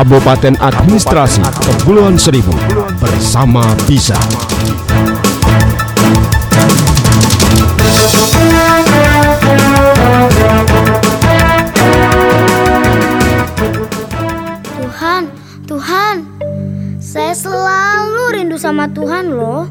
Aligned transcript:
Kabupaten 0.00 0.56
Administrasi 0.64 1.44
Kepulauan 1.60 2.16
Seribu 2.16 2.56
bersama 3.04 3.68
bisa. 3.84 4.16
Tuhan, 14.72 15.28
Tuhan, 15.68 16.16
saya 16.96 17.36
selalu 17.36 18.40
rindu 18.40 18.56
sama 18.56 18.88
Tuhan 18.88 19.36
loh. 19.36 19.68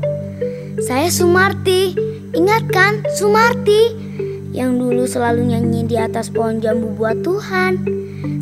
Saya 0.86 1.10
Sumarti, 1.10 1.98
ingat 2.38 2.70
kan 2.70 3.02
Sumarti? 3.18 3.98
Yang 4.54 4.72
dulu 4.78 5.04
selalu 5.10 5.58
nyanyi 5.58 5.90
di 5.90 5.98
atas 5.98 6.30
pohon 6.30 6.62
jambu 6.62 6.94
buat 6.94 7.18
Tuhan. 7.26 7.82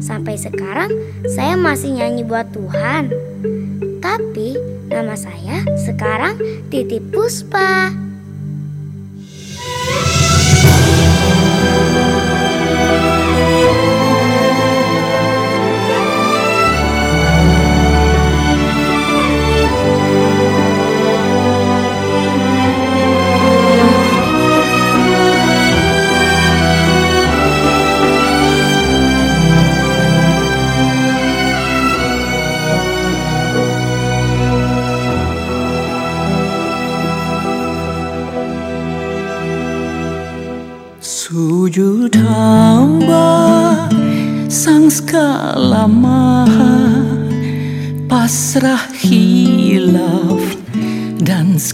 Sampai 0.07 0.39
sekarang 0.39 0.87
saya 1.35 1.59
masih 1.59 1.99
nyanyi 1.99 2.23
buat 2.23 2.47
Tuhan. 2.55 3.11
Tapi 3.99 4.55
nama 4.87 5.19
saya 5.19 5.67
sekarang 5.83 6.39
Titi 6.71 7.03
Puspa. 7.03 8.06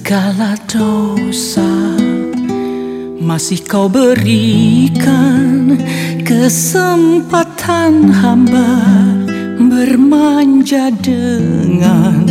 Segala 0.03 0.59
dosa. 0.67 1.95
Masih 3.23 3.63
kau 3.63 3.87
berikan 3.87 5.79
kesempatan 6.27 8.11
hamba 8.11 8.83
Bermanja 9.63 10.91
dengan 10.99 12.27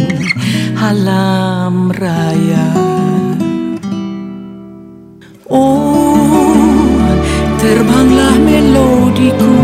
alam 0.77 1.89
raya. 1.97 2.77
Oh, 5.49 6.53
terbanglah 7.57 8.37
melodiku 8.37 9.57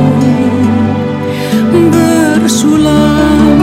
Bersulam 1.92 3.60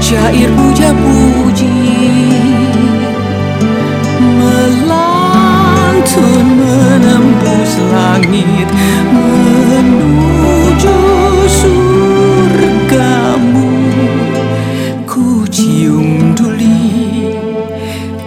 syair 0.00 0.48
puja-puji 0.56 2.45
Melantun 6.16 6.48
menembus 6.56 7.76
langit 7.92 8.68
Menuju 9.12 10.96
surgamu. 11.60 12.88
Ku 15.04 15.44
cium 15.52 16.32
duli 16.32 17.36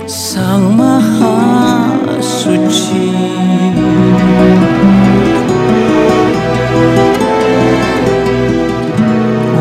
Sang 0.06 0.78
Maha 0.78 1.98
Suci. 2.22 3.10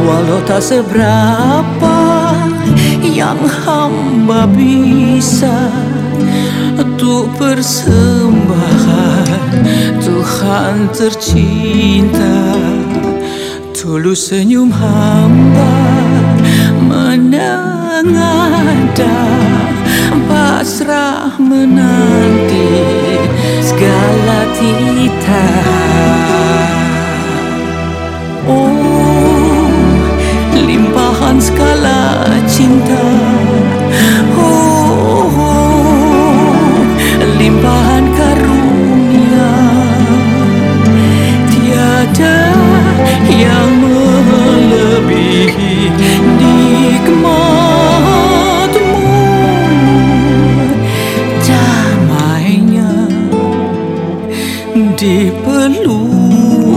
Walau 0.04 0.40
tak 0.44 0.60
seberapa 0.60 1.96
yang 3.00 3.40
hamba 3.44 4.48
bisa 4.48 5.87
Untuk 6.78 7.34
persembahan 7.36 9.28
Tuhan 10.02 10.88
tercinta. 10.94 12.54
Tulus 13.74 14.28
senyum 14.28 14.70
hamba 14.74 15.74
menengada 16.82 18.28
Pasrah 20.28 21.40
menanti 21.40 22.68
segala 23.64 24.44
titah. 24.52 25.64
Oh, 28.44 29.64
limpahan 30.52 31.40
skala 31.40 32.28
cinta. 32.44 33.08
Oh, 34.36 35.32
oh, 35.32 35.47
limpahan 37.48 38.04
karunia. 38.12 39.56
Tiada 41.48 42.52
yang 43.24 43.72
melebihi 43.80 45.88
nikmatmu. 46.36 47.56
Damainya 51.40 53.08
di 54.92 55.32
pelukanmu 55.40 56.68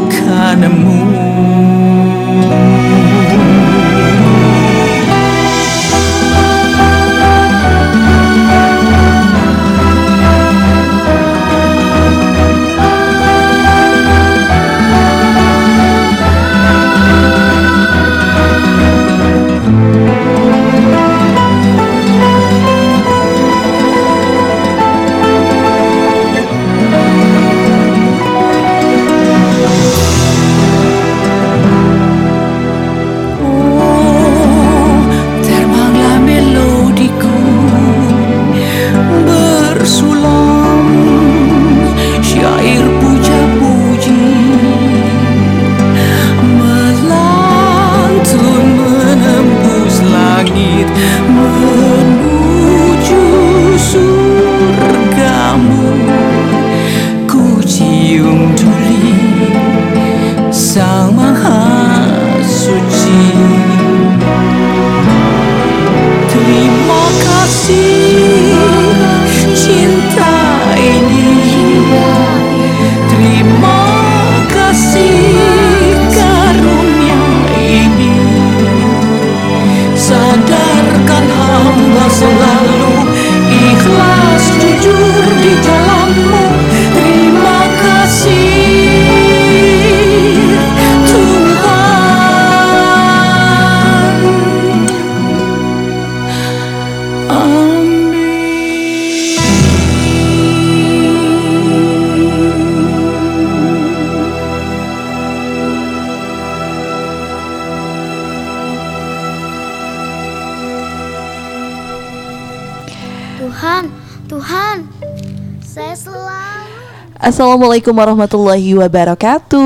Assalamualaikum 117.32 117.96
warahmatullahi 117.96 118.76
wabarakatuh. 118.76 119.64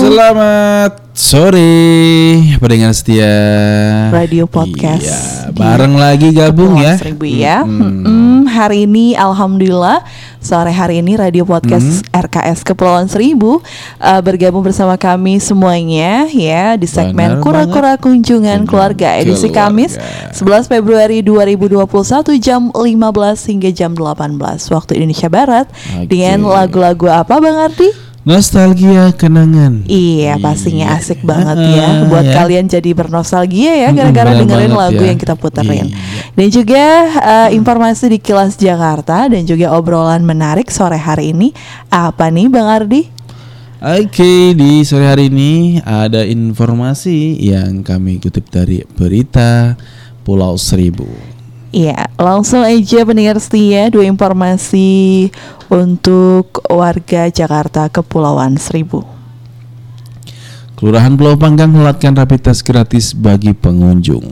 Selamat 0.00 1.04
sore 1.12 2.40
pendengar 2.56 2.96
setia 2.96 3.28
Radio 4.08 4.48
Podcast 4.48 5.04
Iya, 5.04 5.52
bareng 5.52 6.00
lagi 6.00 6.32
gabung 6.32 6.80
ya. 6.80 6.96
Seribu 6.96 7.28
ya. 7.28 7.60
Mm-mm. 7.60 8.08
Mm-mm, 8.08 8.48
hari 8.48 8.88
ini 8.88 9.12
alhamdulillah 9.12 10.00
sore 10.44 10.68
hari 10.70 11.00
ini 11.00 11.16
Radio 11.16 11.48
Podcast 11.48 12.04
Mm-hmm. 12.04 12.20
RKS 12.28 12.60
Kepulauan 12.68 13.08
Seribu 13.08 13.64
uh, 13.98 14.20
bergabung 14.20 14.60
bersama 14.60 15.00
kami 15.00 15.40
semuanya 15.40 16.28
ya 16.28 16.76
di 16.76 16.84
segmen 16.84 17.40
Benar 17.40 17.42
Kura-kura 17.42 17.96
Kunjungan 17.96 18.60
Kunjungan 18.60 18.60
Keluarga 18.68 19.16
edisi 19.16 19.48
Keluarga. 19.48 19.72
Kamis 19.72 19.92
11 20.36 20.68
Februari 20.68 21.24
2021 21.24 22.36
jam 22.44 22.68
15 22.68 23.50
hingga 23.50 23.70
jam 23.72 23.92
18 23.96 24.68
waktu 24.68 24.92
Indonesia 25.00 25.28
Barat 25.32 25.66
Oke. 25.72 26.12
dengan 26.12 26.44
lagu-lagu 26.44 27.08
apa 27.08 27.40
Bang 27.40 27.56
Ardi? 27.56 27.88
Nostalgia 28.24 29.12
kenangan. 29.12 29.84
Iya 29.84 30.40
pastinya 30.40 30.96
asik 30.96 31.20
banget 31.20 31.54
Ah, 31.54 31.68
ya 31.68 31.88
Buat 32.08 32.24
ya. 32.24 32.32
kalian 32.34 32.64
jadi 32.66 32.90
bernostalgia 32.90 33.72
ya 33.76 33.88
Gara-gara 33.92 34.32
dengerin 34.32 34.72
lagu 34.72 34.96
ya. 34.98 35.12
yang 35.12 35.20
kita 35.20 35.36
puterin 35.36 35.92
Iya. 35.92 35.96
Dan 36.32 36.48
juga 36.48 36.84
eh, 37.12 37.48
informasi 37.52 38.08
di 38.08 38.18
Kilas 38.18 38.56
Jakarta 38.56 39.28
Dan 39.28 39.44
juga 39.44 39.70
obrolan 39.70 40.24
menarik 40.24 40.72
sore 40.72 40.96
hari 40.96 41.30
ini 41.30 41.52
Apa 41.88 42.32
nih 42.32 42.48
Bang 42.48 42.64
Ardi? 42.64 43.12
Oke, 43.78 44.56
di 44.56 44.80
sore 44.80 45.04
hari 45.04 45.28
ini 45.28 45.76
ada 45.78 46.24
informasi 46.24 47.36
yang 47.36 47.84
kami 47.84 48.16
kutip 48.16 48.48
dari 48.48 48.80
berita 48.88 49.76
Pulau 50.24 50.56
Seribu. 50.56 51.04
Iya 51.74 52.06
langsung 52.22 52.62
aja 52.62 53.02
pendengar 53.02 53.34
setia 53.42 53.90
Dua 53.90 54.06
informasi 54.06 55.26
untuk 55.66 56.62
warga 56.70 57.26
Jakarta 57.26 57.90
Kepulauan 57.90 58.54
Seribu 58.62 59.02
Kelurahan 60.78 61.18
Pulau 61.18 61.34
Panggang 61.34 61.74
melatkan 61.74 62.14
rapid 62.14 62.50
test 62.50 62.66
gratis 62.66 63.14
bagi 63.14 63.54
pengunjung. 63.54 64.26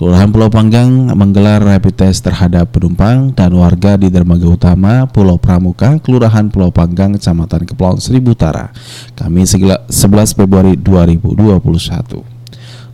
Kelurahan 0.00 0.26
Pulau 0.32 0.50
Panggang 0.50 1.14
menggelar 1.14 1.62
rapid 1.62 1.94
test 1.94 2.26
terhadap 2.26 2.74
penumpang 2.74 3.30
dan 3.30 3.54
warga 3.54 3.94
di 3.94 4.10
dermaga 4.10 4.50
utama 4.50 5.06
Pulau 5.06 5.38
Pramuka, 5.38 6.02
Kelurahan 6.02 6.50
Pulau 6.50 6.74
Panggang, 6.74 7.14
Kecamatan 7.14 7.70
Kepulauan 7.70 8.02
Seribu 8.02 8.34
Utara, 8.34 8.72
Kamis 9.14 9.54
11 9.54 10.34
Februari 10.34 10.74
2021. 10.80 12.33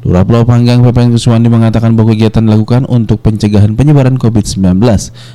Lurah 0.01 0.25
Pulau 0.25 0.49
Panggang 0.49 0.81
PPN 0.81 1.13
Kuswandi 1.13 1.53
mengatakan 1.53 1.93
bahwa 1.93 2.17
kegiatan 2.17 2.41
dilakukan 2.41 2.89
untuk 2.89 3.21
pencegahan 3.21 3.77
penyebaran 3.77 4.17
COVID-19 4.17 4.81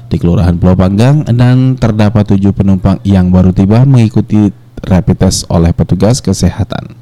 di 0.09 0.15
Kelurahan 0.17 0.57
Pulau 0.57 0.73
Panggang 0.73 1.21
dan 1.21 1.77
terdapat 1.77 2.25
tujuh 2.33 2.49
penumpang 2.49 2.97
yang 3.05 3.29
baru 3.29 3.53
tiba 3.53 3.85
mengikuti 3.85 4.49
rapid 4.81 5.21
test 5.21 5.45
oleh 5.53 5.69
petugas 5.69 6.17
kesehatan. 6.17 6.97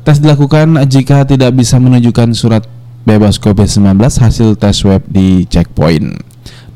Tes 0.00 0.24
dilakukan 0.24 0.80
jika 0.88 1.28
tidak 1.28 1.52
bisa 1.52 1.76
menunjukkan 1.76 2.32
surat 2.32 2.64
bebas 3.04 3.36
COVID-19 3.36 4.00
hasil 4.00 4.56
tes 4.56 4.72
swab 4.72 5.04
di 5.12 5.44
checkpoint 5.44 6.24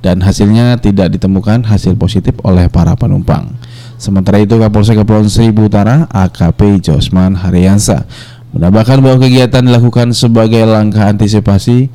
dan 0.04 0.20
hasilnya 0.20 0.76
tidak 0.76 1.16
ditemukan 1.16 1.64
hasil 1.64 1.96
positif 1.96 2.36
oleh 2.44 2.68
para 2.68 2.92
penumpang. 2.94 3.56
Sementara 3.96 4.36
itu 4.44 4.60
Kapolsek 4.60 5.00
Kepulauan 5.00 5.32
Seribu 5.32 5.72
Utara 5.72 6.04
AKP 6.12 6.84
Josman 6.84 7.32
Haryansa 7.32 8.04
menambahkan 8.56 9.04
bahwa 9.04 9.20
kegiatan 9.20 9.60
dilakukan 9.60 10.16
sebagai 10.16 10.64
langkah 10.64 11.04
antisipasi 11.12 11.92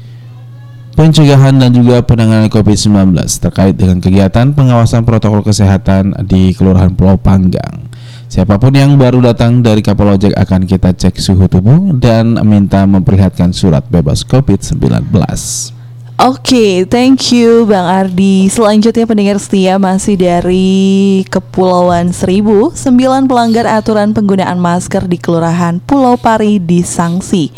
pencegahan 0.93 1.57
dan 1.57 1.73
juga 1.73 2.05
penanganan 2.05 2.53
COVID-19 2.53 3.17
terkait 3.41 3.73
dengan 3.73 3.97
kegiatan 3.97 4.53
pengawasan 4.53 5.01
protokol 5.01 5.41
kesehatan 5.41 6.13
di 6.29 6.53
Kelurahan 6.53 6.93
Pulau 6.93 7.17
Panggang. 7.17 7.89
Siapa 8.31 8.61
pun 8.61 8.71
yang 8.71 8.95
baru 8.95 9.19
datang 9.19 9.59
dari 9.59 9.83
kapal 9.83 10.15
ojek 10.15 10.31
akan 10.37 10.63
kita 10.63 10.95
cek 10.95 11.19
suhu 11.19 11.51
tubuh 11.51 11.91
dan 11.97 12.39
minta 12.47 12.87
memperlihatkan 12.87 13.51
surat 13.51 13.83
bebas 13.91 14.23
COVID-19. 14.23 15.80
Oke, 16.21 16.85
thank 16.85 17.33
you 17.33 17.65
Bang 17.65 17.89
Ardi. 17.89 18.45
Selanjutnya 18.45 19.09
pendengar 19.09 19.41
setia 19.41 19.81
masih 19.81 20.21
dari 20.21 21.25
Kepulauan 21.25 22.13
Seribu, 22.13 22.69
sembilan 22.69 23.25
pelanggar 23.25 23.65
aturan 23.65 24.13
penggunaan 24.13 24.61
masker 24.61 25.09
di 25.09 25.17
Kelurahan 25.17 25.81
Pulau 25.81 26.21
Pari 26.21 26.61
disangsi. 26.61 27.49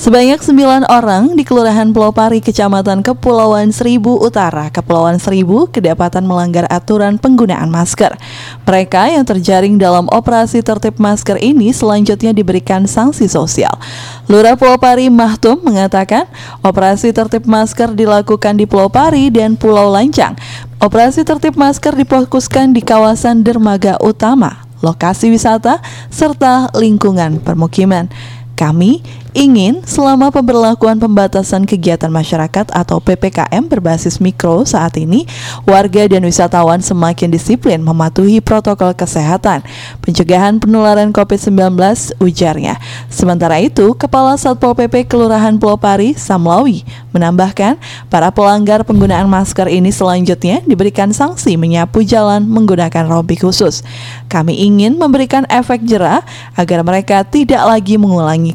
Sebanyak 0.00 0.40
9 0.40 0.88
orang 0.88 1.36
di 1.36 1.44
Kelurahan 1.44 1.92
Pulau 1.92 2.08
Pari, 2.08 2.40
Kecamatan 2.40 3.04
Kepulauan 3.04 3.68
Seribu 3.68 4.16
Utara, 4.16 4.72
Kepulauan 4.72 5.20
Seribu, 5.20 5.68
kedapatan 5.68 6.24
melanggar 6.24 6.64
aturan 6.72 7.20
penggunaan 7.20 7.68
masker. 7.68 8.16
Mereka 8.64 9.12
yang 9.12 9.28
terjaring 9.28 9.76
dalam 9.76 10.08
operasi 10.08 10.64
tertib 10.64 10.96
masker 10.96 11.36
ini 11.44 11.68
selanjutnya 11.76 12.32
diberikan 12.32 12.88
sanksi 12.88 13.28
sosial. 13.28 13.76
Lurah 14.24 14.56
Pulau 14.56 14.80
Pari 14.80 15.12
Mahtum 15.12 15.60
mengatakan, 15.60 16.24
operasi 16.64 17.12
tertib 17.12 17.44
masker 17.44 17.92
dilakukan 17.92 18.56
di 18.56 18.64
Pulau 18.64 18.88
Pari 18.88 19.28
dan 19.28 19.60
Pulau 19.60 19.92
Lancang. 19.92 20.32
Operasi 20.80 21.28
tertib 21.28 21.60
masker 21.60 21.92
difokuskan 21.92 22.72
di 22.72 22.80
kawasan 22.80 23.44
dermaga 23.44 24.00
utama, 24.00 24.64
lokasi 24.80 25.28
wisata, 25.28 25.84
serta 26.08 26.72
lingkungan 26.72 27.36
permukiman. 27.44 28.08
Kami 28.56 29.00
ingin 29.32 29.82
selama 29.86 30.28
pemberlakuan 30.34 30.98
pembatasan 30.98 31.66
kegiatan 31.68 32.10
masyarakat 32.10 32.70
atau 32.70 32.98
PPKM 32.98 33.66
berbasis 33.66 34.18
mikro 34.18 34.66
saat 34.66 34.98
ini, 34.98 35.26
warga 35.64 36.06
dan 36.10 36.26
wisatawan 36.26 36.82
semakin 36.82 37.30
disiplin 37.30 37.78
mematuhi 37.80 38.42
protokol 38.42 38.94
kesehatan, 38.94 39.62
pencegahan 40.02 40.58
penularan 40.58 41.14
COVID-19 41.14 41.76
ujarnya. 42.18 42.78
Sementara 43.08 43.58
itu, 43.62 43.94
Kepala 43.94 44.34
Satpol 44.34 44.74
PP 44.74 45.06
Kelurahan 45.06 45.56
Pulau 45.58 45.78
Pari, 45.78 46.14
Samlawi, 46.14 46.82
menambahkan 47.10 47.78
para 48.06 48.30
pelanggar 48.30 48.86
penggunaan 48.86 49.26
masker 49.26 49.66
ini 49.70 49.90
selanjutnya 49.90 50.62
diberikan 50.66 51.10
sanksi 51.10 51.58
menyapu 51.58 52.02
jalan 52.06 52.46
menggunakan 52.46 53.06
rompi 53.06 53.34
khusus. 53.38 53.82
Kami 54.30 54.62
ingin 54.62 54.94
memberikan 54.98 55.46
efek 55.50 55.82
jerah 55.82 56.22
agar 56.54 56.86
mereka 56.86 57.22
tidak 57.26 57.62
lagi 57.66 57.98
mengulangi 57.98 58.54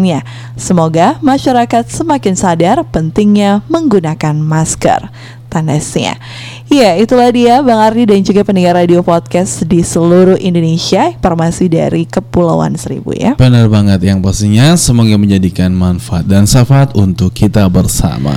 kesalahannya. 0.00 0.24
Semoga 0.56 1.20
masyarakat 1.20 1.84
semakin 1.92 2.34
sadar 2.36 2.76
pentingnya 2.88 3.60
menggunakan 3.68 4.34
masker. 4.36 5.12
Tandasnya. 5.50 6.14
Ya, 6.70 6.94
itulah 6.94 7.26
dia 7.34 7.58
Bang 7.58 7.82
Ardi 7.82 8.06
dan 8.06 8.22
juga 8.22 8.46
pendengar 8.46 8.78
radio 8.78 9.02
podcast 9.02 9.66
di 9.66 9.82
seluruh 9.82 10.38
Indonesia. 10.38 11.10
Informasi 11.10 11.66
dari 11.66 12.06
Kepulauan 12.06 12.78
Seribu 12.78 13.10
ya. 13.10 13.34
Benar 13.34 13.66
banget 13.66 13.98
yang 14.06 14.22
pastinya 14.22 14.78
semoga 14.78 15.18
menjadikan 15.18 15.74
manfaat 15.74 16.22
dan 16.22 16.46
syafaat 16.46 16.94
untuk 16.94 17.34
kita 17.34 17.66
bersama. 17.66 18.30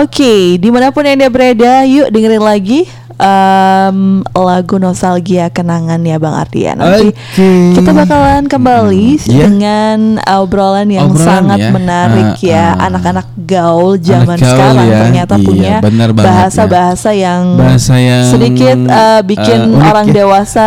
Oke, 0.00 0.56
di 0.56 0.68
mana 0.72 0.88
pun 0.88 1.04
anda 1.04 1.28
berada, 1.28 1.84
yuk 1.84 2.08
dengerin 2.08 2.40
lagi 2.40 2.88
em, 3.18 3.98
lagu 4.30 4.78
nostalgia 4.78 5.50
kenangan 5.50 5.98
ya 6.00 6.16
Bang 6.16 6.34
Ardi 6.34 6.64
ya. 6.64 6.72
Nanti 6.72 7.10
Oke. 7.10 7.50
kita 7.74 7.90
bakalan 7.92 8.46
kembali 8.46 9.06
Hmm, 9.18 9.26
iya. 9.26 9.42
dengan 9.44 9.98
obrolan 10.24 10.88
yang 10.88 11.10
Obrolan 11.10 11.26
sangat 11.44 11.58
ya. 11.60 11.70
menarik 11.70 12.30
Ah, 12.32 12.38
ya. 12.40 12.64
ah. 12.72 12.86
Anak-anak 12.88 13.26
gaul 13.36 13.98
zaman 13.98 14.36
gaul 14.36 14.46
sekarang 14.48 14.86
ya. 14.86 14.98
ternyata 15.02 15.34
Iya, 15.34 15.44
punya 15.44 15.74
banget 15.78 16.08
ya. 16.08 16.24
bahasa-bahasa 16.24 17.10
yang 17.12 17.42
Bahasa 17.54 17.94
yang 17.94 18.24
sedikit 18.24 18.76
eh, 18.78 19.20
bikin 19.22 19.58
unik 19.68 19.82
orang 19.84 20.06
ya. 20.06 20.14
dewasa 20.14 20.66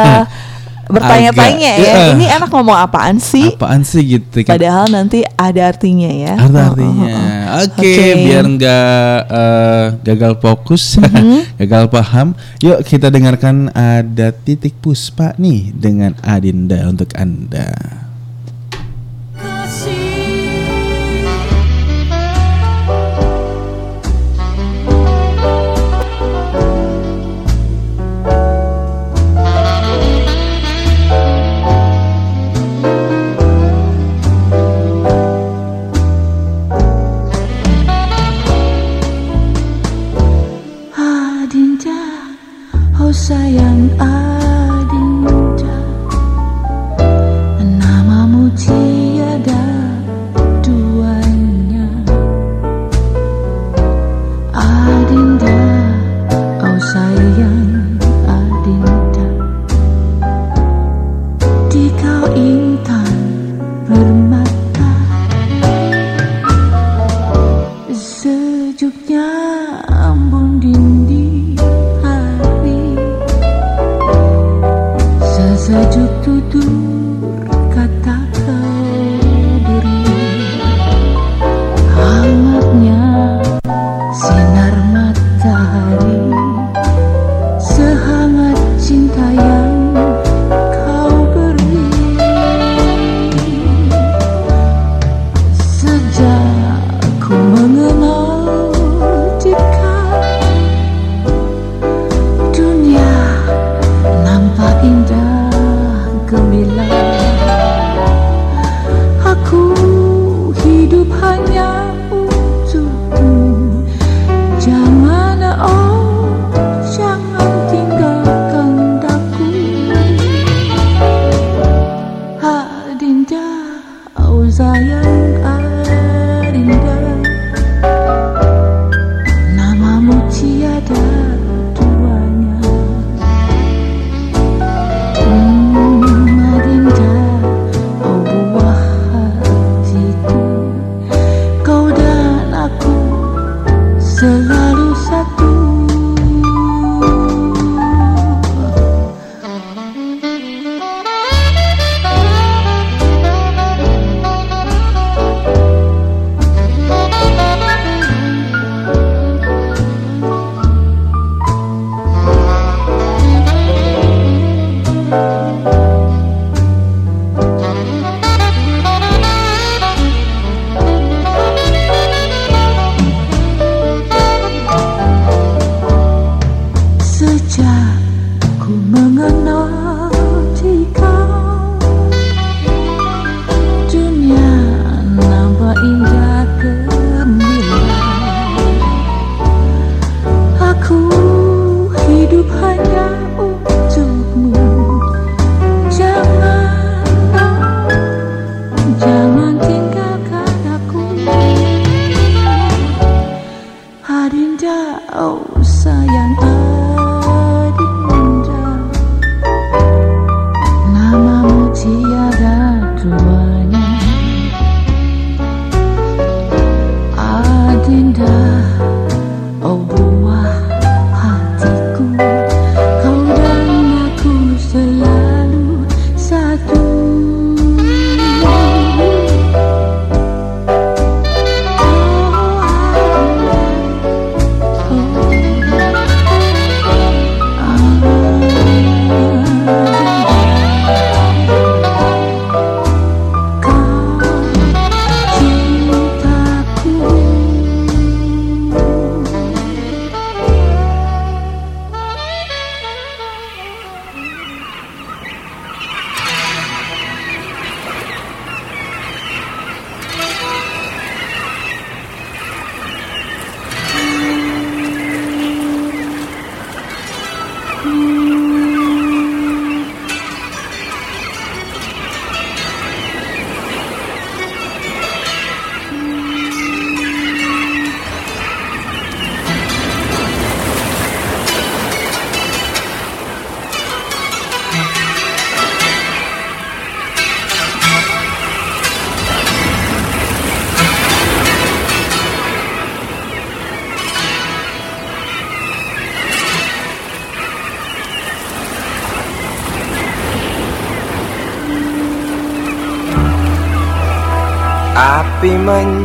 bertanya-tanya 0.87 1.71
ya. 1.71 1.75
iya. 1.77 2.05
Ini 2.13 2.25
anak 2.31 2.49
ngomong 2.49 2.73
apaan 2.73 3.17
sih? 3.17 3.51
Apaan 3.51 3.81
sih 3.81 4.01
gitu 4.17 4.41
kan? 4.41 4.55
Padahal 4.55 4.87
nanti 4.87 5.21
ada 5.27 5.61
artinya 5.67 6.09
ya. 6.09 6.33
Ada 6.37 6.49
Oh, 6.51 6.67
artinya. 6.73 7.05
oh, 7.05 7.17
oh. 7.17 7.29
Oke, 7.61 7.91
Oke. 7.91 8.03
biar 8.23 8.45
nggak 8.47 9.17
eh, 9.27 9.85
gagal 10.07 10.33
fokus, 10.39 10.83
Mm-hmm. 11.01 11.41
gagal 11.59 11.83
paham. 11.87 12.27
Yuk 12.59 12.79
kita 12.81 13.07
dengarkan 13.07 13.69
ada 13.69 14.31
titik 14.31 14.79
puspa 14.79 15.35
nih 15.35 15.69
dengan 15.71 16.15
Adinda 16.21 16.87
untuk 16.87 17.11
anda. 17.13 17.69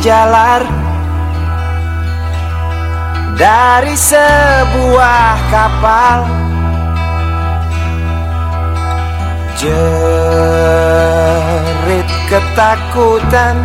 jalar 0.07 0.63
dari 3.35 3.99
sebuah 3.99 5.35
kapal. 5.51 6.23
Jerit 9.59 10.47
ketakutan 12.31 13.57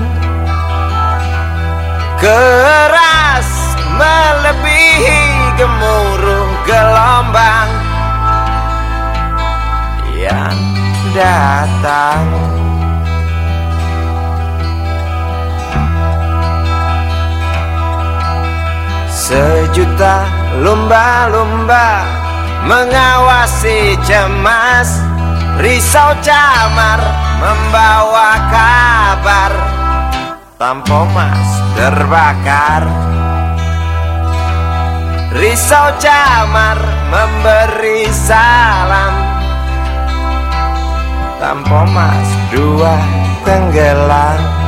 keras 2.18 3.78
melebihi 4.02 5.22
gemuruh 5.62 6.50
gelombang 6.66 7.70
yang 10.18 10.58
datang. 11.14 12.41
Sejuta 19.32 20.28
lumba-lumba 20.60 22.04
mengawasi 22.68 23.96
cemas. 24.04 25.00
Risau 25.56 26.12
camar 26.20 27.00
membawa 27.40 28.36
kabar. 28.52 29.54
Tampo 30.60 31.08
mas 31.16 31.48
terbakar. 31.80 32.84
Risau 35.40 35.96
camar 36.04 36.84
memberi 37.08 38.12
salam. 38.12 39.16
Tampo 41.40 41.88
mas 41.88 42.28
dua 42.52 43.00
tenggelam. 43.48 44.61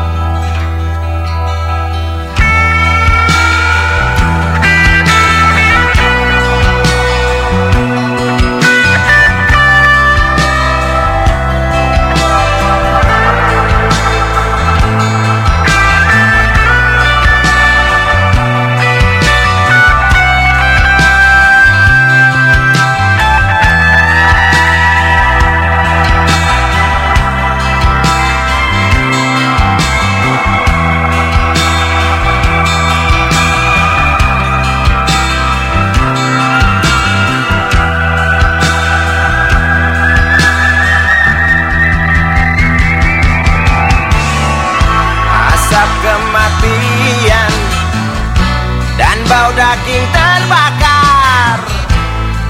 Daging 49.83 50.07
terbakar 50.15 51.59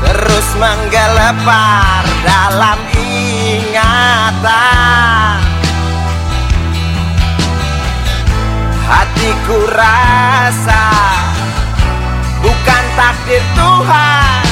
Terus 0.06 0.48
menggelepar 0.62 2.06
dalam 2.22 2.78
ingatan. 2.94 4.46
Hatiku 8.86 9.66
rasa 9.74 10.86
bukan 12.46 12.84
takdir 12.94 13.42
Tuhan 13.58 14.44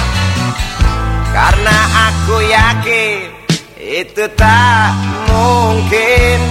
Karena 1.30 1.78
aku 2.10 2.42
yakin 2.42 3.30
itu 3.78 4.26
tak 4.34 4.98
mungkin. 5.30 6.42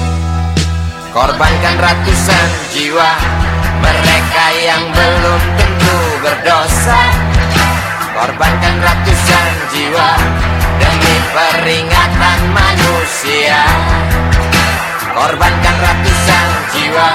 Korbankan 1.10 1.74
ratusan 1.82 2.46
jiwa 2.70 3.18
Mereka 3.82 4.44
yang 4.62 4.86
belum 4.94 5.42
tentu 5.58 5.79
berdosa 6.20 7.00
Korbankan 8.12 8.76
ratusan 8.84 9.48
jiwa 9.72 10.10
Demi 10.80 11.16
peringatan 11.32 12.40
manusia. 12.52 13.64
Korbankan 15.12 15.76
ratusan 15.80 16.48
jiwa 16.76 17.08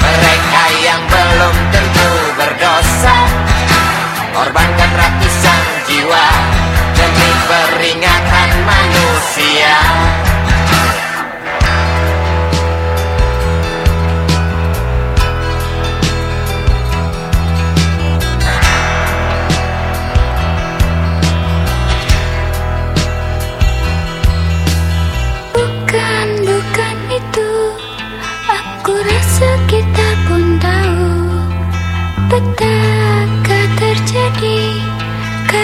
Mereka 0.00 0.64
yang 0.84 1.02
belum 1.04 1.56
tentu 1.72 2.10
berdosa. 2.40 3.16
Korbankan 4.32 4.90
ratusan 4.96 5.60
jiwa 5.84 6.26
Demi 6.96 7.30
peringatan 7.44 8.50
manusia 8.64 9.76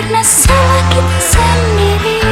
Karena 0.07 0.23
salah 0.23 0.87
kita 0.87 1.19
sendiri 1.19 2.26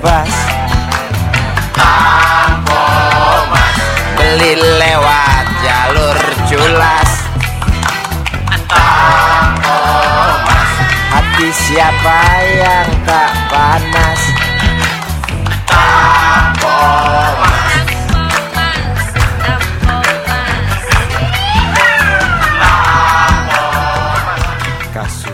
bebas. 0.00 0.32
Beli 4.16 4.56
lewat 4.56 5.46
jalur 5.60 6.16
culas 6.48 7.10
Hati 11.12 11.48
siapa 11.52 12.20
yang 12.56 12.88
tak 13.04 13.32
panas? 13.52 14.20
Kasus 15.68 17.49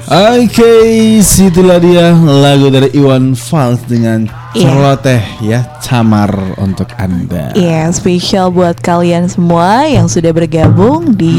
Oke, 0.06 0.70
situlah 1.18 1.82
dia 1.82 2.14
lagu 2.14 2.70
dari 2.70 2.94
Iwan 2.94 3.34
Fals 3.34 3.82
dengan 3.84 4.22
Iya. 4.54 4.70
celoteh 4.70 5.22
ya, 5.42 5.60
camar 5.82 6.30
untuk 6.56 6.86
Anda. 6.94 7.50
Iya, 7.52 7.90
spesial 7.90 8.48
buat 8.48 8.78
kalian 8.78 9.26
semua 9.26 9.84
yang 9.84 10.06
sudah 10.06 10.30
bergabung 10.30 11.10
di 11.10 11.34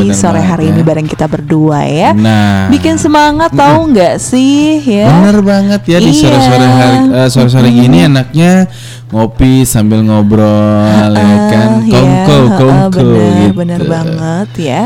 Hmm, 0.00 0.14
sore 0.14 0.38
hari 0.38 0.70
ya. 0.70 0.72
ini 0.72 0.80
bareng 0.80 1.04
kita 1.04 1.26
berdua 1.26 1.84
ya. 1.84 2.14
Nah, 2.14 2.70
Bikin 2.70 2.96
semangat 2.96 3.50
tahu 3.50 3.90
nggak 3.90 4.16
sih 4.16 4.78
ya? 4.80 5.10
Bener 5.10 5.42
banget 5.42 5.82
ya 5.84 5.98
di 5.98 6.08
Iya. 6.08 6.20
sore-sore 6.22 6.66
hari 6.70 6.96
eh, 7.12 7.28
sore-sore 7.28 7.68
gini 7.68 7.98
enaknya 8.06 8.70
ngopi 9.10 9.66
sambil 9.66 10.00
ngobrol 10.00 11.10
ya 11.12 11.36
kan 11.50 11.68
Ah, 11.68 11.82
kongko 11.84 12.38
ya, 12.40 12.56
kongko 12.56 12.64
bener, 12.94 13.32
gitu. 13.42 13.54
bener 13.58 13.80
banget 13.84 14.48
ya. 14.56 14.82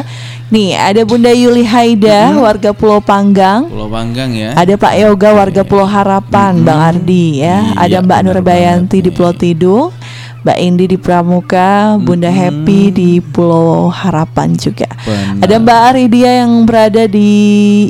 Nih 0.48 0.72
ada 0.72 1.04
Bunda 1.04 1.28
Yuli 1.28 1.61
Haida 1.61 2.32
warga 2.40 2.72
Pulau 2.72 3.04
Panggang. 3.04 3.68
Pulau 3.68 3.92
Panggang 3.92 4.32
ya. 4.32 4.56
Ada 4.56 4.80
Pak 4.80 4.94
Yoga 4.96 5.28
warga 5.37 5.61
Pulau 5.61 5.84
Harapan, 5.84 6.64
Bang 6.64 6.80
Ardi 6.80 7.44
ya. 7.44 7.68
Iya, 7.68 7.76
Ada 7.76 7.96
Mbak 8.00 8.20
Nurbayanti 8.24 9.04
banget 9.04 9.04
di 9.04 9.11
Pulau 9.12 9.37
nih. 9.37 9.40
Tidung, 9.44 9.92
Mbak 10.40 10.58
Indi 10.64 10.84
di 10.88 10.96
Pramuka, 10.96 12.00
Bunda 12.00 12.32
Happy 12.32 12.88
di 12.88 13.11
Pulau 13.20 13.92
Harapan 13.92 14.56
juga. 14.56 14.88
Benar. 15.04 15.44
Ada 15.44 15.54
Mbak 15.61 15.80
Aridia 15.92 16.30
yang 16.40 16.52
berada 16.64 17.04
di 17.04 17.30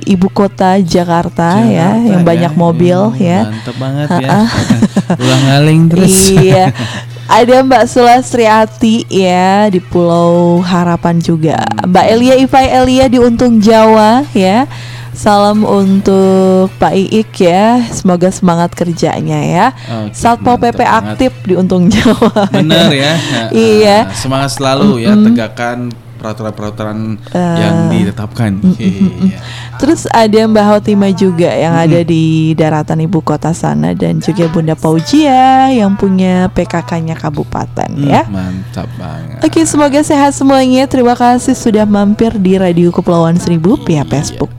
ibu 0.02 0.26
kota 0.26 0.82
Jakarta, 0.82 1.62
ya, 1.62 1.94
Jakarta 1.94 2.10
yang 2.10 2.22
banyak 2.26 2.52
mobil 2.58 2.98
Hmm, 3.14 3.22
ya. 3.22 3.40
Mantep 3.54 3.76
banget 3.78 4.08
ya. 4.18 4.28
Ulang 5.22 5.44
aling 5.62 5.82
terus. 5.86 6.34
Iya. 6.34 6.74
Ada 7.28 7.60
Mbak 7.60 7.84
Sulastriati 7.84 9.04
ya 9.04 9.68
di 9.68 9.84
Pulau 9.84 10.64
Harapan 10.64 11.20
juga. 11.20 11.60
Mbak 11.84 12.06
Elia 12.08 12.34
Ifai 12.40 12.72
Elia 12.72 13.04
di 13.04 13.20
Untung 13.20 13.60
Jawa 13.60 14.24
ya. 14.32 14.64
Salam 15.12 15.66
untuk 15.66 16.72
Pak 16.80 16.94
Iik 16.94 17.28
ya. 17.36 17.84
Semoga 17.92 18.32
semangat 18.32 18.72
kerjanya 18.72 19.44
ya. 19.44 19.66
Oke, 19.74 20.14
Satpol 20.16 20.56
PP 20.56 20.80
banget. 20.80 20.98
aktif 21.04 21.32
di 21.44 21.52
Untung 21.52 21.92
Jawa. 21.92 22.48
Benar 22.48 22.88
ya. 23.04 23.12
Iya. 23.52 24.08
Semangat 24.16 24.56
selalu 24.56 25.04
ya 25.04 25.12
tegakkan 25.12 25.92
peraturan-peraturan 26.18 26.98
Eh, 27.30 27.56
yang 27.62 27.76
ditetapkan. 27.88 28.58
Iya. 28.76 29.38
Terus 29.78 30.10
ada 30.10 30.38
Mbak 30.44 30.66
Hotima 30.66 31.08
juga 31.10 31.48
yang 31.48 31.72
ada 31.72 32.02
di 32.02 32.52
daratan 32.52 32.98
ibu 33.00 33.22
kota 33.22 33.54
sana 33.54 33.94
dan 33.94 34.18
juga 34.18 34.50
Bunda 34.50 34.74
Paujia 34.74 35.70
yang 35.70 35.94
punya 35.94 36.50
PKK-nya 36.50 37.14
kabupaten 37.14 37.90
Hmm, 37.94 38.04
ya. 38.04 38.26
Mantap 38.26 38.90
banget. 38.98 39.38
Oke, 39.40 39.62
semoga 39.62 40.02
sehat 40.02 40.34
semuanya. 40.34 40.84
Terima 40.84 41.14
kasih 41.14 41.54
sudah 41.54 41.86
mampir 41.86 42.34
di 42.36 42.58
Radio 42.58 42.90
Kepulauan 42.90 43.38
Seribu 43.38 43.78
via 43.86 44.02
Facebook. 44.02 44.50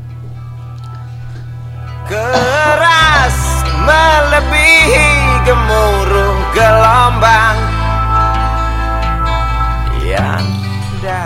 Keras 2.09 3.37
melebihi 3.85 5.05
gemuruh 5.45 6.35
gelombang 6.51 7.68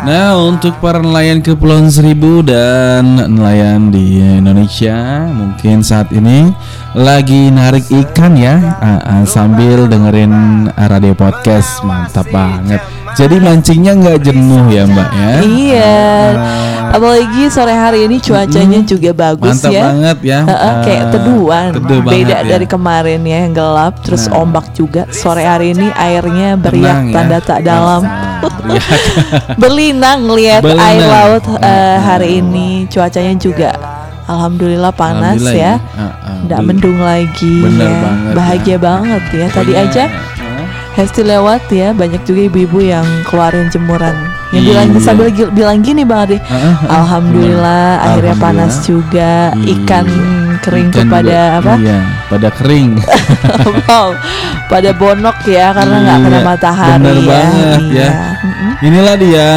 Nah 0.04 0.36
untuk 0.36 0.84
para 0.84 1.00
nelayan 1.00 1.40
Kepulauan 1.40 1.88
Seribu 1.88 2.44
dan 2.44 3.16
nelayan 3.16 3.88
di 3.88 4.20
Indonesia 4.20 5.24
mungkin 5.32 5.80
saat 5.80 6.12
ini 6.12 6.52
lagi 6.92 7.48
narik 7.48 7.88
ikan 7.88 8.36
ya 8.36 8.60
ah, 8.84 9.00
ah, 9.00 9.24
sambil 9.24 9.88
dengerin 9.88 10.68
radio 10.76 11.16
podcast 11.16 11.88
mantap 11.88 12.28
banget. 12.36 12.84
Jadi 13.14 13.38
mancingnya 13.38 13.94
nggak 13.94 14.18
jenuh 14.22 14.64
ya 14.68 14.84
Mbak 14.84 15.10
ya? 15.14 15.34
Iya. 15.40 15.98
Apalagi 16.90 17.50
sore 17.50 17.74
hari 17.74 18.06
ini 18.06 18.18
cuacanya 18.18 18.82
juga 18.82 19.10
bagus 19.12 19.58
Mantap 19.58 19.72
ya. 19.72 19.82
banget 19.84 20.18
ya. 20.22 20.40
Heeh, 20.46 20.74
kayak 20.82 21.04
Ah, 21.04 21.10
teduhan. 21.10 21.70
teduh 21.74 22.00
Beda 22.02 22.38
ya. 22.38 22.46
dari 22.48 22.66
kemarin 22.66 23.22
ya 23.22 23.38
yang 23.46 23.54
gelap, 23.54 23.94
terus 24.02 24.26
Nah. 24.26 24.42
ombak 24.42 24.74
juga. 24.74 25.06
Sore 25.10 25.42
hari 25.42 25.74
ini 25.74 25.90
airnya 25.90 26.54
beriak 26.56 26.86
Tenang 26.86 27.06
ya. 27.10 27.14
tanda 27.16 27.38
tak 27.40 27.60
dalam. 27.62 28.02
Berlinang 29.62 30.28
lihat 30.30 30.62
air 30.66 31.04
laut 31.04 31.44
eh, 31.60 31.98
hari 31.98 32.42
ini. 32.42 32.86
Cuacanya 32.88 33.34
juga 33.36 33.70
alhamdulillah 34.26 34.92
panas 34.92 35.40
Alhamdulillah 35.40 35.56
ya. 35.56 35.74
Ah, 35.94 36.02
ah, 36.02 36.38
Nggak 36.44 36.60
bel- 36.60 36.68
mendung 36.68 37.00
lagi 37.00 37.56
Bener 37.64 37.90
ya. 37.90 38.00
banget, 38.00 38.34
Bahagia 38.36 38.70
ya. 38.70 38.78
banget 38.78 39.24
ya. 39.32 39.46
Tadi 39.50 39.72
Pokoknya, 39.72 39.90
aja 39.90 40.04
Hesti 40.94 41.22
lewat 41.22 41.68
ya, 41.68 41.90
banyak 41.90 42.22
juga 42.22 42.42
ibu-ibu 42.46 42.80
yang 42.80 43.02
keluarin 43.26 43.66
jemuran. 43.68 44.14
Yang 44.50 44.62
Iya. 44.62 44.70
bilang 44.70 44.88
sambil 45.02 45.28
gi- 45.28 45.50
bilang 45.52 45.82
gini 45.82 46.06
Bang 46.06 46.30
ah, 46.30 46.38
ah, 46.86 47.02
Alhamdulillah 47.02 47.86
akhirnya 48.00 48.38
Alhamdulillah. 48.38 48.38
panas 48.38 48.74
juga. 48.80 49.32
Ikan 49.58 50.06
Iya. 50.06 50.62
kering 50.62 50.88
Ikan 50.88 51.00
kepada 51.04 51.26
juga- 51.26 51.58
apa? 51.58 51.74
Iya, 51.76 52.00
pada 52.30 52.48
kering. 52.54 52.90
wow, 53.84 54.08
pada 54.68 54.90
bonok 54.94 55.38
ya 55.44 55.74
karena 55.74 55.96
nggak 56.00 56.18
kena 56.22 56.38
Iya, 56.38 56.46
matahari 56.46 56.94
bener 56.96 57.18
ya. 57.18 57.26
banget 57.26 57.66
ya. 57.66 57.78
Iya. 57.82 58.10
Mm-mm. 58.44 58.72
Inilah 58.84 59.16
dia 59.16 59.50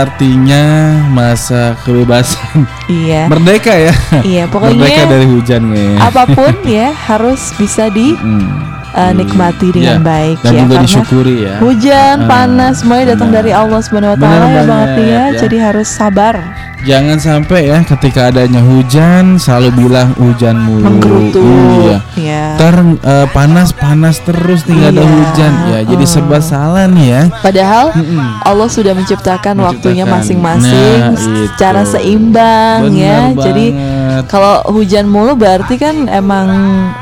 artinya 0.00 0.62
masa 1.06 1.76
kebebasan. 1.78 2.64
Iya. 2.88 3.28
Merdeka 3.28 3.72
ya. 3.74 3.92
Iya, 4.22 4.44
pokoknya 4.46 4.80
Merdeka 4.80 5.02
dari 5.06 5.26
hujan 5.26 5.62
nih. 5.68 5.92
apa 5.98 6.22
pun 6.26 6.54
ya 6.64 6.88
harus 7.08 7.52
bisa 7.52 7.86
di 7.88 8.16
Hmm. 8.16 8.80
Uh, 8.92 9.12
nikmati 9.12 9.68
dengan 9.70 9.98
Iya. 9.98 10.04
baik 10.04 10.36
Dan 10.38 10.48
ya 10.48 10.58
juga 10.58 10.72
karena 10.72 10.84
disyukuri 10.84 11.36
ya. 11.42 11.54
hujan, 11.58 12.16
Ah, 12.18 12.26
panas 12.26 12.74
semuanya 12.78 13.06
datang 13.12 13.28
benar. 13.28 13.38
dari 13.38 13.52
Allah 13.52 13.80
Subhanahu 13.80 14.12
wa 14.12 14.18
taala 14.18 14.36
ya 14.36 14.54
Bang 14.54 14.66
banget, 14.66 14.90
ya. 14.98 15.06
ya. 15.06 15.24
Jadi 15.38 15.56
harus 15.58 15.88
sabar. 15.88 16.36
Jangan 16.82 17.14
sampai 17.14 17.70
ya 17.70 17.78
ketika 17.80 18.26
adanya 18.26 18.58
hujan 18.58 19.38
selalu 19.38 19.86
bilang 19.86 20.18
hujan 20.18 20.58
mulu. 20.58 20.82
Menggerutu. 20.82 21.38
Iya. 21.78 21.98
Ya. 22.18 22.44
Ntar 22.58 22.74
eh, 22.98 23.26
panas 23.30 23.70
panas 23.70 24.18
terus 24.18 24.66
nih 24.66 24.74
nggak 24.76 24.90
ada 24.90 24.98
Iya. 24.98 25.06
hujan 25.08 25.52
ya 25.64 25.78
jadi 25.86 26.04
serba 26.04 26.42
salah 26.42 26.90
nih 26.90 27.06
ya. 27.06 27.22
Padahal 27.38 27.94
Mm-mm. 27.94 28.18
Allah 28.42 28.66
sudah 28.66 28.92
menciptakan, 28.92 29.62
waktunya 29.62 30.02
Menciptakan. 30.02 30.26
masing-masing 30.42 30.98
Nah, 30.98 31.14
secara 31.14 31.86
seimbang 31.86 32.90
ya. 32.90 33.30
Benar 33.30 33.46
Jadi 33.46 33.66
banget. 33.70 34.22
kalau 34.26 34.54
hujan 34.68 35.06
mulu 35.06 35.32
berarti 35.34 35.74
kan 35.76 36.10
emang 36.10 36.50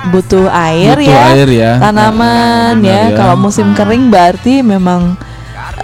butuh 0.09 0.45
air 0.51 0.93
Butuh 0.93 1.09
ya. 1.09 1.25
air 1.33 1.49
ya. 1.49 1.73
Tanaman 1.81 2.75
Benar 2.79 2.93
ya. 2.93 3.03
ya. 3.09 3.17
Kalau 3.17 3.37
musim 3.41 3.73
kering 3.73 4.13
berarti 4.13 4.61
memang 4.61 5.17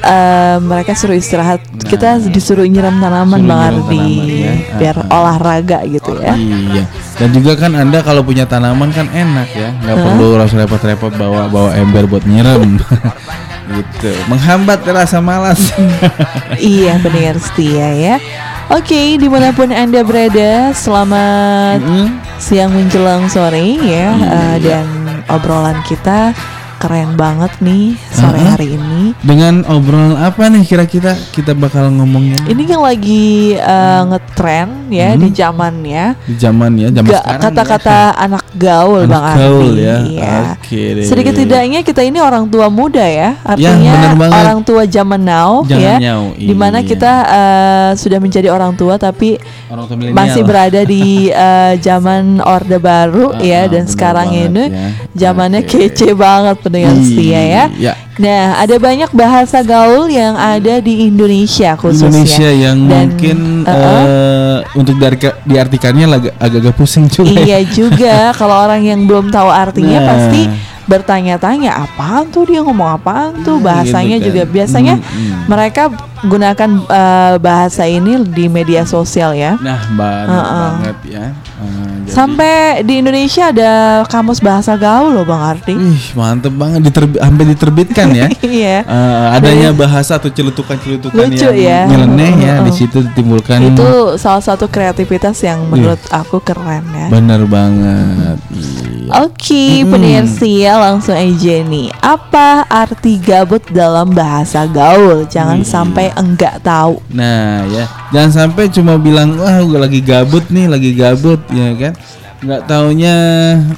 eh, 0.04 0.56
mereka 0.60 0.92
suruh 0.92 1.16
istirahat. 1.16 1.64
Kita 1.86 2.18
disuruh 2.20 2.66
nyiram 2.66 2.98
tanaman 2.98 3.40
Nah. 3.42 3.70
Suruh 3.72 3.86
Bang 3.88 4.00
Ardi 4.02 4.06
ya. 4.42 4.52
biar 4.76 4.96
ah. 5.02 5.16
olahraga 5.16 5.78
gitu 5.88 6.18
ya. 6.20 6.34
Iya. 6.36 6.84
Dan 7.16 7.28
juga 7.32 7.56
kan 7.56 7.72
anda 7.72 8.04
kalau 8.04 8.20
punya 8.20 8.44
tanaman 8.44 8.92
kan 8.92 9.08
enak 9.08 9.48
ya, 9.50 9.72
nggak 9.72 9.96
perlu 9.96 10.36
harus 10.36 10.52
repot-repot 10.52 11.12
bawa 11.16 11.48
bawa 11.48 11.70
ember 11.74 12.04
buat 12.04 12.28
nyiram. 12.28 12.76
gitu. 13.76 14.10
Menghambat 14.30 14.84
rasa 14.86 15.18
malas. 15.18 15.72
iya 16.60 17.00
pendengar 17.00 17.40
setia 17.40 17.88
ya. 17.94 18.16
Oke, 18.66 19.14
di 19.14 19.30
mana 19.30 19.54
pun 19.54 19.70
anda 19.70 20.02
berada, 20.02 20.74
selamat 20.74 21.78
Mm. 21.78 22.08
siang 22.36 22.74
menjelang 22.74 23.30
sore 23.30 23.78
ya, 23.78 24.10
Iya. 24.10 24.26
eh, 24.26 24.56
dan 24.58 24.86
obrolan 25.30 25.82
kita 25.86 26.32
keren 26.76 27.14
banget 27.14 27.52
nih 27.58 27.96
sore 28.08 28.36
Uh-uh. 28.36 28.52
hari 28.52 28.68
ini. 28.72 29.16
Dengan 29.18 29.64
obrolan 29.66 30.14
apa 30.14 30.46
nih 30.46 30.62
kira-kira 30.62 31.12
kita 31.30 31.52
bakal 31.52 31.88
ngomongin 31.90 32.36
Ini 32.44 32.62
yang 32.68 32.82
lagi 32.82 33.26
eh, 33.52 34.00
ngetren 34.04 34.68
ya 34.88 35.08
Hmm. 35.08 35.18
di 35.18 35.28
zamannya. 35.30 36.04
di 36.22 36.34
zaman 36.34 36.70
ya, 36.74 36.88
zaman 36.90 37.08
Ga- 37.08 37.22
sekarang. 37.22 37.42
Kata-kata 37.42 37.96
anak 38.26 38.44
gaul 38.52 39.02
Anak 39.02 39.10
Bang 39.10 39.24
gaul 39.36 39.62
Ardi. 39.72 39.82
ya. 39.82 39.96
Oke 40.52 40.82
deh. 40.94 41.04
Sedikit 41.04 41.32
tidaknya 41.34 41.80
kita 41.80 42.00
ini 42.00 42.18
orang 42.18 42.44
tua 42.46 42.66
muda 42.66 43.02
ya. 43.02 43.40
Artinya 43.42 43.92
benar 43.92 44.14
banget. 44.16 44.36
orang 44.38 44.58
tua 44.62 44.82
zaman 44.84 45.20
now 45.20 45.64
Zaman 45.64 45.98
ya. 45.98 46.12
Di 46.32 46.54
mana 46.54 46.78
iya. 46.78 46.86
kita 46.86 47.12
eh, 47.26 47.90
sudah 47.94 48.18
menjadi 48.18 48.48
orang 48.48 48.74
tua 48.74 48.96
tapi 48.96 49.36
ya. 49.36 49.40
Orang 49.66 49.86
tua 49.86 49.96
masih 50.12 50.42
berada 50.42 50.80
di 50.82 51.04
eh, 51.48 51.74
zaman 51.78 52.38
orde 52.38 52.76
baru 52.76 53.32
Ah, 53.32 53.40
ya 53.40 53.66
dan 53.66 53.84
sekarang 53.84 54.30
ini 54.30 54.64
ya. 54.66 54.88
zamannya 55.26 55.62
Oke. 55.62 55.88
kece 55.88 56.12
banget 56.12 56.58
pendengar 56.66 56.98
setia 56.98 57.38
ya. 57.38 57.64
Iya. 57.70 57.92
Nah, 58.16 58.58
ada 58.58 58.76
banyak 58.76 59.10
bahasa 59.12 59.60
gaul 59.60 60.08
yang 60.08 60.34
ada 60.34 60.80
di 60.80 61.06
Indonesia 61.06 61.76
khususnya. 61.76 62.08
Indonesia 62.10 62.48
yang 62.50 62.78
Dan, 62.82 62.96
mungkin 63.06 63.38
uh-uh. 63.62 64.02
eh, 64.02 64.58
untuk 64.74 64.94
diartika- 64.96 65.38
diartikannya 65.42 66.06
agak-agak 66.36 66.74
pusing 66.74 67.06
juga. 67.06 67.30
ya. 67.30 67.44
Iya 67.44 67.58
juga 67.68 68.14
kalau 68.40 68.56
orang 68.58 68.82
yang 68.82 69.04
belum 69.04 69.28
tahu 69.28 69.46
artinya 69.46 69.98
Nah. 69.98 70.08
pasti 70.08 70.42
bertanya-tanya 70.86 71.70
apaan 71.76 72.26
tuh 72.28 72.42
dia 72.44 72.60
ngomong 72.60 72.88
apaan 72.92 73.42
tuh 73.42 73.56
Hmm, 73.56 73.66
bahasanya 73.66 74.16
gitu 74.16 74.22
kan. 74.22 74.28
juga 74.32 74.42
biasanya 74.46 74.94
Hmm, 74.96 75.04
hmm. 75.04 75.40
mereka 75.46 75.82
gunakan 76.18 76.70
eh, 76.80 77.34
bahasa 77.38 77.84
ini 77.84 78.24
di 78.24 78.46
media 78.46 78.82
sosial 78.82 79.30
ya. 79.32 79.54
Nah, 79.56 79.78
benar 79.90 80.26
Uh-uh. 80.26 80.62
banget 80.72 80.96
ya. 81.06 81.24
Eh, 81.28 81.66
jadi- 82.00 82.08
Sampai 82.08 82.54
di 82.80 82.94
Indonesia 82.96 83.50
ada 83.50 83.70
kamus 84.04 84.40
bahasa 84.40 84.74
gaul 84.74 85.12
loh 85.12 85.22
Bang 85.22 85.42
Ardi. 85.44 85.74
Ih, 85.74 86.14
mantep 86.14 86.50
banget 86.52 86.80
diterbi- 86.84 87.18
sampai 87.18 87.44
diterbitkan 87.46 88.06
ya. 88.12 88.26
Iya. 88.46 88.76
Eh, 88.80 89.26
adanya 89.34 89.70
bahasa 89.72 90.16
atau 90.16 90.30
celutukan-celutukan 90.30 91.18
yang 91.28 91.52
ya. 91.52 91.80
nyeleneh 91.84 92.32
ya 92.38 92.52
Uh-uh. 92.56 92.64
di 92.64 92.72
situ 92.72 93.02
ditimbulkan 93.02 93.58
Itu 93.68 93.86
salah 94.16 94.40
satu 94.40 94.66
kreativitas 94.66 95.36
yang 95.42 95.66
menurut 95.66 96.00
aku 96.08 96.40
keren 96.40 96.86
ya. 96.88 97.06
bener 97.08 97.44
banget. 97.44 98.38
Iya. 98.48 99.22
Oke, 99.22 99.64
pendengar 99.84 100.26
langsung 100.78 101.16
aja 101.16 101.54
nih. 101.64 101.88
Apa 101.98 102.64
arti 102.68 103.18
gabut 103.18 103.64
dalam 103.72 104.12
bahasa 104.12 104.64
gaul? 104.68 105.24
Jangan 105.26 105.60
Iya. 105.62 105.68
sampai 105.68 106.06
enggak 106.14 106.60
tahu. 106.60 107.00
Nah 107.10 107.64
ya, 107.66 107.84
jangan 108.12 108.32
sampai 108.44 108.68
cuma 108.70 108.96
bilang 108.96 109.36
wah 109.40 109.58
gue 109.60 109.78
lagi 109.80 110.00
gabut 110.04 110.44
nih, 110.52 110.66
lagi 110.68 110.90
gabut 110.92 111.40
ya 111.50 111.72
kan. 111.74 111.94
Nggak 112.36 112.62
taunya 112.68 113.16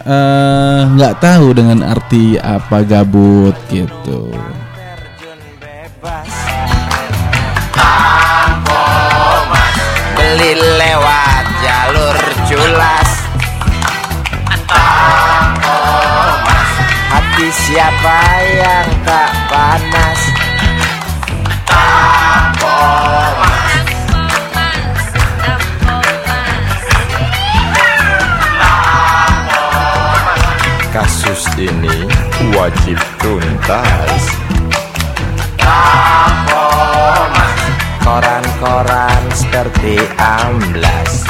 eh, 0.02 0.80
nggak 0.98 1.14
tahu 1.22 1.46
dengan 1.54 1.78
arti 1.86 2.34
apa 2.36 2.82
gabut 2.82 3.54
gitu. 3.70 4.34
Siapa 17.68 18.20
yang 18.56 18.88
tak 19.04 19.32
panas? 19.52 20.20
Mas 21.68 23.36
Kasus 30.88 31.44
ini 31.60 32.08
wajib 32.56 32.96
tuntas. 33.20 34.22
Koran-koran 38.00 39.22
seperti 39.36 40.00
amblas. 40.16 41.28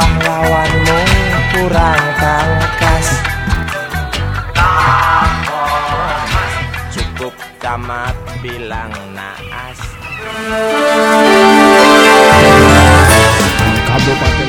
Pahlawanmu 0.00 1.00
kurang 1.52 2.01
bilang 8.52 8.92
naas. 9.16 9.80
Kabupaten 13.88 14.41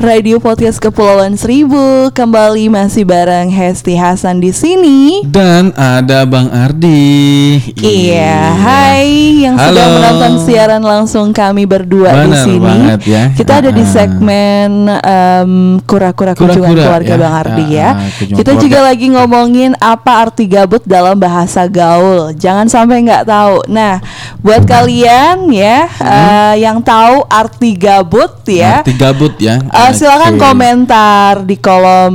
Radio 0.00 0.40
Podcast 0.40 0.80
Kepulauan 0.80 1.36
Seribu 1.36 2.08
kembali 2.16 2.72
masih 2.72 3.04
bareng 3.04 3.52
Hesti 3.52 4.00
Hasan 4.00 4.40
di 4.40 4.48
sini. 4.48 5.20
Dan 5.28 5.76
ada 5.76 6.24
Bang 6.24 6.48
Ardi. 6.48 7.60
Iya, 7.76 8.56
hai 8.56 9.44
yang 9.44 9.60
Halo. 9.60 9.76
sedang 9.76 9.90
menonton 10.00 10.32
siaran 10.48 10.80
langsung 10.80 11.36
kami 11.36 11.68
berdua 11.68 12.16
di 12.16 12.32
Benar 12.32 12.44
sini. 12.48 12.64
banget 12.64 13.00
ya. 13.04 13.22
Kita 13.36 13.52
ada 13.60 13.68
di 13.68 13.84
Ah. 13.84 13.90
segmen 13.92 14.70
em, 14.88 15.52
kura-kura 15.84 16.32
kunjungan 16.32 16.72
keluarga 16.72 17.12
ya. 17.12 17.20
Bang 17.20 17.34
Ardi 17.36 17.64
ya. 17.68 17.84
Ah, 17.84 17.92
ah, 17.92 18.08
kunjungan 18.16 18.38
Kita 18.40 18.50
keluarga. 18.50 18.64
juga 18.64 18.78
lagi 18.80 19.06
ngomongin 19.12 19.70
apa 19.76 20.12
arti 20.16 20.44
gabut 20.48 20.80
dalam 20.88 21.20
bahasa 21.20 21.68
gaul. 21.68 22.32
Jangan 22.32 22.72
sampai 22.72 23.04
nggak 23.04 23.28
tahu. 23.28 23.68
Nah, 23.68 24.00
buat 24.40 24.64
kalian 24.64 25.52
ya 25.52 25.84
eh, 25.92 26.54
yang 26.64 26.80
tahu 26.80 27.20
arti 27.28 27.76
gabut 27.76 28.32
ya. 28.48 28.80
Arti 28.80 28.96
gabut 28.96 29.36
ya. 29.36 29.60
Eh, 29.90 29.96
silakan 29.96 30.34
komentar 30.36 31.42
di 31.42 31.56
kolom 31.56 32.14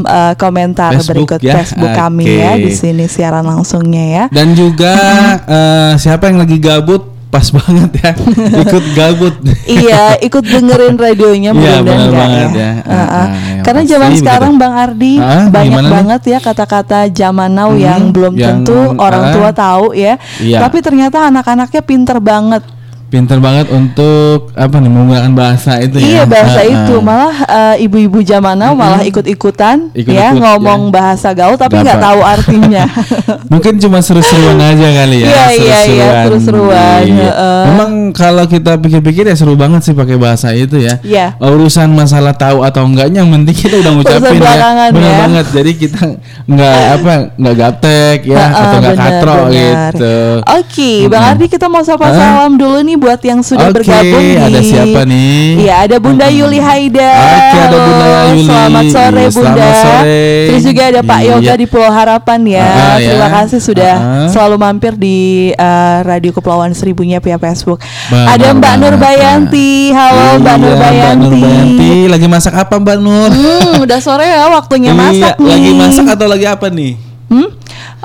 eh, 0.00 0.34
komentar 0.34 0.90
Facebook 0.92 1.10
berikut 1.28 1.40
ya. 1.40 1.54
Facebook 1.56 1.90
kami 1.92 2.24
ya 2.24 2.54
di 2.54 2.70
sini 2.70 3.04
siaran 3.04 3.42
langsungnya 3.42 4.04
ya. 4.06 4.24
Dan 4.28 4.52
juga 4.52 4.94
eh, 5.40 5.92
siapa 5.96 6.26
yang 6.26 6.38
lagi 6.38 6.56
gabut 6.56 7.02
pas 7.26 7.42
banget 7.52 7.90
ya 7.96 8.10
ikut 8.56 8.84
gabut. 8.94 9.34
iya, 9.66 10.14
ikut 10.16 10.40
dengerin 10.40 10.94
radionya 10.94 11.50
Iya, 11.50 11.58
mudah-mudahan 11.82 11.84
benar 11.84 12.00
enggak 12.00 12.16
banget 12.16 12.48
ya. 12.48 12.54
ya. 12.56 12.70
Ah, 12.80 12.94
Ah, 12.94 13.02
ah. 13.02 13.26
yang 13.28 13.64
Karena 13.66 13.82
zaman 13.84 14.10
sekarang 14.14 14.52
Bang 14.56 14.74
Ardi 14.74 15.14
Ah, 15.18 15.44
banyak 15.46 15.66
gimana 15.68 15.82
nih? 15.82 15.92
banget 15.92 16.22
ya 16.24 16.38
kata-kata 16.38 16.98
zaman 17.10 17.50
now 17.50 17.68
Hmm, 17.68 17.82
yang 17.82 18.02
belum 18.08 18.32
yang, 18.32 18.62
tentu 18.62 18.78
orang 18.96 19.22
ah, 19.22 19.32
tua 19.34 19.50
tahu 19.52 19.86
ya. 19.92 20.14
iya. 20.38 20.58
Tapi 20.60 20.78
ternyata 20.78 21.26
anak-anaknya 21.26 21.82
pinter 21.82 22.18
banget. 22.18 22.62
Pinter 23.06 23.38
banget 23.38 23.70
untuk 23.70 24.50
apa 24.52 24.76
nih 24.76 24.88
menggunakan 24.88 25.30
bahasa 25.30 25.78
itu 25.78 25.96
ya. 25.96 26.06
Iya 26.08 26.22
bahasa 26.24 26.58
Ah, 26.58 26.66
itu 26.66 26.94
ah. 26.94 27.00
malah 27.00 27.34
eh, 27.40 27.84
ibu-ibu 27.84 28.18
zaman 28.20 28.54
now 28.54 28.72
malah 28.72 29.00
ikut-ikutan 29.00 29.90
ya 29.92 30.02
Ikut-ikut, 30.02 30.36
ngomong 30.36 30.80
ya. 30.82 30.92
bahasa 30.92 31.28
gaul 31.30 31.54
tapi 31.54 31.78
nggak 31.78 31.96
tahu 31.96 32.20
artinya. 32.20 32.84
Mungkin 33.52 33.78
cuma 33.78 34.00
seru-seruan 34.00 34.58
aja 34.58 34.88
kali 34.96 35.22
ya. 35.22 35.28
Iya, 35.28 35.44
iya, 35.52 35.78
iya, 35.86 36.06
seru-seruan, 36.26 37.00
Iya. 37.04 37.30
heeh. 37.30 37.62
Memang 37.68 37.90
kalau 38.10 38.44
kita 38.44 38.74
pikir-pikir 38.76 39.22
ya 39.24 39.34
seru 39.34 39.54
banget 39.54 39.80
sih 39.82 39.94
pakai 39.94 40.16
bahasa 40.16 40.50
itu 40.50 40.76
ya. 40.76 40.98
Iya. 41.00 41.38
Urusan 41.38 41.92
masalah 41.92 42.34
tahu 42.34 42.60
atau 42.60 42.82
enggaknya 42.82 43.22
yang 43.22 43.30
penting 43.32 43.54
kita 43.56 43.76
udah 43.78 43.92
ngucapin 43.94 44.36
ya. 44.36 44.54
Benar 44.90 45.06
ya. 45.06 45.18
banget. 45.20 45.46
Jadi 45.52 45.70
kita 45.74 46.00
nggak 46.44 46.78
apa 46.96 47.12
nggak 47.34 47.54
gaptek 47.56 48.18
ya 48.24 48.34
Heeh, 48.36 48.50
atau 48.50 48.76
nggak 48.76 48.96
katro 48.96 49.36
benar. 49.36 49.52
gitu. 49.54 50.16
Oke, 50.42 50.90
Bang 51.06 51.22
Mm-mm. 51.22 51.32
Ardi 51.32 51.46
kita 51.46 51.66
mau 51.66 51.80
sapa 51.80 52.04
Hah? 52.04 52.12
salam 52.12 52.52
dulu 52.54 52.78
nih 52.82 52.95
buat 52.96 53.20
yang 53.20 53.40
sudah 53.40 53.68
Oke, 53.68 53.80
bergabung 53.80 54.24
di 54.24 54.36
ada 54.36 54.60
siapa 54.60 55.00
nih? 55.02 55.40
Iya, 55.58 55.74
ada 55.82 55.96
Bunda 55.96 56.26
Yuli 56.26 56.56
Haida. 56.56 57.10
Oke, 57.12 57.56
ada 57.56 57.68
Halo, 57.68 57.76
Bunda 57.82 58.06
Yuli. 58.06 58.42
Selamat 58.42 58.84
sore 58.86 59.04
Iya, 59.16 59.30
Bunda. 59.30 59.50
selamat 59.52 59.74
sore. 59.78 60.24
Terus 60.46 60.62
juga 60.64 60.82
ada 60.86 61.00
Pak 61.02 61.20
Iya. 61.20 61.30
Yoga 61.32 61.52
di 61.54 61.66
Pulau 61.66 61.90
Harapan 61.90 62.40
ya. 62.42 62.64
Ah, 62.64 62.96
ya. 62.96 63.06
Terima 63.06 63.28
kasih 63.32 63.60
sudah 63.60 63.94
Ah. 63.94 64.28
selalu 64.28 64.56
mampir 64.56 64.92
di 64.94 65.18
eh, 65.50 65.98
Radio 66.02 66.30
Kepulauan 66.30 66.72
Seribunya 66.72 67.18
via 67.18 67.36
Facebook. 67.36 67.78
Benar 68.06 68.26
ada 68.32 68.46
Mbak. 68.52 68.74
Nur 68.76 68.94
Bayanti. 68.96 69.70
Halo 69.90 70.38
Mbak 70.38 70.56
Nur 70.56 70.68
Iya, 70.68 70.78
Bayanti. 70.78 71.06
Mbak 71.06 71.14
Nur 71.16 71.34
Bayanti 71.38 71.90
lagi 72.06 72.26
masak 72.26 72.54
apa 72.54 72.74
Mbak 72.76 72.96
Nur? 72.98 73.30
Hmm, 73.30 73.72
udah 73.80 73.98
sore 73.98 74.24
ya 74.24 74.48
waktunya 74.48 74.90
Iya, 74.90 74.98
masak 74.98 75.34
nih. 75.36 75.48
lagi 75.48 75.70
masak 75.72 76.06
atau 76.08 76.26
lagi 76.26 76.44
apa 76.44 76.66
nih? 76.68 76.92
Hmm? 77.26 77.48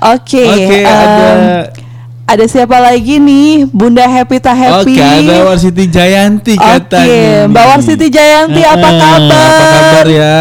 Oke. 0.02 0.42
Oke, 0.44 0.78
em, 0.78 0.88
ada 0.88 1.22
ada 2.24 2.46
siapa 2.46 2.78
lagi 2.78 3.18
nih? 3.18 3.68
Bunda 3.68 4.04
Happy 4.04 4.38
Ta 4.38 4.52
Happy. 4.52 4.96
Oke, 4.96 5.04
ada 5.04 5.36
Warsiti 5.46 5.86
Jayanti 5.86 6.56
Oke, 6.56 6.64
katanya. 6.64 7.48
Mbak 7.48 7.66
Warsiti 7.68 8.08
Jayanti 8.08 8.62
apa 8.64 8.88
Eh, 8.88 8.94
kabar? 8.96 9.42
Apa 9.42 9.66
kabar 9.68 10.08
ya? 10.08 10.40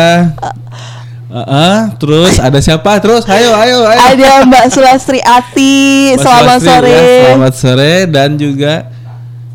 Heeh, 1.31 1.77
terus 1.97 2.35
ada 2.39 2.59
siapa? 2.59 2.99
Terus 2.99 3.23
ayo 3.25 3.55
ayo 3.55 3.87
ayo. 3.87 4.01
Ada 4.03 4.31
Mbak 4.47 4.65
Sulastri 4.69 5.19
Ati. 5.21 6.15
Mas 6.15 6.23
Selamat 6.23 6.59
Basri, 6.59 6.67
sore. 6.67 6.91
ya, 6.91 7.03
selamat 7.25 7.55
sore 7.55 7.95
dan 8.07 8.31
juga 8.35 8.75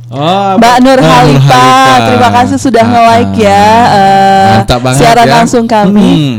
Oh, 0.06 0.56
Mbak 0.56 0.76
Nur 0.86 1.00
Halifa, 1.02 1.66
terima 2.08 2.30
kasih 2.32 2.58
sudah 2.62 2.80
Ah, 2.80 2.92
nge-like 2.94 3.36
ya 3.42 3.68
eh, 4.62 4.78
banget 4.80 5.02
siaran 5.02 5.26
ya. 5.28 5.34
langsung 5.34 5.66
kami. 5.66 6.14
Hmm. 6.14 6.36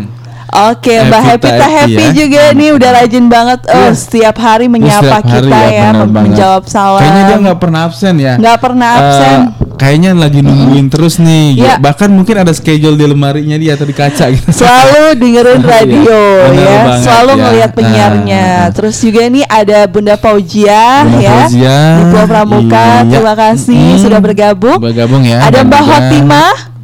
Oke, 0.46 0.94
Mbak 1.02 1.22
Happy 1.22 1.48
Ta 1.48 1.58
Ta 1.58 1.68
Happy 1.68 1.98
ya. 2.00 2.10
juga 2.12 2.42
nih 2.50 2.70
udah 2.72 2.90
rajin 2.94 3.26
banget 3.26 3.60
oh, 3.66 3.74
Iya. 3.76 3.90
setiap 3.92 4.36
hari 4.36 4.66
Oh, 4.66 4.72
menyapa 4.72 5.02
setiap 5.02 5.24
hari 5.26 5.42
kita 5.42 5.58
ya, 5.66 5.88
banget. 5.92 6.08
menjawab 6.12 6.62
salam. 6.66 7.00
Kayaknya 7.00 7.22
dia 7.24 7.36
nggak 7.42 7.58
pernah 7.58 7.80
absen 7.82 8.14
ya. 8.16 8.34
Nggak 8.36 8.58
pernah 8.58 8.88
Eh, 8.88 9.00
absen. 9.00 9.38
kayaknya 9.76 10.10
lagi 10.12 10.40
nungguin 10.40 10.86
terus 10.86 11.14
nih. 11.18 11.46
Iya. 11.56 11.74
Bahkan 11.76 12.08
mungkin 12.08 12.36
ada 12.38 12.52
schedule 12.52 12.94
di 12.94 13.04
lemarinya 13.04 13.56
dia 13.56 13.74
atau 13.74 13.84
di 13.84 13.92
kaca 13.92 14.24
gitu. 14.30 14.48
Selalu 14.60 15.02
dengerin 15.16 15.62
radio 15.62 16.20
Iya, 16.22 16.46
benar 16.46 16.62
ya, 16.62 16.78
banget 16.80 17.02
selalu 17.02 17.28
ya. 17.28 17.40
ngelihat 17.42 17.70
penyiarnya. 17.74 18.44
Ah, 18.46 18.56
ah. 18.56 18.66
Terus 18.70 18.96
juga 18.98 19.22
nih 19.26 19.44
ada 19.44 19.78
Bunda 19.86 20.14
Fauzia 20.16 20.82
Bunda 21.02 21.20
ya 21.20 21.34
Fauzia, 21.42 21.78
di 21.96 22.04
Pramuka. 22.24 22.86
iya. 23.02 23.04
Terima 23.08 23.34
kasih 23.34 23.76
Mm-mm. 23.76 24.00
sudah 24.00 24.20
bergabung. 24.22 24.78
Bergabung 24.78 25.22
ya. 25.22 25.42
Ada 25.42 25.60
Mbak 25.62 26.75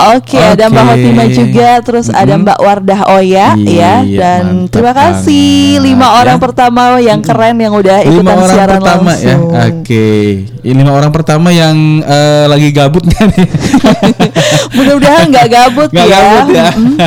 juga- 0.00 0.08
Hotimah. 0.10 0.16
Oke, 0.16 0.38
ada 0.40 0.64
Mbak 0.66 0.80
Oke. 0.80 0.90
Hotimah 0.90 1.26
juga, 1.28 1.68
terus 1.80 2.06
ada 2.08 2.24
Mm-mm. 2.26 2.42
Mbak 2.42 2.58
Wardah 2.58 3.00
Oya 3.12 3.48
Iya, 3.54 3.70
ya, 3.70 3.92
dan 4.16 4.42
mantap 4.46 4.70
terima 4.70 4.92
kasih 4.92 5.48
banget, 5.70 5.84
lima 5.84 6.02
ya. 6.02 6.12
orang 6.16 6.38
pertama 6.38 6.82
yang 6.98 7.20
keren 7.20 7.56
yang 7.56 7.72
udah 7.72 7.96
lima 8.00 8.10
ikutan 8.14 8.36
orang 8.36 8.50
siaran 8.50 8.74
pertama 8.76 9.12
ya. 9.12 9.16
langsung. 9.36 9.40
Oke. 9.52 10.08
Ini 10.60 10.76
lima 10.76 10.92
orang 10.94 11.10
pertama 11.10 11.48
yang 11.50 11.76
eh, 12.00 12.44
lagi 12.46 12.68
gabut 12.70 13.04
kan 13.06 13.28
nih? 13.28 13.48
Mudah-mudahan 14.74 15.24
nggak 15.28 15.46
gabut 15.48 15.88
Nggak 15.90 16.06
ya. 16.06 16.16
gabut 16.16 16.46
ya. 16.50 16.68
Mm-mm. 16.72 16.98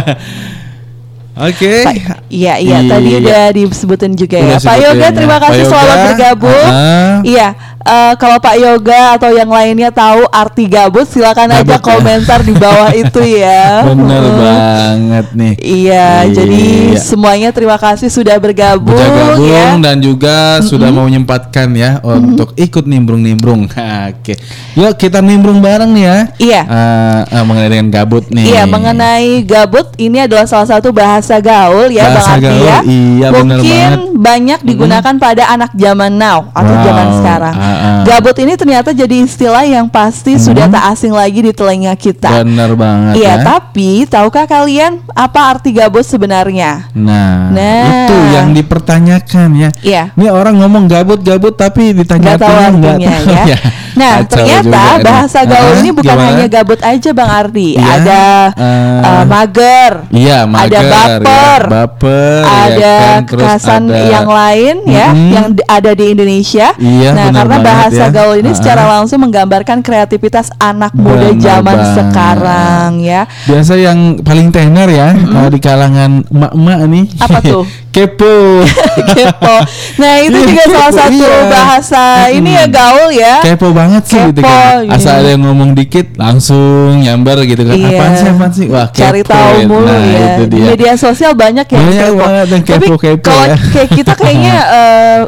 Oke. 1.33 1.81
Pak- 1.81 2.21
Iya, 2.29 2.53
iya, 2.57 2.77
tadi 2.83 3.09
Iya. 3.11 3.19
udah 3.19 3.41
disebutin 3.51 4.13
juga 4.13 4.37
ya. 4.37 4.45
Udah 4.47 4.59
Pak 4.59 4.65
sebutin 4.69 4.85
Yoga, 4.87 5.01
ya. 5.03 5.09
terima 5.11 5.35
Pak 5.35 5.41
kasih 5.47 5.65
selamat 5.65 5.97
bergabung. 6.07 6.65
ah. 6.67 7.13
Iya, 7.23 7.47
eh, 7.83 8.13
kalau 8.15 8.37
Pak 8.37 8.55
Yoga 8.55 9.01
atau 9.13 9.29
yang 9.29 9.47
lainnya 9.47 9.89
tahu 9.89 10.23
arti 10.27 10.65
gabut, 10.65 11.03
silakan 11.03 11.51
aja 11.53 11.63
Gabut 11.63 11.77
ya. 11.77 11.85
komentar 11.85 12.39
di 12.41 12.53
bawah 12.53 12.91
itu 13.01 13.21
ya. 13.21 13.83
Bener 13.85 14.21
Hmm. 14.23 14.39
banget 14.39 15.27
nih. 15.31 15.53
Iya, 15.57 16.07
jadi 16.27 16.59
Iya. 16.89 16.99
semuanya 16.99 17.49
terima 17.49 17.75
kasih 17.75 18.07
sudah 18.07 18.35
bergabung, 18.35 18.95
gabung 18.95 19.45
ya. 19.45 19.75
dan 19.79 19.97
juga 19.97 20.35
sudah 20.59 20.89
mau 20.89 21.03
menyempatkan 21.03 21.69
ya 21.71 21.99
untuk 21.99 22.55
ikut 22.55 22.83
nimbrung-nimbrung. 22.83 23.67
Oke. 24.09 24.33
Yuk 24.73 24.93
kita 24.95 25.19
nimbrung 25.19 25.59
bareng 25.59 25.89
nih 25.89 26.03
ya. 26.03 26.17
Iya. 26.37 26.61
Eh, 26.63 27.19
eh, 27.31 27.43
mengenai 27.43 27.69
dengan 27.69 27.89
gabut 27.89 28.25
nih. 28.27 28.45
Iya, 28.47 28.63
mengenai 28.65 29.29
gabut 29.43 29.87
ini 29.97 30.17
adalah 30.19 30.43
salah 30.43 30.67
satu 30.69 30.89
bahasa 30.89 31.37
gaul 31.37 31.89
ya 31.89 32.05
Bahasa 32.05 32.15
Bang 32.15 32.29
Arti 32.33 32.45
gaul, 32.45 32.63
ya. 32.63 32.79
iya, 32.83 33.27
bener 33.29 33.57
Mungkin 33.59 33.71
banget. 33.73 33.99
banyak 34.15 34.59
digunakan 34.63 35.13
pada 35.17 35.43
anak 35.47 35.71
zaman 35.73 36.11
now 36.13 36.39
atau 36.51 36.73
Wow, 36.73 36.83
zaman 36.83 37.07
sekarang. 37.15 37.55
ah, 37.55 37.72
Gabut 38.03 38.37
ini 38.37 38.53
ternyata 38.53 38.89
jadi 38.89 39.15
istilah 39.19 39.63
yang 39.63 39.87
pasti 39.87 40.35
sudah 40.35 40.67
tak 40.67 40.83
asing 40.89 41.11
lagi 41.11 41.39
di 41.39 41.51
telinga 41.51 41.93
kita. 41.93 42.41
Bener 42.41 42.73
banget 42.73 43.13
Iya, 43.15 43.33
ya. 43.33 43.43
tapi 43.43 43.89
tahukah 44.05 44.43
kalian 44.43 45.01
apa 45.09 45.39
arti 45.51 45.71
gabut 45.71 46.03
sebenarnya? 46.03 46.89
Nah, 46.93 47.49
Nah. 47.49 47.85
itu 48.05 48.15
yang 48.31 48.51
dipertanyakan 48.51 49.49
ya. 49.53 49.69
Iya. 49.79 50.03
Ini 50.13 50.27
orang 50.27 50.57
ngomong 50.57 50.85
gabut-gabut 50.85 51.53
tapi 51.53 51.93
ditanya 51.93 52.35
Nggak 52.35 52.39
tahu 52.39 52.55
artinya 52.55 52.91
tahu 53.11 53.47
ya. 53.47 53.57
Nah, 53.93 54.13
Kacau 54.19 54.31
ternyata 54.33 54.65
juga 54.65 55.05
bahasa 55.05 55.39
gaul 55.45 55.69
Ah, 55.69 55.77
ini 55.77 55.89
bukan 55.93 56.09
gimana? 56.09 56.27
hanya 56.27 56.45
gabut 56.47 56.81
aja 56.81 57.09
Bang 57.13 57.29
Ardi. 57.29 57.77
Iya, 57.77 57.85
Ada 57.93 58.23
eh, 58.51 59.05
eh, 59.05 59.23
mager. 59.23 59.91
Iya, 60.09 60.37
mager, 60.43 60.81
ada 60.81 60.89
baper. 60.89 61.61
ya, 61.61 61.69
baper, 61.69 62.41
ya 62.41 62.57
ada 62.65 62.93
kan, 62.97 63.19
terus 63.21 63.29
kekerasan 63.29 63.81
ada- 63.85 64.09
yang 64.09 64.25
lain 64.27 64.75
ya 64.83 65.07
Mm-mm. 65.07 65.29
yang 65.29 65.47
di- 65.53 65.67
ada 65.69 65.91
di 65.93 66.05
Indonesia. 66.09 66.67
Iya, 66.75 67.09
nah, 67.11 67.25
benar 67.29 67.37
karena 67.37 67.57
bahasa 67.63 68.03
ya. 68.03 68.07
gaul 68.09 68.35
ini 68.35 68.49
Ah. 68.49 68.55
secara 68.55 68.83
langsung 68.89 69.19
menggambarkan 69.19 69.79
kreativitas 69.79 70.51
anak 70.55 70.91
muda 70.93 71.29
Benar 71.29 71.39
zaman 71.39 71.63
banget. 71.73 71.95
sekarang 71.95 72.89
ya. 72.99 73.21
Biasa 73.43 73.73
yang 73.75 73.99
paling 74.19 74.49
tenar 74.49 74.87
ya 74.87 75.11
eh, 75.11 75.47
di 75.47 75.59
kalangan 75.59 76.11
emak-emak 76.25 76.79
nih. 76.85 77.05
Apa 77.17 77.39
tuh? 77.39 77.63
Kepo. 77.93 78.65
Kepo. 79.13 79.55
Nah, 79.95 80.13
itu 80.19 80.33
juga 80.49 80.63
salah 80.65 80.89
kepo, 80.89 80.97
satu 80.99 81.13
iya. 81.21 81.45
bahasa 81.47 82.03
ini 82.27 82.49
ya 82.51 82.65
gaul 82.65 83.09
ya. 83.11 83.35
Kepo 83.39 83.69
banget 83.69 84.03
sih 84.03 84.19
gitu 84.23 84.41
Kepo, 84.41 84.49
kan. 84.49 84.81
iya. 84.81 84.91
Asal 84.91 85.13
ada 85.15 85.29
yang 85.29 85.43
ngomong 85.43 85.71
dikit 85.73 86.17
langsung 86.17 86.97
nyamber 86.99 87.45
gitu 87.45 87.61
kan. 87.61 87.75
Iya. 87.75 87.89
Apaan 87.93 88.11
sih 88.15 88.27
apaan 88.27 88.51
sih? 88.51 88.67
Wah, 88.67 88.87
cari 88.89 89.21
kepo 89.21 89.29
tahu 89.29 89.53
ya. 89.55 89.65
mulu 89.67 89.85
nah, 89.85 90.01
ya. 90.01 90.25
itu 90.31 90.43
Di 90.43 90.51
dia. 90.51 90.65
media 90.67 90.93
sosial 90.95 91.31
banyak 91.33 91.67
yang 91.67 91.81
Banyak 91.83 92.01
kepo. 92.03 92.17
banget 92.17 92.47
yang 92.49 92.63
Tapi 92.63 92.73
kepo-kepo 92.81 93.21
kalau 93.23 93.45
ya. 93.45 93.55
kayak 93.69 93.89
kita 93.91 94.13
kayaknya 94.15 94.55
eh, 94.65 95.19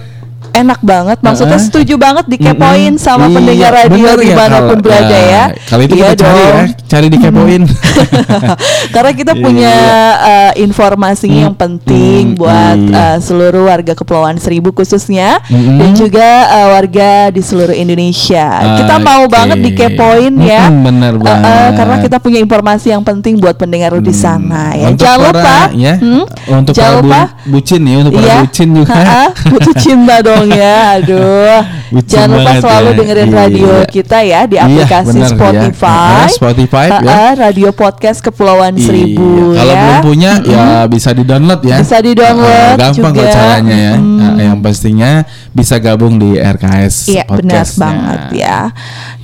enak 0.56 0.80
banget. 0.80 1.18
Maksudnya 1.20 1.58
setuju 1.58 1.96
banget 1.96 2.26
dikepoin 2.28 2.94
Mm-mm. 2.94 3.02
sama 3.02 3.26
Iya, 3.26 3.36
pendengar 3.36 3.72
radio 3.74 3.92
bener 3.92 4.18
ya 4.18 4.24
di 4.24 4.32
mana 4.34 4.58
pun 4.62 4.68
kalau- 4.70 4.82
berada 4.82 5.18
ya. 5.18 5.44
nah, 5.44 5.48
Kalau 5.66 5.82
itu 5.84 5.94
Iya 5.94 6.08
kita 6.08 6.16
cari 6.18 6.40
ya, 6.40 6.48
dong. 6.48 6.68
cari 6.86 7.08
dikepoin. 7.10 7.62
Karena 8.94 9.12
kita 9.14 9.34
punya 9.34 9.74
eh, 10.18 10.52
informasi 10.60 11.28
yang 11.30 11.54
penting 11.54 11.94
Mm, 12.26 12.38
buat 12.38 12.78
iya. 12.82 13.06
eh, 13.12 13.18
seluruh 13.20 13.66
warga 13.66 13.94
Kepulauan 13.94 14.38
Seribu 14.38 14.72
khususnya 14.72 15.42
Mm-mm. 15.46 15.78
dan 15.78 15.90
juga 15.94 16.28
eh, 16.50 16.68
warga 16.72 17.10
di 17.30 17.42
seluruh 17.42 17.74
Indonesia. 17.74 18.46
Kita 18.78 18.96
mau 18.98 19.26
Oke. 19.26 19.32
banget 19.32 19.58
dikepoin 19.62 20.34
ya. 20.40 20.70
Mm-mm, 20.70 20.84
bener 20.84 21.14
Eh, 21.14 21.18
eh, 21.18 21.22
banget. 21.22 21.72
karena 21.76 21.96
kita 22.00 22.18
punya 22.18 22.40
informasi 22.40 22.88
yang 22.90 23.04
penting 23.04 23.36
buat 23.36 23.56
pendengar 23.56 23.92
di 23.98 24.14
sana 24.14 24.72
ya. 24.72 24.88
Untuk 24.88 25.02
Jangan 25.02 25.20
para, 25.22 25.36
lupa 25.36 25.58
ya, 25.76 25.94
hmm, 25.96 26.24
untuk 26.56 26.74
jangan 26.74 26.92
para 26.92 27.02
bu- 27.02 27.08
lupa 27.08 27.22
bucin 27.46 27.80
nih, 27.82 27.96
untuk 27.98 28.12
para 28.14 28.24
Iya. 28.24 28.36
bucin 28.42 28.68
juga. 28.72 29.02
Butuh 29.46 29.74
cinta 29.76 30.16
dong 30.28 30.45
ya. 30.48 30.78
Aduh. 30.96 31.62
Bucin 31.88 32.18
Jangan 32.18 32.30
lupa 32.34 32.52
selalu 32.58 32.86
ya. 32.86 32.98
dengerin 32.98 33.26
Iya. 33.26 33.38
radio 33.38 33.70
kita 33.86 34.18
ya 34.20 34.40
di 34.44 34.56
Iya, 34.56 34.64
aplikasi 34.66 35.08
bener 35.12 35.22
ya. 35.22 35.32
Spotify. 35.32 35.86
Ha-ha, 35.88 36.26
Spotify, 36.28 36.86
ya. 36.88 37.00
Ha-ha, 37.00 37.30
radio 37.40 37.70
podcast 37.72 38.20
Kepulauan 38.20 38.74
Iya, 38.74 38.84
Seribu 38.84 39.30
Kalau 39.54 39.70
ya. 39.70 39.80
belum 39.80 39.98
punya 40.04 40.32
ya 40.42 40.64
bisa 40.86 41.10
di-download 41.12 41.62
ya. 41.62 41.78
Bisa 41.78 41.98
di-download 42.00 42.52
Ah, 42.52 42.76
gampang 42.76 43.12
kok 43.12 43.22
juga. 43.22 43.32
caranya 43.32 43.78
ya. 43.78 43.94
Mm. 43.96 44.14
Nah, 44.16 44.34
yang 44.36 44.58
pastinya 44.60 45.12
bisa 45.52 45.76
gabung 45.78 46.18
di 46.18 46.36
RKS 46.36 46.96
Iya 47.08 47.24
benar 47.26 47.64
banget 47.72 48.20
ya. 48.36 48.58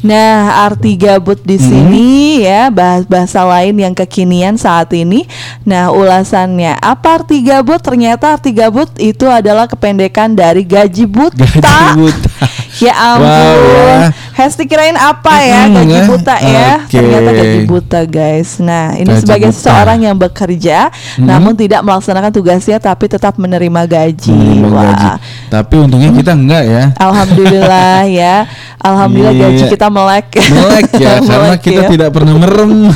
Nah 0.02 0.34
arti 0.64 0.96
gabut 0.96 1.38
di 1.40 1.54
Mm-hmm. 1.54 1.68
sini 1.68 2.10
ya 2.42 2.70
bahas 2.70 3.06
bahasa 3.06 3.44
lain 3.44 3.76
yang 3.76 3.94
kekinian 3.94 4.56
saat 4.56 4.90
ini. 4.92 5.30
Nah 5.62 5.90
ulasannya 5.90 6.74
apa 6.76 7.22
arti 7.22 7.42
gabut? 7.42 7.78
Ternyata 7.80 8.34
arti 8.34 8.50
gabut 8.50 8.90
itu 8.98 9.26
adalah 9.26 9.66
kependekan 9.66 10.32
dari 10.32 10.64
gaji 10.64 11.06
buta. 11.12 11.44
Gaji 11.44 11.90
buta. 12.02 12.30
Ya 12.80 12.94
ampun. 12.96 13.28
Wow, 13.28 13.60
ya. 13.68 14.00
Hesti 14.32 14.64
kirain 14.64 14.96
apa 14.96 15.34
ya 15.40 15.68
Hmm, 15.68 15.76
gaji 15.76 15.94
ya. 15.94 16.04
buta 16.08 16.36
ya? 16.40 16.70
Oke. 16.82 16.98
Ternyata 16.98 17.30
gaji 17.32 17.60
buta 17.68 18.00
guys. 18.04 18.50
Nah 18.58 18.96
ini 18.96 19.06
Gaji 19.08 19.20
sebagai 19.20 19.46
buta. 19.46 19.54
Hmm. 19.54 19.60
seseorang 19.60 20.00
yang 20.02 20.16
bekerja, 20.16 20.78
namun 21.18 21.54
tidak 21.54 21.82
melaksanakan 21.82 22.32
tugasnya 22.32 22.78
tapi 22.78 23.06
tetap 23.06 23.36
menerima 23.36 23.82
gaji. 23.86 24.34
Menerima 24.34 24.68
Wah. 24.68 24.84
gaji. 24.88 25.08
Tapi 25.52 25.76
untungnya 25.78 26.10
kita 26.12 26.32
enggak 26.32 26.64
ya. 26.64 26.84
Alhamdulillah 26.96 27.98
ya. 28.08 28.36
Alhamdulillah 28.78 29.36
Iya. 29.36 29.44
gaji 29.46 29.64
kita 29.70 29.88
melek. 29.88 30.28
Melek 30.42 30.90
ya 30.96 31.14
karena 31.28 31.48
Melek 31.52 31.62
kita 31.62 31.82
ya. 31.84 31.90
tidak 31.92 32.10
pernah 32.10 32.34
merem. 32.34 32.72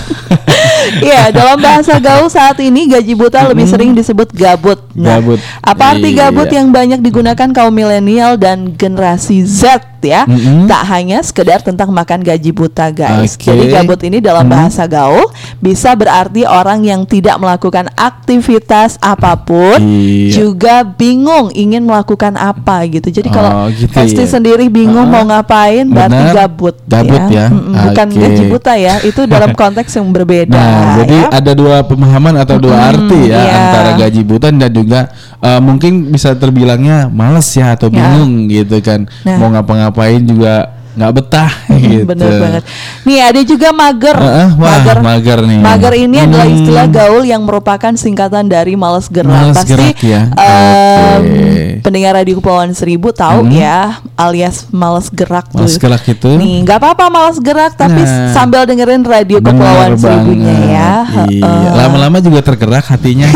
Iya, 1.01 1.21
dalam 1.37 1.57
bahasa 1.57 1.97
gaul 1.97 2.27
saat 2.27 2.57
ini 2.59 2.87
gaji 2.87 3.13
buta 3.13 3.45
lebih 3.45 3.65
sering 3.65 3.91
disebut 3.91 4.29
gabut. 4.31 4.79
Nah, 4.91 5.17
Gabut. 5.17 5.39
apa 5.59 5.83
arti 5.91 6.09
Iya. 6.09 6.29
gabut 6.29 6.47
yang 6.47 6.69
banyak 6.69 6.99
digunakan 6.99 7.49
kaum 7.49 7.69
milenial 7.69 8.35
dan 8.35 8.71
generasi 8.71 9.41
Z 9.41 9.63
ya? 9.99 10.21
Mm-mm. 10.23 10.65
Tak 10.65 10.83
hanya 10.87 11.17
sekedar 11.19 11.59
tentang 11.59 11.89
makan 11.89 12.21
gaji 12.21 12.49
buta, 12.49 12.89
guys. 12.89 13.33
Oke. 13.33 13.49
Jadi 13.49 13.63
gabut 13.67 13.99
ini 13.99 14.17
dalam 14.19 14.45
Mm. 14.45 14.53
bahasa 14.53 14.85
gaul 14.85 15.25
bisa 15.57 15.91
berarti 15.93 16.45
orang 16.45 16.79
yang 16.81 17.01
tidak 17.03 17.35
melakukan 17.35 17.89
aktivitas 17.95 18.97
apa 18.99 19.33
pun, 19.35 19.77
Iya. 19.79 20.29
juga 20.35 20.75
bingung 20.83 21.49
ingin 21.51 21.81
melakukan 21.81 22.35
apa 22.35 22.85
gitu. 22.85 23.09
Jadi 23.09 23.29
kalau 23.29 23.65
Oh, 23.65 23.67
gitu 23.69 23.89
ya. 23.91 24.27
sendiri 24.27 24.67
bingung 24.67 24.97
Ah, 25.01 25.11
mau 25.11 25.23
ngapain, 25.23 25.85
berarti 25.85 26.23
gabut. 26.31 26.75
Gabut 26.85 27.23
ya. 27.27 27.49
Mm-mm, 27.49 27.73
Bukan 27.85 28.07
gaji 28.11 28.43
buta 28.45 28.73
ya. 28.75 28.95
Itu 29.01 29.25
dalam 29.25 29.51
konteks 29.59 29.89
yang 29.91 30.09
berbeda. 30.09 30.53
Nah, 30.53 30.74
jadi 30.97 31.17
ya. 31.17 31.27
ada 31.31 31.51
dua 31.51 31.77
pemahaman 31.83 32.33
atau 32.37 32.55
dua 32.57 32.75
Mm-mm, 32.77 32.89
arti 32.91 33.19
ya 33.29 33.39
iya. 33.39 33.53
antara 33.59 33.89
gaji 33.97 34.21
buta 34.23 34.47
dan 34.51 34.71
juga 34.71 34.99
eh, 35.39 35.59
mungkin 35.59 36.09
bisa 36.09 36.33
terbilangnya 36.33 37.07
males 37.09 37.47
ya 37.51 37.75
atau 37.75 37.87
Ya. 37.89 37.95
bingung 37.95 38.47
gitu 38.47 38.77
kan. 38.81 39.07
Nah. 39.23 39.37
Mau 39.37 39.49
ngapa-ngapain 39.51 40.21
juga 40.23 40.73
nggak 40.95 41.11
betah 41.13 41.51
gitu. 41.75 42.03
Bener 42.05 42.31
banget. 42.39 42.63
Nih 43.03 43.19
ada 43.19 43.41
juga 43.41 43.69
mager. 43.69 44.15
Heeh, 44.15 44.47
wah, 44.55 44.79
mager 45.01 45.39
nih. 45.41 45.59
Mager 45.59 45.93
ini 45.93 46.17
adalah 46.17 46.45
Hmm. 46.45 46.55
istilah 46.55 46.85
gaul 46.87 47.23
yang 47.23 47.41
merupakan 47.41 47.93
singkatan 47.93 48.45
dari 48.45 48.73
males 48.73 49.05
gerak. 49.05 49.27
Males 49.29 49.57
Pasti 49.57 49.69
gerak 49.69 49.97
ya. 49.99 50.21
em, 50.31 51.21
Oke. 51.21 51.53
pendengar 51.81 52.15
radio 52.15 52.35
Kepulauan 52.35 52.71
Seribu 52.71 53.11
tahu 53.11 53.43
Hmm. 53.43 53.53
ya 53.53 53.79
alias 54.15 54.65
males 54.69 55.07
gerak 55.09 55.47
tuh. 55.49 55.67
gerak 55.67 56.03
itu. 56.05 56.31
Nih 56.33 56.63
nggak 56.63 56.77
apa-apa 56.77 57.05
males 57.07 57.37
gerak 57.37 57.75
tapi 57.75 57.99
Nah. 57.99 58.31
sambil 58.31 58.63
dengerin 58.63 59.03
radio 59.03 59.37
Kepulauan 59.37 59.93
Seribunya 59.95 60.55
ya. 60.65 60.91
Iya. 61.27 61.43
Heeh. 61.43 61.71
Lama-lama 61.75 62.17
juga 62.19 62.39
tergerak 62.41 62.87
hatinya. 62.87 63.27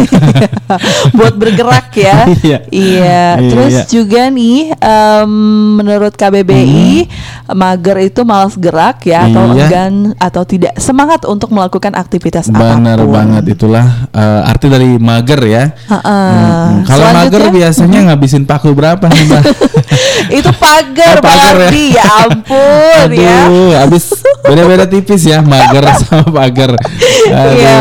buat 1.17 1.35
bergerak 1.35 1.91
ya. 1.93 2.17
Iya. 2.39 2.57
Iya. 2.69 3.23
Terus 3.43 3.73
Iya. 3.75 3.83
juga 3.85 4.21
nih 4.29 4.71
em, 4.73 5.31
menurut 5.75 6.13
KBBI 6.13 7.09
mager 7.51 7.97
itu 8.01 8.21
malas 8.21 8.53
gerak 8.53 9.03
ya 9.03 9.25
atau 9.25 9.41
Hmm. 9.41 9.47
Iya. 9.51 9.65
enggan 9.65 9.93
atau 10.15 10.43
tidak 10.43 10.73
semangat 10.75 11.23
untuk 11.23 11.49
melakukan 11.49 11.91
aktivitas 11.91 12.47
Benar 12.47 12.77
apa 12.95 13.03
pun. 13.03 13.11
banget 13.11 13.43
itulah 13.49 13.85
eh, 14.09 14.41
arti 14.45 14.67
dari 14.67 14.89
mager 14.95 15.41
ya. 15.41 15.63
Heeh. 15.71 16.29
Mm-mm. 16.29 16.85
Kalau 16.85 17.07
mager 17.11 17.43
biasanya 17.49 17.99
ngabisin 18.07 18.43
paku 18.43 18.71
berapa 18.71 19.01
nih, 19.03 19.23
Mbak? 19.25 19.43
itu 20.37 20.49
pagar 20.53 21.15
Oh, 21.19 21.23
pagar 21.23 21.71
ya. 21.71 21.89
Ya 21.89 22.05
ampun 22.23 23.09
ya. 23.17 23.37
Aduh, 23.43 23.71
habis 23.75 24.05
beda-beda 24.41 24.85
tipis 24.85 25.21
ya, 25.23 25.41
mager 25.41 25.83
sama 25.99 26.25
pagar. 26.27 26.77
Iya. 27.25 27.77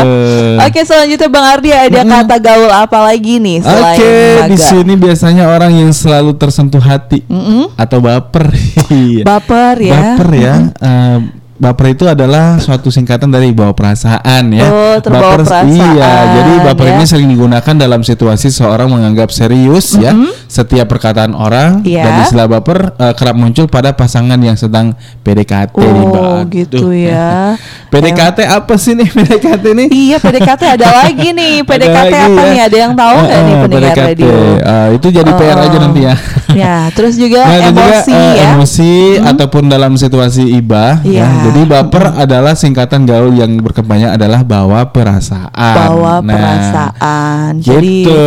Oke 0.61 0.81
selanjutnya 0.81 1.27
Bang 1.27 1.45
Ardi 1.47 1.69
ada 1.69 2.01
kata 2.01 2.35
gaul 2.37 2.67
apa 2.67 2.99
lagi 3.01 3.37
nih 3.37 3.61
selain 3.61 3.95
Oke, 3.95 4.13
di 4.47 4.57
sini 4.57 4.93
biasanya 4.95 5.47
orang 5.47 5.71
yang 5.73 5.91
selalu 5.91 6.35
tersentuh 6.35 6.79
hati 6.79 7.23
Mm-mm. 7.25 7.73
atau 7.75 7.99
baper. 7.99 8.49
Iya. 8.89 9.23
Baper 9.59 9.77
ya. 9.83 9.99
Baper 10.15 10.29
ya. 10.39 10.53
Eh, 10.79 11.19
baper 11.59 11.91
itu 11.91 12.07
adalah 12.07 12.55
suatu 12.55 12.87
singkatan 12.87 13.27
dari 13.27 13.51
bawa 13.51 13.71
perasaan 13.71 14.47
ya. 14.49 14.63
Oh, 14.65 14.95
terbawa 14.97 15.35
perasaan, 15.37 15.67
Iya, 15.67 16.07
jadi 16.33 16.51
baper 16.63 16.85
ya. 16.85 16.93
ini 16.93 17.03
sering 17.03 17.27
digunakan 17.27 17.75
dalam 17.75 17.99
situasi 17.99 18.47
seorang 18.47 18.87
menganggap 18.87 19.27
serius 19.29 19.93
ya 19.93 20.15
setiap 20.45 20.87
perkataan 20.87 21.31
orang 21.31 21.83
Iya. 21.83 22.01
dan 22.01 22.13
istilah 22.23 22.47
baper 22.49 22.95
eh, 22.95 23.13
kerap 23.13 23.35
muncul 23.35 23.67
pada 23.67 23.91
pasangan 23.91 24.37
yang 24.37 24.55
sedang 24.55 24.95
PDKT 25.19 25.75
nih, 25.75 26.03
Mbak. 26.05 26.21
Oh 26.23 26.39
gitu 26.47 26.77
Aduh. 26.81 26.95
ya. 26.95 27.59
PDKT 27.91 28.39
apa 28.45 28.73
sih 28.75 28.93
nih 28.93 29.09
PDKT 29.17 29.65
nih? 29.75 29.87
Iya 29.89 30.17
PDKT 30.17 30.61
ada 30.71 30.87
lagi 31.01 31.27
nih 31.29 31.53
PDKT 31.61 31.91
lagi 32.07 32.15
apa 32.15 32.39
ya. 32.39 32.47
nih 32.47 32.61
ada 32.61 32.77
yang 32.79 32.93
tahu 32.93 33.17
nggak 33.19 33.35
Eh, 33.35 33.43
nih 33.43 33.55
pendengar 33.59 33.91
PDKT. 33.91 34.07
radio? 34.07 34.31
Eh, 34.55 34.87
itu 34.95 35.07
jadi 35.11 35.31
PR 35.33 35.57
aja 35.59 35.69
Oh. 35.69 35.81
nanti 35.81 36.01
ya. 36.01 36.15
Ya 36.49 36.75
terus 36.89 37.13
juga 37.13 37.41
Nah, 37.41 37.51
ada 37.53 37.67
juga, 37.67 37.83
emosi 37.83 38.11
eh, 38.11 38.31
ya. 38.33 38.47
emosi 38.53 38.91
ataupun 39.21 39.63
dalam 39.65 39.91
situasi 39.93 40.43
ibah. 40.55 41.03
Iya. 41.03 41.27
ya. 41.27 41.48
Jadi 41.49 41.61
baper 41.65 42.03
adalah 42.15 42.53
singkatan 42.53 43.03
gaul 43.03 43.33
yang 43.33 43.57
berkembangnya 43.57 44.13
adalah 44.13 44.41
bawa 44.41 44.85
perasaan. 44.87 45.75
Bawa 45.75 46.13
Nah, 46.19 46.29
perasaan. 46.29 47.51
Jadi 47.57 48.05
Gitu. 48.05 48.21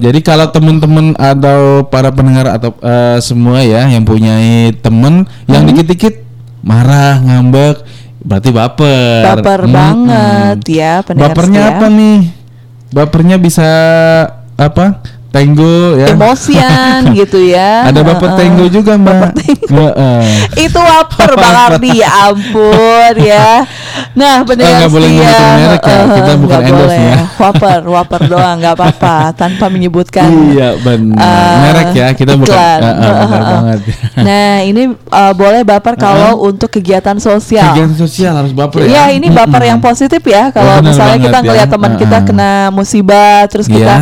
Jadi 0.00 0.18
kalau 0.20 0.48
teman-teman 0.48 1.12
atau 1.12 1.84
para 1.84 2.08
pendengar 2.08 2.48
atau 2.50 2.72
eh, 2.78 3.20
semua 3.20 3.60
ya 3.60 3.84
yang 3.86 4.02
punya 4.02 4.40
temen 4.78 5.22
yang 5.44 5.62
Hmm. 5.62 5.70
dikit-dikit 5.70 6.24
marah, 6.60 7.20
ngambek, 7.20 7.76
berarti 8.20 8.50
baper. 8.50 9.22
baper 9.36 9.60
Mm-mm. 9.62 9.72
banget 9.72 10.58
ya 10.66 10.92
pendengar 11.00 11.30
Bapernya 11.30 11.62
setia. 11.62 11.74
apa 11.76 11.86
nih? 11.88 12.18
Bapernya 12.88 13.36
bisa 13.36 13.68
apa? 14.56 15.04
Tenggo 15.36 15.76
ya. 15.94 16.06
Emosian 16.16 17.00
gitu 17.20 17.38
ya. 17.44 17.92
Ada 17.92 18.00
baper 18.00 18.28
Heeh. 18.32 18.38
tenggo 18.40 18.64
juga, 18.66 18.92
Mbak. 18.96 19.30
Heeh. 19.68 20.24
Itu 20.56 20.80
waper 20.80 21.30
Bang 21.36 21.56
Ardi 21.68 22.00
ya 22.00 22.32
ampun 22.32 23.14
ya. 23.20 23.68
Nah 24.16 24.40
pendengar 24.44 24.80
nggak 24.80 24.92
boleh 24.92 25.08
setia, 25.08 25.20
nyebutin 25.20 25.52
merek 25.56 25.82
ya, 25.82 25.92
heeh, 25.92 26.08
kita 26.16 26.32
bukan 26.36 26.60
endorse 26.60 26.80
boleh 26.80 27.00
ya. 27.00 27.16
Waper, 27.36 27.78
waper 27.84 28.20
doang 28.32 28.56
nggak 28.60 28.74
apa-apa 28.76 29.16
tanpa 29.32 29.66
menyebutkan 29.68 30.28
Iya, 30.52 30.68
benar. 30.80 31.20
eh, 31.20 31.56
merek 31.60 31.88
ya, 31.92 32.06
kita 32.12 32.32
bukan 32.34 32.48
iklan. 32.48 32.80
Heeh, 32.80 32.96
benar 32.96 33.12
Heeh. 33.28 33.48
banget. 33.52 33.78
Nah 34.16 34.52
ini 34.64 34.82
eh, 34.96 35.32
boleh 35.36 35.62
baper 35.64 35.94
kalau 35.96 36.44
untuk 36.44 36.72
kegiatan 36.72 37.16
sosial. 37.20 37.76
Kegiatan 37.76 37.96
sosial 37.96 38.32
harus 38.36 38.52
baper 38.56 38.88
Iya 38.88 39.12
ya. 39.12 39.16
ini 39.16 39.28
baper 39.28 39.62
yang 39.64 39.80
positif 39.80 40.20
ya 40.24 40.48
kalau 40.48 40.80
benar 40.80 40.88
misalnya 40.92 41.18
kita 41.20 41.38
ya. 41.40 41.44
ngeliat 41.44 41.68
teman 41.68 41.92
kita 41.96 42.18
kena 42.24 42.50
musibah 42.72 43.44
terus 43.48 43.68
Iya, 43.68 43.76
kita 43.76 43.84
kita 43.86 43.96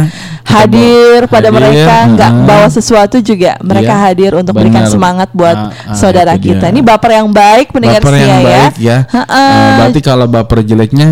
hadir 0.44 1.24
pada 1.26 1.48
hadir, 1.48 1.56
mereka 1.56 1.96
nggak 2.06 2.30
heeh. 2.30 2.46
bawa 2.46 2.68
sesuatu 2.68 3.16
juga 3.18 3.56
mereka 3.60 3.90
Iya, 3.90 4.02
hadir 4.04 4.30
untuk 4.34 4.54
berikan 4.54 4.84
benar. 4.84 4.92
semangat 4.92 5.28
buat 5.30 5.56
Ah, 5.56 5.72
ah, 5.72 5.94
saudara 5.94 6.36
kita. 6.36 6.68
dia. 6.68 6.70
Ini 6.70 6.80
baper 6.80 7.10
yang 7.14 7.28
baik 7.28 7.66
pendengar 7.70 7.98
baper 7.98 8.14
yang 8.14 8.28
ya. 8.28 8.44
baik 8.44 8.74
ya. 8.76 8.98
Heeh. 9.06 9.50
Eh, 9.50 9.70
berarti 9.74 10.00
kalau 10.00 10.26
baper 10.26 10.58
jeleknya 10.60 11.08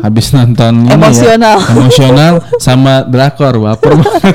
habis 0.00 0.26
nonton 0.30 0.72
ini 0.82 0.88
ya, 0.88 0.94
Emosional. 0.94 1.56
emosional 1.72 2.32
sama 2.58 2.94
drakor 3.04 3.54
baper 3.56 3.92
banget. 3.96 4.34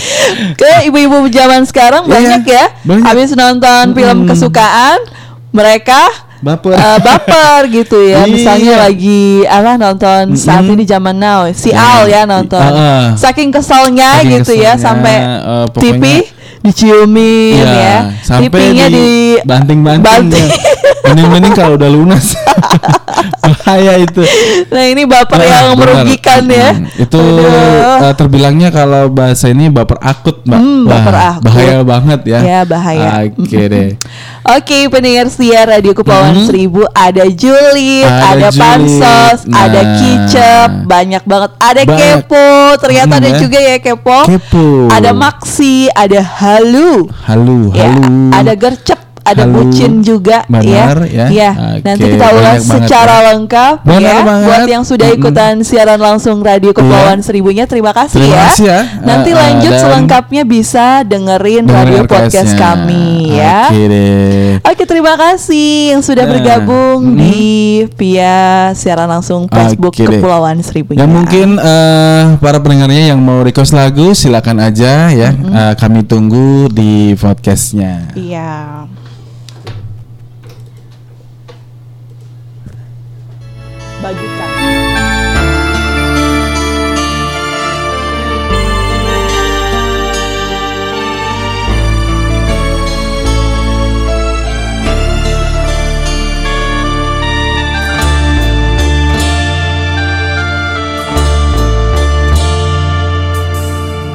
Ke 0.60 0.84
ibu-ibu 0.84 1.26
zaman 1.28 1.64
sekarang 1.64 2.04
Iya, 2.04 2.12
banyak 2.12 2.42
ya. 2.44 2.64
banyak. 2.84 3.04
Habis 3.04 3.30
nonton 3.32 3.84
film 3.92 4.18
kesukaan 4.24 4.98
mereka 5.50 5.98
Baper. 6.40 6.72
eh, 6.72 6.98
baper 7.04 7.60
gitu 7.68 7.98
ya. 8.00 8.24
Iya. 8.24 8.32
Misalnya 8.32 8.74
lagi 8.88 9.44
apa 9.44 9.76
nonton 9.76 10.36
saat 10.36 10.64
Mm-mm. 10.64 10.74
ini 10.76 10.84
zaman 10.88 11.16
now 11.16 11.44
si 11.52 11.70
Ya, 11.70 12.00
Al 12.00 12.08
ya 12.08 12.22
nonton. 12.24 12.60
Saking 13.16 13.52
keselnya 13.52 14.24
Saking 14.24 14.30
gitu 14.40 14.52
ya 14.56 14.74
keselnya, 14.74 14.84
sampai 14.84 15.14
eh, 15.20 15.66
TV 15.76 16.02
diciumin 16.60 17.56
Iya, 17.56 17.72
ya. 17.72 17.96
sampai 18.20 18.60
di 18.70 18.84
di 18.86 19.08
banting-banting. 19.42 20.04
banting. 20.04 20.46
ya. 20.46 20.58
Mending-mending 21.02 21.52
kalau 21.52 21.74
udah 21.74 21.88
lunas. 21.88 22.36
Bahaya 23.40 23.98
itu. 23.98 24.22
Nah, 24.68 24.84
ini 24.86 25.02
baper 25.04 25.36
Nah, 25.36 25.44
yang 25.44 25.66
benar. 25.72 25.78
merugikan 25.98 26.42
ya. 26.46 26.70
Hmm, 26.72 26.86
Itu 26.94 27.18
Aduh. 27.18 28.06
eh, 28.06 28.14
terbilangnya 28.14 28.68
kalau 28.70 29.08
bahasa 29.08 29.48
ini 29.48 29.66
baper 29.66 29.98
akut, 29.98 30.44
Mbak. 30.44 30.56
Hmm, 30.56 30.82
Wah, 30.82 30.92
baper 30.94 31.14
akut. 31.16 31.42
Bahaya 31.42 31.78
banget 31.82 32.20
ya. 32.26 32.38
Ya, 32.40 32.60
bahaya. 32.62 33.26
Oke 33.26 33.58
deh. 33.66 33.88
Oke, 34.42 34.88
pendengar 34.88 35.26
setia 35.28 35.62
Radio 35.64 35.92
Kepulauan 35.92 36.32
Hmm. 36.32 36.46
Seribu 36.46 36.82
ada 36.90 37.24
Julid, 37.28 38.06
Ada 38.06 38.34
ada. 38.36 38.48
Pansos, 38.52 39.38
Nah. 39.44 39.66
ada 39.66 39.80
Kicep, 39.96 40.68
banyak 40.86 41.22
banget. 41.24 41.50
Ada 41.56 41.80
Banyak. 41.82 41.98
Kepo, 42.24 42.48
ternyata 42.78 43.14
Hmm, 43.14 43.20
ada 43.20 43.28
ya. 43.28 43.38
juga 43.38 43.58
ya 43.58 43.76
Kepo. 43.78 44.18
Kepo. 44.26 44.66
Ada 44.88 45.10
Maksi, 45.12 45.90
ada 45.92 46.20
Halu. 46.50 47.06
Halu, 47.30 47.70
Ya, 47.70 47.86
halu. 47.94 48.34
ada 48.34 48.54
Gercep, 48.58 48.99
ada 49.22 49.44
Halo. 49.44 49.52
bucin 49.62 50.00
juga 50.00 50.42
Benar, 50.48 51.06
ya. 51.06 51.26
Ya, 51.30 51.50
Oke, 51.52 51.84
nanti 51.86 52.04
kita 52.08 52.26
ulas 52.30 52.34
banyak 52.34 52.62
banget, 52.64 52.72
secara 52.72 53.16
ya. 53.16 53.26
lengkap 53.32 53.74
Benar 53.84 54.00
ya 54.00 54.16
banget. 54.24 54.46
buat 54.48 54.62
yang 54.66 54.84
sudah 54.84 55.08
ikutan 55.12 55.54
siaran 55.62 56.00
langsung 56.00 56.40
Radio 56.40 56.72
Kepulauan 56.72 57.20
Seribunya 57.20 57.68
terima 57.68 57.92
kasih 57.92 58.18
Terima 58.18 58.34
ya. 58.34 58.44
kasih 58.50 58.64
ya. 58.66 58.80
Nanti 59.04 59.28
Uh, 59.30 59.36
uh, 59.36 59.42
lanjut 59.46 59.72
selengkapnya 59.78 60.42
bisa 60.42 60.86
dengerin 61.06 61.64
radio 61.70 62.02
podcast 62.02 62.52
kami 62.58 63.38
ya. 63.38 63.70
Oke 63.70 63.82
deh. 63.86 64.50
Oke 64.66 64.82
terima 64.84 65.14
kasih 65.14 65.94
yang 65.94 66.02
sudah 66.02 66.24
Nah, 66.26 66.32
bergabung 66.36 66.98
mm. 67.14 67.16
di 67.16 67.38
via 67.96 68.70
siaran 68.74 69.08
langsung 69.08 69.46
Facebook 69.46 69.94
deh. 69.94 70.18
Kepulauan 70.18 70.60
Seribu. 70.60 70.94
Ya 70.94 71.06
mungkin 71.06 71.56
eh, 71.56 72.24
para 72.38 72.58
pendengarnya 72.60 73.14
yang 73.14 73.20
mau 73.22 73.40
request 73.40 73.72
lagu 73.72 74.12
silakan 74.12 74.60
aja 74.60 75.10
ya. 75.10 75.30
Eh, 75.30 75.74
kami 75.78 76.04
tunggu 76.04 76.68
di 76.68 77.14
podcastnya. 77.16 78.12
Iya. 78.14 78.84
Bagikan. 84.00 84.50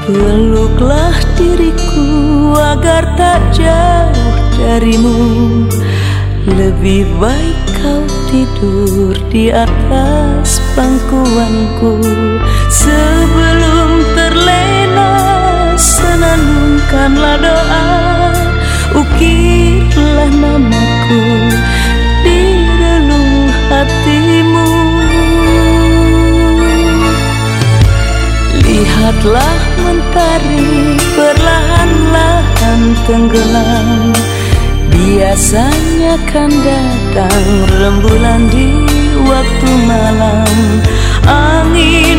Peluklah 0.05 1.17
diriku 1.37 2.53
agar 2.57 3.05
tak 3.17 3.41
jauh 3.53 4.33
darimu 4.57 5.17
Lebih 6.45 7.09
baik 7.17 7.57
kau 7.81 8.05
tidur 8.29 9.17
di 9.33 9.49
atas 9.49 10.61
pangkuanku. 10.77 12.05
Sebelum 12.69 13.89
terlena 14.13 15.13
senandungkanlah 15.73 17.41
doa. 17.41 17.89
Ukirlah 18.93 20.29
namaku 20.37 21.25
di 22.21 22.41
relung 22.77 23.49
hatimu. 23.65 24.69
Lihatlah 28.61 29.57
mentari 29.81 30.93
perlahan-lahan 31.17 32.81
tenggelam 33.09 34.13
Biasanya 34.95 36.15
kan 36.23 36.47
datang 36.47 37.43
rembulan 37.67 38.47
di 38.47 38.71
waktu 39.27 39.69
malam. 39.83 40.47
Angin 41.27 42.14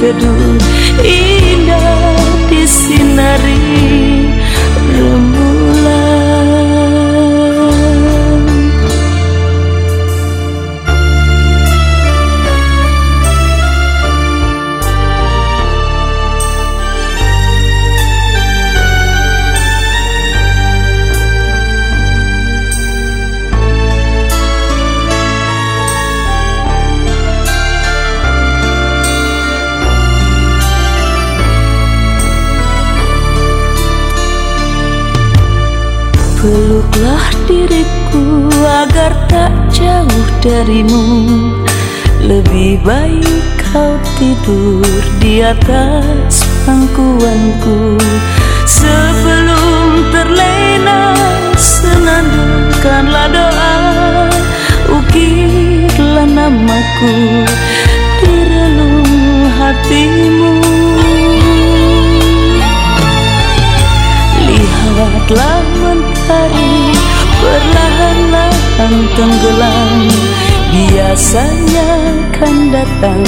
teduh 0.00 0.56
indah 1.04 2.16
disinari 2.48 3.89
diriku 37.50 38.46
agar 38.62 39.12
tak 39.26 39.50
jauh 39.74 40.26
darimu. 40.38 41.26
Lebih 42.22 42.78
baik 42.86 43.42
kau 43.74 43.98
tidur 44.14 44.86
di 45.18 45.42
atas 45.42 46.46
pangkuanku. 46.62 47.98
Sebelum 48.70 50.14
terlena 50.14 51.18
senandungkanlah 51.58 53.26
doa. 53.34 53.76
Ukirlah 54.90 56.28
namaku 56.30 57.42
di 58.22 58.34
relung 58.46 59.10
hatimu. 59.58 60.54
Lihatlah 64.50 65.62
mentari 65.78 66.89
perlahan-lahan 67.40 68.94
tenggelam 69.16 69.92
Biasanya 70.70 71.90
kan 72.30 72.70
datang 72.70 73.26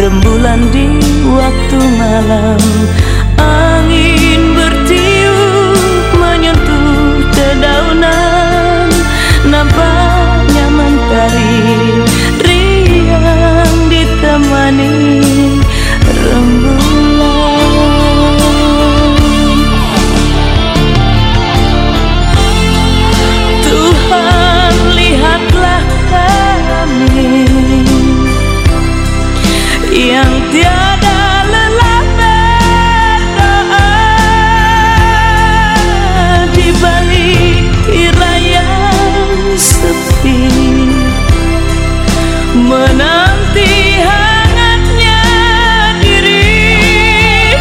rembulan 0.00 0.72
di 0.72 0.88
waktu 1.28 1.78
malam. 2.00 2.62
Angin 3.36 4.07
menanti 42.68 43.96
hangatnya 44.04 45.24
diri 46.04 46.76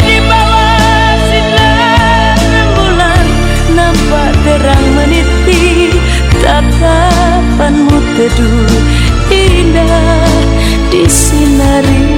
di 0.04 0.18
bawah 0.20 1.16
sinar 1.32 2.36
rembulan 2.36 3.28
nampak 3.72 4.36
terang 4.44 4.86
meniti 5.00 5.96
tatapanmu 6.44 7.98
teduh 8.20 8.84
indah 9.32 10.28
disinari 10.92 12.17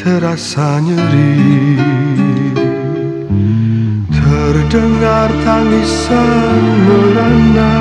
terasa 0.00 0.80
nyeri. 0.80 1.76
Terdengar 4.08 5.28
tangisan 5.44 6.64
merana 6.88 7.76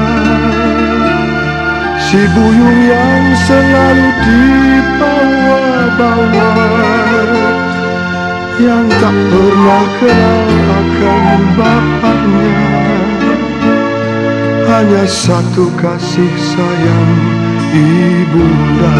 Si 2.03 2.19
buyung 2.35 2.79
yang 2.83 3.25
selalu 3.47 4.07
dibawa-bawa 4.27 6.51
Yang 8.59 8.91
tak 8.99 9.15
pernah 9.15 9.87
kenal 10.03 10.51
akan 10.75 11.39
bapaknya. 11.55 12.67
Hanya 14.67 15.07
satu 15.07 15.71
kasih 15.79 16.35
sayang 16.35 17.15
ibunda 17.71 18.99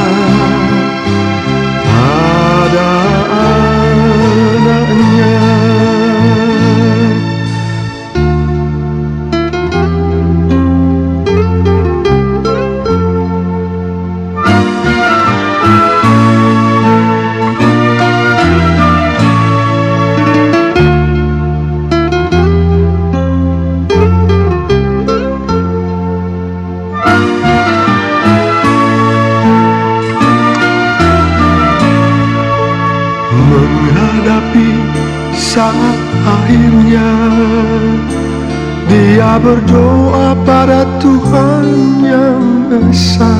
berdoa 39.39 40.35
pada 40.43 40.83
Tuhan 40.99 42.03
yang 42.03 42.67
Esa 42.91 43.31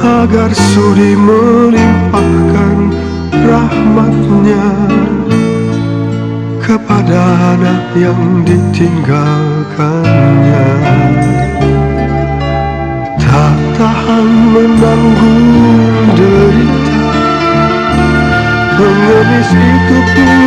agar 0.00 0.48
sudi 0.54 1.12
melimpahkan 1.12 2.88
rahmatnya 3.44 4.64
kepada 6.62 7.20
anak 7.58 7.82
yang 7.98 8.46
ditinggalkannya. 8.48 10.70
Tak 13.20 13.58
tahan 13.76 14.26
menanggung 14.54 15.44
derita 16.16 17.12
Pengemis 18.72 19.52
itu 19.52 19.98
pun 20.16 20.41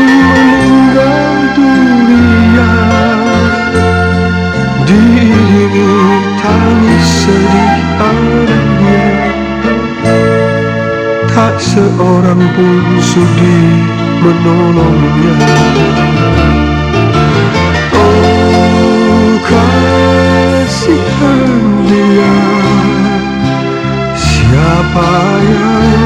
Tak 11.55 11.63
seorang 11.63 12.43
pun 12.51 12.83
sudi 12.99 13.59
menolongnya. 14.19 15.35
Oh 17.95 19.39
kasihan 19.39 21.55
dia. 21.87 22.35
Siapa 24.19 25.11
yang 25.47 26.04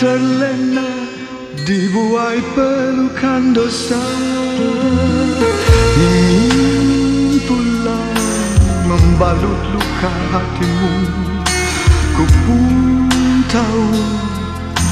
terlena 0.00 0.88
dibuai 1.68 2.40
pelukan 2.56 3.52
dosa. 3.52 4.00
Ingin 6.00 7.36
pulang 7.44 8.16
membalut 8.88 9.60
luka 9.76 10.12
hatimu. 10.32 10.94
Ku 12.16 12.24
pun 12.48 12.64
tahu 13.52 13.88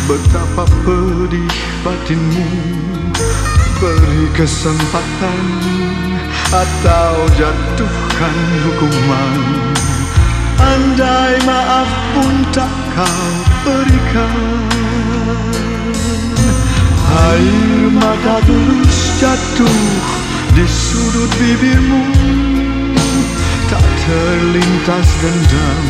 betapa 0.04 0.68
pedih 0.84 1.56
batinmu. 1.80 2.48
Beri 3.80 4.28
kesempatan 4.36 5.40
atau 6.52 7.14
jatuhkan 7.32 8.36
hukuman. 8.61 9.40
Andai 10.61 11.40
maaf 11.48 11.88
pun 12.12 12.34
tak 12.52 12.72
kau 12.92 13.32
berikan 13.64 14.68
Air 17.09 17.88
mata 17.96 18.36
tulus 18.44 18.98
jatuh 19.16 19.80
di 20.52 20.64
sudut 20.68 21.32
bibirmu. 21.40 22.04
Tak 23.72 23.84
terlintas 24.04 25.09
dendam 25.24 25.84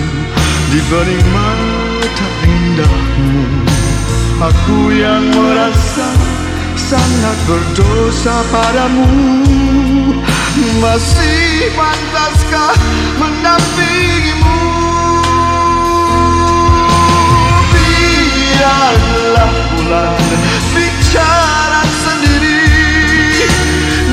di 0.70 0.80
bening 0.86 1.26
mata 1.34 2.28
indahmu. 2.46 3.34
Aku 4.38 4.94
yang 4.94 5.26
merasa 5.34 6.06
sangat 6.78 7.36
berdosa 7.50 8.36
padamu. 8.54 9.10
Masih 10.78 11.70
pantaskah 11.74 12.74
mendampingimu? 13.18 14.58
Biarlah 17.74 19.50
bulan 19.74 20.67
bicara 21.08 21.82
sendiri. 22.04 22.68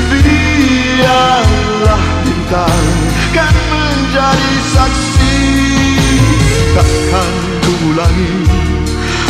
Biarlah 0.08 2.04
bintang 2.24 2.88
kan 3.36 3.52
menjadi 3.52 4.54
saksi. 4.72 5.36
Takkan 6.72 7.32
ku 7.64 7.72
ulangi 7.92 8.32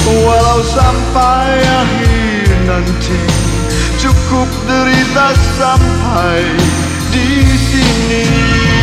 Walau 0.06 0.62
sampai 0.62 1.58
akhir 1.58 2.46
nanti. 2.70 3.18
Cukup 3.98 4.46
derita 4.70 5.34
sampai 5.58 6.46
di 7.10 7.42
sini 7.58 8.75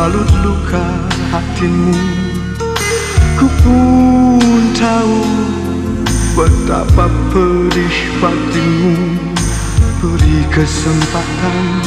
membalut 0.00 0.32
luka 0.40 0.86
hatimu. 1.28 1.92
Ku 3.36 3.46
pun 3.60 4.62
tahu 4.72 5.20
betapa 6.32 7.04
pedih 7.28 7.96
batinmu 8.16 8.96
Beri 10.00 10.40
kesempatan 10.48 11.84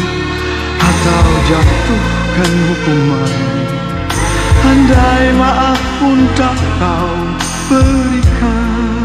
atau 0.78 1.30
jatuhkan 1.50 2.54
hukuman 2.70 3.34
Andai 4.62 5.26
maaf 5.34 5.82
pun 5.98 6.20
tak 6.38 6.58
kau 6.78 7.18
berikan. 7.66 9.02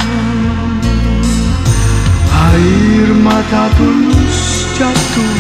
Air 2.29 3.09
mata 3.25 3.73
tulus 3.73 4.69
jatuh 4.77 5.37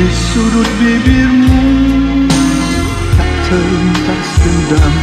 di 0.00 0.08
sudut 0.08 0.68
bibirmu 0.80 2.01
Terlintas 3.52 4.28
dendam 4.40 4.94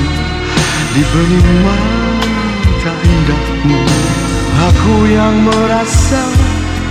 di 0.98 1.06
bening 1.06 1.50
mata 1.62 2.94
indahmu. 2.98 3.78
Aku 4.74 5.06
yang 5.06 5.38
merasa 5.46 6.26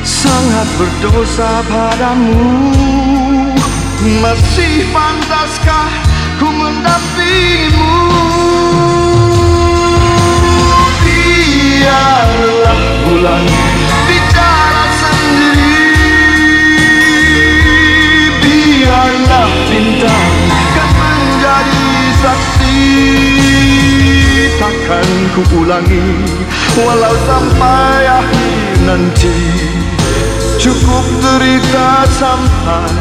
sangat 0.06 0.70
berdosa 0.78 1.50
padamu. 1.66 2.70
Masih 4.22 4.86
pantaskah 4.94 5.90
ku 6.38 6.46
mendampingimu? 6.46 7.98
Biarlah 11.02 12.78
bulan 13.02 13.42
bicara 14.06 14.84
sendiri. 14.94 15.74
Biarlah 18.46 19.50
bintang 19.66 20.27
Takkan 24.88 25.04
ku 25.36 25.44
ulangi 25.68 26.00
walau 26.80 27.12
sampai 27.28 28.08
akhir 28.08 28.88
nanti. 28.88 29.36
Cukup 30.56 31.04
derita 31.20 32.08
sampai 32.08 32.96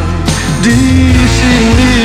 di 0.59 1.15
sini 1.15 1.95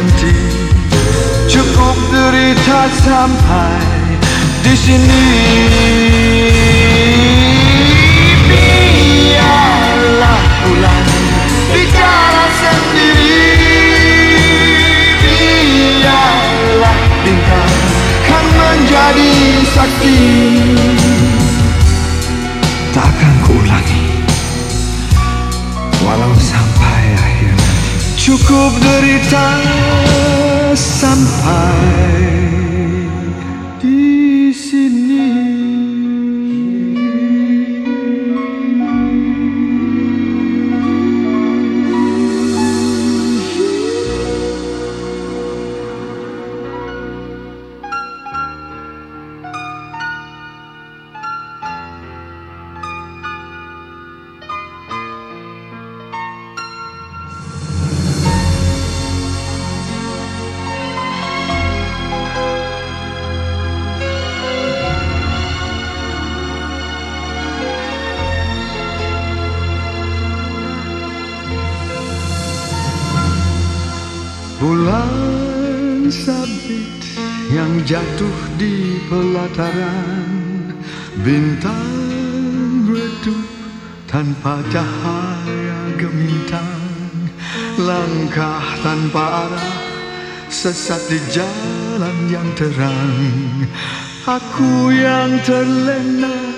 nanti. 0.00 0.32
Cukup 1.50 1.96
derita 2.08 2.88
sampai 3.04 3.84
di 4.64 4.72
sini. 4.72 5.28
Biarlah 8.48 10.42
bulan 10.64 11.06
bicara 11.74 12.46
sendiri. 12.56 13.44
Biarlah 15.20 16.98
bintang 17.26 17.74
kan 18.24 18.44
menjadi 18.56 19.32
saksi. 19.68 20.18
Takkan 22.90 23.29
Cukup 28.30 28.78
derita 28.78 29.58
sampai 30.70 31.82
pelataran 79.60 80.72
Bintang 81.20 82.88
redup 82.88 83.44
tanpa 84.08 84.64
cahaya 84.72 85.80
gemintang. 86.00 87.28
Langkah 87.76 88.64
tanpa 88.80 89.46
arah 89.46 89.76
Sesat 90.48 90.98
di 91.12 91.20
jalan 91.30 92.16
yang 92.32 92.48
terang. 92.56 93.68
Aku 94.24 94.88
yang 94.96 95.36
terlena 95.44 96.56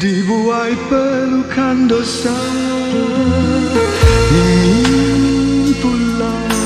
Dibuai 0.00 0.72
pelukan 0.88 1.84
dosa. 1.84 2.38
Ingin 4.32 5.76
pulang 5.84 6.56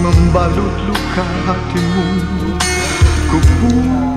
Membalut 0.00 0.76
luka 0.88 1.26
hatimu. 1.44 2.08
Ku 3.28 3.38
pun 3.60 4.07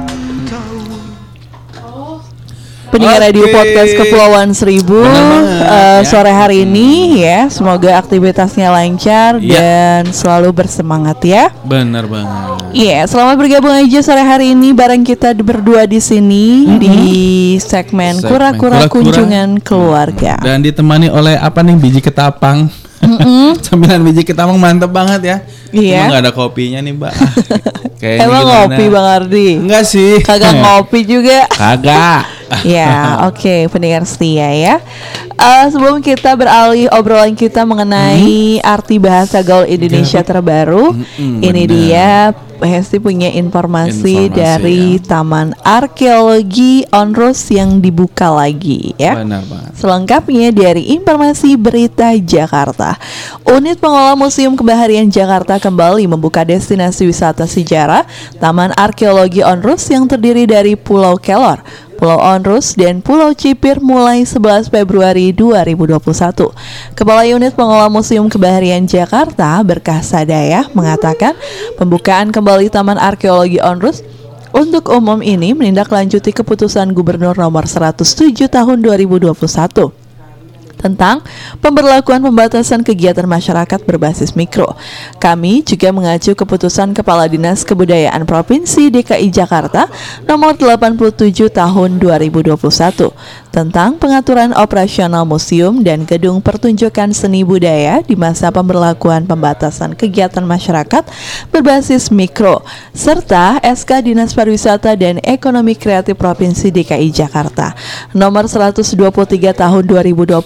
Pendengar 2.92 3.24
radio 3.24 3.48
Oke. 3.48 3.56
podcast 3.56 3.92
Kepulauan 3.96 4.52
Seribu 4.52 5.00
ya. 5.00 6.04
sore 6.04 6.28
hari 6.28 6.64
ini 6.64 7.20
ya 7.20 7.48
semoga 7.48 7.96
aktivitasnya 7.96 8.68
lancar 8.68 9.40
Iya. 9.40 9.56
dan 9.56 10.12
selalu 10.12 10.52
bersemangat 10.54 11.24
ya. 11.24 11.56
Benar 11.64 12.04
banget. 12.06 12.28
Iya, 12.72 13.08
selamat 13.08 13.36
bergabung 13.38 13.72
aja 13.72 14.00
sore 14.02 14.20
hari 14.20 14.52
ini 14.52 14.72
bareng 14.72 15.02
kita 15.02 15.32
berdua 15.34 15.84
di 15.86 16.00
sini 16.00 16.68
di 16.78 16.96
segmen 17.58 18.20
kura-kura 18.20 18.84
kunjungan 18.86 19.60
keluarga. 19.60 20.36
Dan 20.40 20.60
ditemani 20.60 21.08
oleh 21.08 21.36
apa 21.36 21.64
nih 21.64 21.76
biji 21.76 22.04
ketapang. 22.04 22.68
Cemilan 23.66 24.04
biji 24.04 24.22
ketapang 24.22 24.60
mantep 24.60 24.92
banget 24.92 25.22
ya. 25.24 25.38
Iya. 25.72 25.96
Cuma 25.96 26.12
nggak 26.12 26.22
ada 26.22 26.32
kopinya 26.34 26.80
nih 26.80 26.94
mbak. 26.94 27.12
Ah, 27.12 27.32
kayaknya 28.04 28.24
Emang 28.28 28.44
gimana? 28.44 28.56
ngopi 28.68 28.84
Bang 28.88 29.08
Ardi? 29.10 29.48
Enggak 29.58 29.84
sih. 29.88 30.14
Kagak 30.20 30.54
ngopi 30.54 31.00
juga. 31.02 31.48
Kagak. 31.48 32.41
Ya, 32.68 33.16
oke 33.30 33.72
pendengar 33.72 34.04
setia 34.04 34.50
ya. 34.52 34.76
Eh, 35.36 35.66
sebelum 35.72 36.04
kita 36.04 36.38
beralih 36.38 36.92
obrolan 36.94 37.34
kita 37.34 37.66
mengenai 37.66 38.62
arti 38.62 39.02
bahasa 39.02 39.42
gaul 39.42 39.66
Indonesia 39.66 40.22
terbaru, 40.22 40.94
Mm-mm, 40.94 41.42
ini 41.42 41.64
benar. 41.66 41.74
dia 41.74 42.10
Hesti 42.62 43.02
punya 43.02 43.34
informasi, 43.34 44.30
Informasi, 44.30 44.38
dari 44.38 45.02
ya. 45.02 45.18
Taman 45.18 45.58
Arkeologi 45.66 46.86
Onrus 46.94 47.50
yang 47.50 47.82
dibuka 47.82 48.30
lagi 48.30 48.94
ya. 49.02 49.18
Benar 49.18 49.42
banget. 49.50 49.72
Selengkapnya 49.82 50.54
dari 50.54 50.94
informasi 50.94 51.58
berita 51.58 52.14
Jakarta. 52.22 53.02
Unit 53.50 53.82
pengelola 53.82 54.14
Museum 54.14 54.54
Kebaharian 54.54 55.10
Jakarta 55.10 55.58
kembali 55.58 56.06
membuka 56.06 56.46
destinasi 56.46 57.10
wisata 57.10 57.50
sejarah 57.50 58.06
Taman 58.38 58.78
Arkeologi 58.78 59.42
Onrus 59.42 59.90
yang 59.90 60.06
terdiri 60.06 60.46
dari 60.46 60.78
Pulau 60.78 61.18
Kelor, 61.18 61.66
Pulau 62.02 62.18
Onrus 62.18 62.74
dan 62.74 62.98
Pulau 63.06 63.30
Cipir 63.38 63.78
mulai 63.78 64.26
11 64.26 64.74
Februari 64.74 65.30
2021. 65.38 66.50
Kepala 66.98 67.30
Unit 67.30 67.54
Pengelola 67.54 67.94
Museum 67.94 68.26
Kebaharian 68.26 68.90
Jakarta 68.90 69.62
Berkah 69.62 70.02
Sadaya 70.02 70.66
mengatakan 70.74 71.38
pembukaan 71.78 72.34
kembali 72.34 72.74
Taman 72.74 72.98
Arkeologi 72.98 73.62
Onrus 73.62 74.02
untuk 74.50 74.90
umum 74.90 75.22
ini 75.22 75.54
menindaklanjuti 75.54 76.34
keputusan 76.34 76.90
Gubernur 76.98 77.38
nomor 77.38 77.70
107 77.70 78.50
tahun 78.50 78.82
2021 78.82 80.01
tentang 80.82 81.22
pemberlakuan 81.62 82.20
pembatasan 82.26 82.82
kegiatan 82.82 83.30
masyarakat 83.30 83.80
berbasis 83.86 84.34
mikro. 84.34 84.74
Kami 85.22 85.62
juga 85.62 85.94
mengacu 85.94 86.34
keputusan 86.34 86.98
Kepala 86.98 87.30
Dinas 87.30 87.62
Kebudayaan 87.62 88.26
Provinsi 88.26 88.90
DKI 88.90 89.30
Jakarta 89.30 89.86
nomor 90.26 90.58
87 90.58 91.54
tahun 91.54 92.02
2021 92.02 93.14
tentang 93.52 94.00
pengaturan 94.00 94.56
operasional 94.56 95.28
museum 95.28 95.84
dan 95.84 96.08
gedung 96.08 96.40
pertunjukan 96.40 97.12
seni 97.12 97.44
budaya 97.44 98.00
di 98.00 98.16
masa 98.16 98.48
pemberlakuan 98.48 99.28
pembatasan 99.28 99.92
kegiatan 99.92 100.48
masyarakat 100.48 101.04
berbasis 101.52 102.08
mikro 102.16 102.64
serta 102.96 103.60
SK 103.60 104.08
Dinas 104.08 104.32
Pariwisata 104.32 104.96
dan 104.96 105.20
Ekonomi 105.20 105.76
Kreatif 105.76 106.16
Provinsi 106.16 106.72
DKI 106.72 107.12
Jakarta 107.12 107.76
nomor 108.16 108.48
123 108.48 108.88
tahun 109.52 109.84
2021 109.84 110.40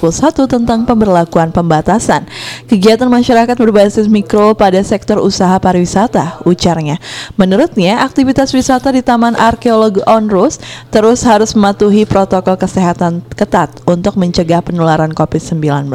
tentang 0.50 0.90
pemberlakuan 0.90 1.54
pembatasan 1.54 2.26
kegiatan 2.66 3.06
masyarakat 3.06 3.54
berbasis 3.54 4.10
mikro 4.10 4.58
pada 4.58 4.82
sektor 4.82 5.22
usaha 5.22 5.54
pariwisata 5.62 6.42
ujarnya. 6.50 6.98
Menurutnya 7.38 8.02
aktivitas 8.02 8.50
wisata 8.50 8.90
di 8.90 9.06
Taman 9.06 9.38
Arkeologi 9.38 10.02
Onrus 10.10 10.58
terus 10.90 11.22
harus 11.22 11.54
mematuhi 11.54 12.10
protokol 12.10 12.58
kesehatan 12.58 12.95
ketat 13.36 13.84
untuk 13.84 14.16
mencegah 14.16 14.64
penularan 14.64 15.12
COVID-19. 15.12 15.92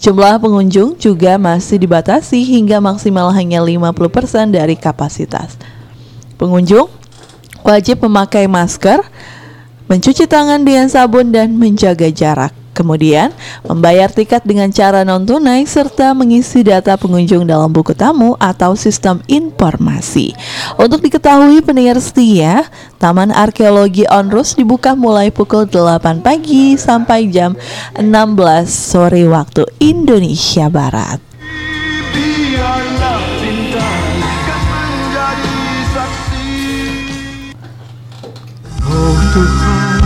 Jumlah 0.00 0.40
pengunjung 0.40 0.96
juga 0.96 1.36
masih 1.36 1.80
dibatasi 1.80 2.40
hingga 2.44 2.80
maksimal 2.80 3.32
hanya 3.32 3.60
50% 3.60 4.52
dari 4.52 4.76
kapasitas. 4.76 5.56
Pengunjung 6.40 6.88
wajib 7.64 8.00
memakai 8.04 8.48
masker, 8.48 9.04
mencuci 9.88 10.24
tangan 10.24 10.64
dengan 10.64 10.88
sabun 10.88 11.32
dan 11.32 11.56
menjaga 11.56 12.08
jarak. 12.08 12.59
Kemudian, 12.80 13.28
membayar 13.68 14.08
tiket 14.08 14.40
dengan 14.48 14.72
cara 14.72 15.04
non-tunai 15.04 15.68
serta 15.68 16.16
mengisi 16.16 16.64
data 16.64 16.96
pengunjung 16.96 17.44
dalam 17.44 17.68
buku 17.68 17.92
tamu 17.92 18.40
atau 18.40 18.72
sistem 18.72 19.20
informasi. 19.28 20.32
Untuk 20.80 21.04
diketahui 21.04 21.60
pendengar 21.60 22.00
setia, 22.00 22.64
Taman 22.96 23.36
Arkeologi 23.36 24.08
Onrus 24.08 24.56
dibuka 24.56 24.96
mulai 24.96 25.28
pukul 25.28 25.68
8 25.68 26.24
pagi 26.24 26.80
sampai 26.80 27.28
jam 27.28 27.52
16 28.00 28.08
sore 28.64 29.28
waktu 29.28 29.68
Indonesia 29.76 30.72
Barat. 30.72 31.20
Oh 38.90 39.16
Tuhan 39.36 39.99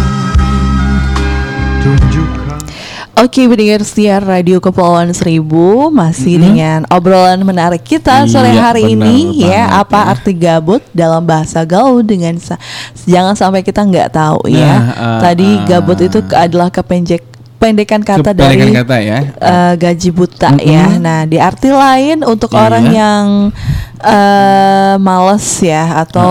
Oke, 3.14 3.46
pendengar 3.46 3.78
setia 3.86 4.18
Radio 4.18 4.58
Kepulauan 4.58 5.14
Seribu 5.14 5.86
masih 5.88 6.34
dengan 6.36 6.82
obrolan 6.90 7.38
menarik 7.40 7.78
kita 7.80 8.26
sore 8.26 8.50
Iya, 8.50 8.58
hari 8.60 8.90
benar 8.90 9.06
ini 9.06 9.14
ya. 9.38 9.70
banget 9.70 9.80
Apa 9.86 9.96
ya. 9.96 10.10
arti 10.10 10.32
gabut 10.34 10.82
dalam 10.90 11.22
bahasa 11.22 11.62
gaul 11.62 12.02
dengan 12.02 12.34
sa- 12.36 12.58
jangan 13.06 13.38
sampai 13.38 13.62
kita 13.62 13.86
nggak 13.86 14.10
tahu 14.10 14.50
ya. 14.50 14.66
Nah, 14.66 14.82
eh, 14.90 15.20
Tadi 15.22 15.46
eh. 15.46 15.62
gabut 15.62 15.98
itu 16.00 16.18
ke- 16.20 16.34
adalah 16.34 16.68
kepenjek 16.68 17.22
pendekan 17.64 18.04
kata 18.04 18.20
Kependekan 18.20 18.60
dari 18.60 18.76
kata 18.76 18.96
ya. 19.00 19.18
eh, 19.32 19.72
gaji 19.74 20.08
buta 20.12 20.52
ya. 20.60 20.84
Nah, 21.00 21.24
di 21.24 21.40
arti 21.40 21.72
lain 21.72 22.20
untuk 22.20 22.52
Iya. 22.52 22.60
orang 22.60 22.84
yang 22.92 23.24
eh 24.04 24.94
males 25.00 25.46
ya 25.58 26.04
atau 26.04 26.28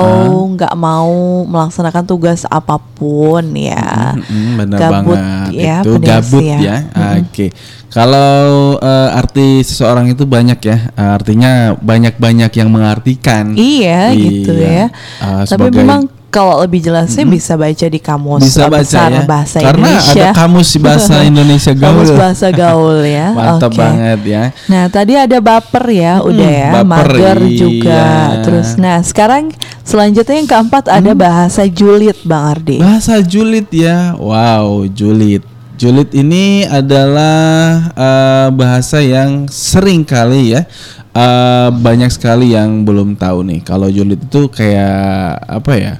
nggak 0.54 0.78
mau 0.78 1.10
melaksanakan 1.44 2.06
tugas 2.06 2.46
apa 2.46 2.78
pun 2.78 3.42
ya. 3.58 4.14
Mm-mm, 4.14 4.62
benar 4.62 4.78
Gabut 4.78 5.18
banget 5.18 5.50
ya, 5.58 5.78
itu 5.82 5.92
gabut 5.98 6.44
setia. 6.46 6.58
ya. 6.62 6.78
Oke. 7.18 7.48
Kalau 7.90 8.34
eh, 8.78 9.10
arti 9.14 9.62
seseorang 9.62 10.06
itu 10.10 10.26
banyak 10.26 10.60
ya. 10.62 10.78
Artinya 10.94 11.74
banyak-banyak 11.78 12.52
yang 12.54 12.70
mengartikan. 12.70 13.54
Iya, 13.54 14.14
gitu 14.14 14.54
ya. 14.54 14.94
Eh, 15.20 15.44
Tapi 15.46 15.70
memang 15.74 16.06
kalau 16.34 16.58
lebih 16.66 16.82
jelasnya 16.82 17.30
bisa 17.30 17.54
baca 17.54 17.86
di 17.86 18.00
kamus 18.02 18.42
bisa 18.42 18.66
baca 18.66 18.82
besar 18.82 19.10
ya. 19.14 19.22
bahasa 19.22 19.58
Karena 19.62 19.88
Indonesia. 19.94 20.26
ada 20.26 20.26
kamus 20.34 20.70
bahasa 20.82 21.16
Indonesia 21.30 21.74
gaul. 21.78 21.86
Kamus 21.94 22.12
bahasa 22.18 22.48
gaul 22.50 23.00
ya. 23.06 23.28
Mantap 23.38 23.70
Oke. 23.70 23.78
banget 23.78 24.20
ya. 24.26 24.44
Nah, 24.66 24.84
tadi 24.90 25.14
ada 25.14 25.38
baper 25.38 25.86
ya, 25.94 26.14
udah 26.26 26.50
ya, 26.50 26.72
baper, 26.82 26.90
mager 26.90 27.40
iya. 27.46 27.54
juga. 27.54 28.04
Terus 28.42 28.68
nah, 28.82 28.98
sekarang 29.06 29.54
selanjutnya 29.86 30.36
yang 30.42 30.50
keempat 30.50 30.90
ada 30.90 31.12
bahasa 31.14 31.70
julid, 31.70 32.18
Bang 32.26 32.58
Ardi. 32.58 32.82
Bahasa 32.82 33.22
julid 33.22 33.70
ya. 33.70 34.18
Wow, 34.18 34.90
julid. 34.90 35.46
Julid 35.78 36.10
ini 36.18 36.66
adalah 36.66 37.94
eh, 37.94 38.48
bahasa 38.58 39.06
yang 39.06 39.46
sering 39.50 40.02
kali 40.02 40.58
ya 40.58 40.66
eh, 41.14 41.70
banyak 41.70 42.10
sekali 42.10 42.58
yang 42.58 42.82
belum 42.82 43.14
tahu 43.22 43.46
nih. 43.46 43.62
Kalau 43.62 43.86
julid 43.90 44.18
itu 44.18 44.50
kayak 44.50 45.38
apa 45.46 45.74
ya? 45.78 45.96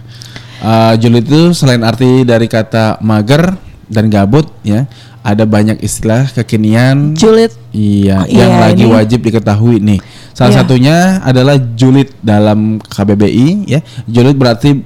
Eh, 0.64 0.94
julid 0.96 1.28
itu 1.28 1.52
selain 1.52 1.84
arti 1.84 2.24
dari 2.24 2.48
kata 2.48 2.98
mager 3.00 3.52
dan 3.86 4.08
gabut 4.08 4.48
ya, 4.64 4.88
ada 5.20 5.44
banyak 5.44 5.80
istilah 5.80 6.32
kekinian 6.32 7.12
Julid 7.14 7.52
Iya, 7.70 8.24
Iya, 8.24 8.48
yang 8.48 8.54
lagi 8.60 8.86
ini- 8.86 8.94
wajib 8.94 9.20
diketahui 9.24 9.84
nih. 9.84 10.00
Salah 10.32 10.56
Iya. 10.56 10.60
satunya 10.62 10.98
adalah 11.20 11.58
julid 11.58 12.16
dalam 12.20 12.80
KBBI 12.80 13.68
ya. 13.68 13.80
Julid 14.06 14.40
berarti 14.40 14.80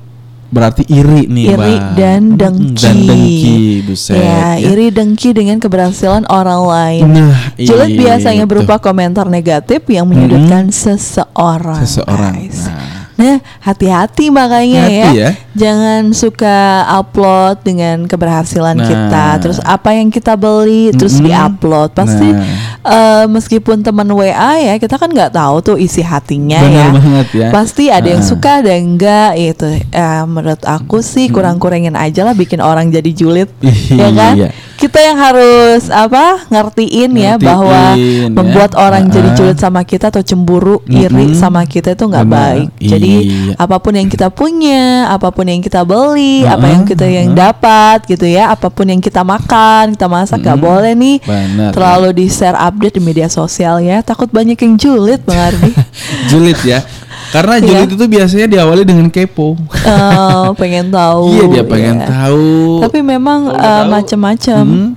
berarti 0.47 0.87
iri 0.87 1.27
nih, 1.27 1.45
iri 1.51 1.75
Bang. 1.75 1.93
dan 1.93 2.21
dengki. 2.33 2.79
Dan 2.79 2.97
dengki, 3.03 3.59
buset. 3.83 4.15
Ya, 4.15 4.55
ya. 4.55 4.71
iri 4.71 4.87
dengki 4.89 5.29
dengan 5.29 5.59
keberhasilan 5.59 6.23
orang 6.25 6.61
lain. 6.63 7.03
Nah, 7.11 7.53
Julid 7.53 7.91
itu. 7.91 8.01
biasanya 8.01 8.47
berupa 8.47 8.79
komentar 8.79 9.27
negatif 9.27 9.83
yang 9.85 10.07
menyudutkan 10.07 10.71
seseorang. 10.71 11.83
seseorang. 11.83 12.33
guys. 12.39 12.63
Nah, 12.65 12.96
Nah, 13.17 13.35
hati-hati 13.59 14.29
makanya 14.29 14.85
Hati 14.85 14.93
ya. 14.95 15.09
ya. 15.11 15.29
Jangan 15.51 16.13
suka 16.13 16.57
upload 16.93 17.65
dengan 17.65 18.05
keberhasilan 18.05 18.73
Nah. 18.73 18.85
kita. 18.85 19.25
Terus 19.41 19.57
apa 19.59 19.89
yang 19.91 20.07
kita 20.07 20.33
beli 20.33 20.93
terus 20.93 21.17
Mm-mm. 21.17 21.25
diupload. 21.25 21.91
Pasti 21.91 22.29
Nah. 22.29 22.45
eh, 22.83 23.25
meskipun 23.25 23.81
teman 23.81 24.05
WA 24.07 24.31
ya, 24.59 24.77
kita 24.77 24.95
kan 24.95 25.09
nggak 25.09 25.33
tahu 25.33 25.55
tuh 25.63 25.77
isi 25.77 25.99
hatinya 25.99 26.61
Benar 26.61 26.77
ya. 26.77 26.87
banget 26.93 27.27
ya. 27.33 27.47
Pasti 27.49 27.83
ada 27.89 28.05
yang 28.05 28.21
Ah. 28.21 28.29
suka, 28.29 28.61
ada 28.61 28.69
yang 28.69 28.85
enggak 28.93 29.31
gitu. 29.35 29.65
Eh, 29.89 30.23
menurut 30.23 30.61
aku 30.61 31.01
sih 31.01 31.25
kurang-kurangin 31.27 31.93
aja 31.93 32.21
lah 32.21 32.31
bikin 32.31 32.61
orang 32.61 32.87
jadi 32.87 33.09
julid, 33.09 33.49
ya 33.89 34.07
kan? 34.11 34.33
Iya. 34.37 34.49
Kita 34.77 34.99
yang 34.99 35.17
harus 35.17 35.89
apa 35.89 36.45
ngertiin, 36.47 37.09
ya 37.11 37.33
Ngertiin, 37.33 37.41
bahwa 37.41 37.81
ya. 37.97 38.29
membuat 38.29 38.71
orang 38.73 39.09
jadi 39.09 39.29
Ah. 39.29 39.35
julid 39.35 39.57
sama 39.57 39.81
kita 39.81 40.07
atau 40.07 40.21
cemburu, 40.21 40.85
iri 40.85 41.33
Mm-mm. 41.33 41.35
sama 41.35 41.65
kita 41.65 41.91
itu 41.91 42.05
nggak 42.05 42.27
baik. 42.27 42.67
Jadi 42.77 43.13
Iya. 43.19 43.53
apa 43.57 43.77
pun 43.77 43.91
yang 43.91 44.05
kita 44.05 44.29
punya, 44.29 45.09
apa 45.09 45.27
pun 45.27 45.43
yang 45.43 45.59
kita 45.59 45.81
beli, 45.81 46.41
Uh-uh, 46.41 46.53
apa 46.53 46.65
yang 46.67 46.83
kita 46.83 47.05
yang 47.05 47.33
dapat 47.33 48.05
gitu 48.05 48.23
ya, 48.23 48.49
apa 48.49 48.69
pun 48.69 48.85
yang 48.85 49.01
kita 49.01 49.21
makan, 49.21 49.97
kita 49.97 50.05
masak 50.05 50.39
nggak 50.39 50.55
Mm-mm. 50.55 50.69
boleh 50.69 50.93
nih 50.93 51.17
Benar, 51.19 51.71
terlalu 51.73 52.09
di 52.13 52.25
share 52.27 52.53
update 52.55 52.95
di 52.95 53.01
media 53.01 53.25
sosial 53.27 53.81
ya. 53.81 53.99
Takut 53.99 54.29
banyak 54.29 54.55
yang 54.55 54.77
julid, 54.77 55.25
Bang 55.25 55.41
Ardi. 55.41 55.73
julid 56.29 56.59
ya. 56.61 56.85
Karena 57.27 57.53
Iya. 57.55 57.65
julid 57.65 57.89
itu 57.91 58.05
biasanya 58.07 58.47
diawali 58.47 58.83
dengan 58.83 59.07
kepo. 59.07 59.59
Eh, 59.77 60.47
pengen 60.55 60.87
tahu. 60.95 61.23
iya 61.29 61.43
dia 61.49 61.63
pengen 61.63 61.97
ya. 61.97 62.07
tahu. 62.07 62.79
Tapi 62.81 62.99
memang 63.01 63.51
udah 63.51 63.83
eh, 63.83 63.89
macam-macam. 63.89 64.65
hmm, 64.65 64.89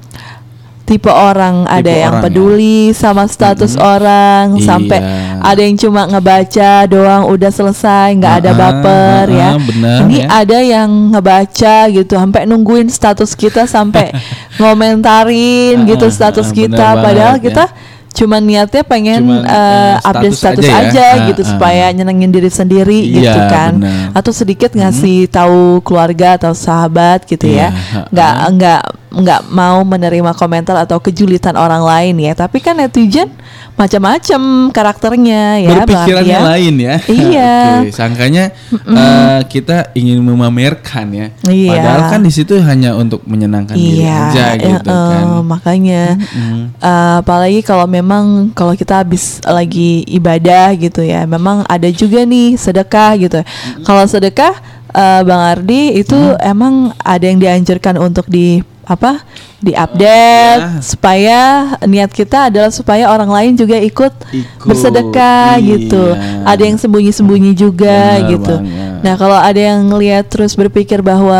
Tipe 0.82 1.06
orang 1.06 1.70
ada 1.70 1.86
Tipe 1.86 2.02
yang 2.02 2.10
orang 2.10 2.18
ya. 2.18 2.24
peduli 2.26 2.78
sama 2.90 3.22
status 3.24 3.78
orang 3.78 4.58
Iya. 4.58 4.66
sampai 4.66 4.98
ada 5.38 5.60
yang 5.62 5.78
cuma 5.78 6.02
ngebaca 6.04 6.82
doang 6.84 7.30
udah 7.30 7.46
selesai 7.48 8.18
nggak 8.18 8.34
ada 8.42 8.50
Ah, 8.50 8.58
baper 8.58 9.24
ah, 9.24 9.30
ya. 9.30 9.48
ah, 9.48 9.58
benar 9.60 9.98
Ini 10.02 10.16
ya. 10.18 10.26
ada 10.36 10.58
yang 10.58 10.90
ngebaca 11.10 11.76
gitu 11.88 12.12
sampai 12.12 12.42
nungguin 12.42 12.90
status 12.90 13.30
kita 13.32 13.64
sampai 13.64 14.10
ngomentarin 14.58 15.86
gitu 15.86 16.06
status 16.08 16.50
ah, 16.50 16.54
kita 16.54 16.86
padahal 16.96 17.38
banget 17.38 17.54
ya. 17.54 17.66
Kita 18.10 18.18
cuma 18.18 18.36
niatnya 18.36 18.82
pengen 18.82 19.22
Cuman, 19.22 19.46
eh, 19.46 19.94
update 20.02 20.34
status 20.34 20.60
status 20.60 20.66
aja 20.66 20.88
aja, 20.90 21.06
ya. 21.16 21.26
gitu 21.30 21.40
Ah, 21.40 21.46
ah. 21.46 21.50
supaya 21.52 21.84
nyenengin 21.90 22.28
diri 22.28 22.50
sendiri 22.50 22.98
Iya, 23.00 23.14
gitu 23.22 23.40
kan 23.46 23.72
benar. 23.76 24.10
atau 24.12 24.32
sedikit 24.32 24.70
ngasih 24.72 25.26
tahu 25.26 25.78
keluarga 25.80 26.34
atau 26.34 26.50
sahabat 26.50 27.22
gitu 27.24 27.46
Iya, 27.46 27.70
ya 27.70 28.04
nggak 28.10 28.34
nggak 28.52 28.80
nggak 29.10 29.40
mau 29.48 29.82
menerima 29.82 30.32
komentar 30.32 30.74
atau 30.76 30.98
kejulitan 30.98 31.54
orang 31.54 31.82
lain 31.82 32.14
ya 32.20 32.32
tapi 32.32 32.58
kan 32.58 32.74
netizen 32.74 33.30
macam-macam 33.74 34.40
karakternya 34.70 35.42
ya 35.58 35.68
berpikirannya 35.74 36.36
ya. 36.36 36.40
lain 36.46 36.74
ya. 36.76 36.94
Iya. 37.08 37.52
Oke, 37.80 37.90
sangkanya 37.90 38.52
eh, 38.70 39.40
kita 39.48 39.90
ingin 39.94 40.20
memamerkan 40.20 41.08
ya. 41.10 41.26
Iya. 41.42 41.70
Padahal 41.72 42.02
kan 42.08 42.20
di 42.20 42.28
situ 42.28 42.60
hanya 42.60 42.92
untuk 42.92 43.24
menyenangkan 43.24 43.72
diri 43.72 44.04
Iya, 44.04 44.20
aja 44.28 44.44
eh, 44.52 44.68
gitu 44.68 44.90
kan. 44.92 45.24
eh, 45.24 45.40
makanya 45.42 46.02
Mm. 46.20 46.62
eh, 46.76 47.14
apalagi 47.18 47.60
kalau 47.62 47.88
memang 48.00 48.50
kalau 48.56 48.72
kita 48.72 49.04
habis 49.04 49.38
lagi 49.44 50.02
ibadah 50.08 50.72
gitu 50.80 51.04
ya, 51.04 51.28
memang 51.28 51.62
ada 51.68 51.86
juga 51.92 52.24
nih 52.24 52.56
sedekah 52.56 53.12
gitu. 53.20 53.40
Kalau 53.84 54.04
sedekah 54.08 54.56
eh, 54.90 55.20
Bang 55.22 55.42
Ardi 55.44 56.00
itu 56.00 56.16
emang 56.40 56.96
ada 57.04 57.24
yang 57.28 57.38
dianjurkan 57.38 58.00
untuk 58.00 58.26
di 58.26 58.64
apa? 58.88 59.22
di 59.60 59.76
update 59.76 60.60
ya. 60.64 60.80
supaya 60.80 61.40
niat 61.84 62.08
kita 62.16 62.48
adalah 62.48 62.72
supaya 62.72 63.12
orang 63.12 63.28
lain 63.28 63.52
juga 63.60 63.76
ikut, 63.76 64.08
Ikut, 64.32 64.64
bersedekah 64.64 65.60
iya. 65.60 65.76
gitu. 65.76 66.04
Ada 66.48 66.62
yang 66.64 66.80
sembunyi-sembunyi 66.80 67.52
juga 67.52 68.24
Benar 68.24 68.30
gitu. 68.32 68.54
banget. 68.56 69.04
Nah, 69.04 69.14
kalau 69.20 69.36
ada 69.36 69.60
yang 69.60 69.84
ngelihat 69.84 70.32
terus 70.32 70.56
berpikir 70.56 71.04
bahwa 71.04 71.36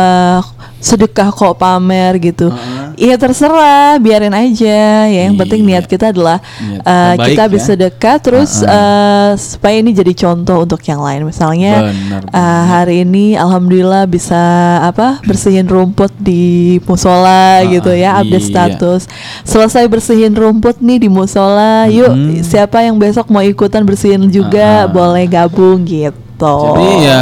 sedekah 0.81 1.29
kok 1.29 1.61
pamer 1.61 2.17
gitu. 2.17 2.49
Iya 2.97 3.15
terserah, 3.15 4.01
biarin 4.01 4.33
aja. 4.33 5.05
Ya, 5.07 5.29
yang 5.29 5.37
penting 5.37 5.63
niat 5.63 5.85
kita 5.85 6.09
adalah 6.09 6.41
Niat 6.59 6.81
terbaik 6.83 7.27
kita 7.33 7.43
ya. 7.45 7.49
bisa 7.49 7.65
sedekah 7.71 8.17
terus 8.17 8.51
eh, 8.65 9.31
supaya 9.37 9.77
ini 9.79 9.93
jadi 9.93 10.11
contoh 10.17 10.65
untuk 10.65 10.81
yang 10.83 10.99
lain. 10.99 11.29
Misalnya 11.29 11.93
Benar, 11.93 12.21
eh, 12.29 12.63
hari 12.67 12.95
ini 13.05 13.37
alhamdulillah 13.37 14.09
bisa 14.09 14.41
apa? 14.81 15.21
bersihin 15.21 15.69
rumput 15.69 16.09
di 16.17 16.77
musola 16.83 17.61
gitu 17.69 17.93
ya, 17.93 18.17
update 18.19 18.45
iya. 18.49 18.51
status. 18.51 19.01
Selesai 19.45 19.85
bersihin 19.85 20.33
rumput 20.33 20.81
nih 20.81 21.05
di 21.05 21.09
musola, 21.09 21.85
yuk 21.87 22.41
siapa 22.41 22.81
yang 22.81 22.97
besok 22.97 23.29
mau 23.29 23.45
ikutan 23.45 23.85
bersihin 23.85 24.27
juga 24.33 24.89
boleh 24.89 25.29
gabung 25.29 25.85
gitu. 25.85 26.30
Jadi 26.41 26.87
ya 27.05 27.21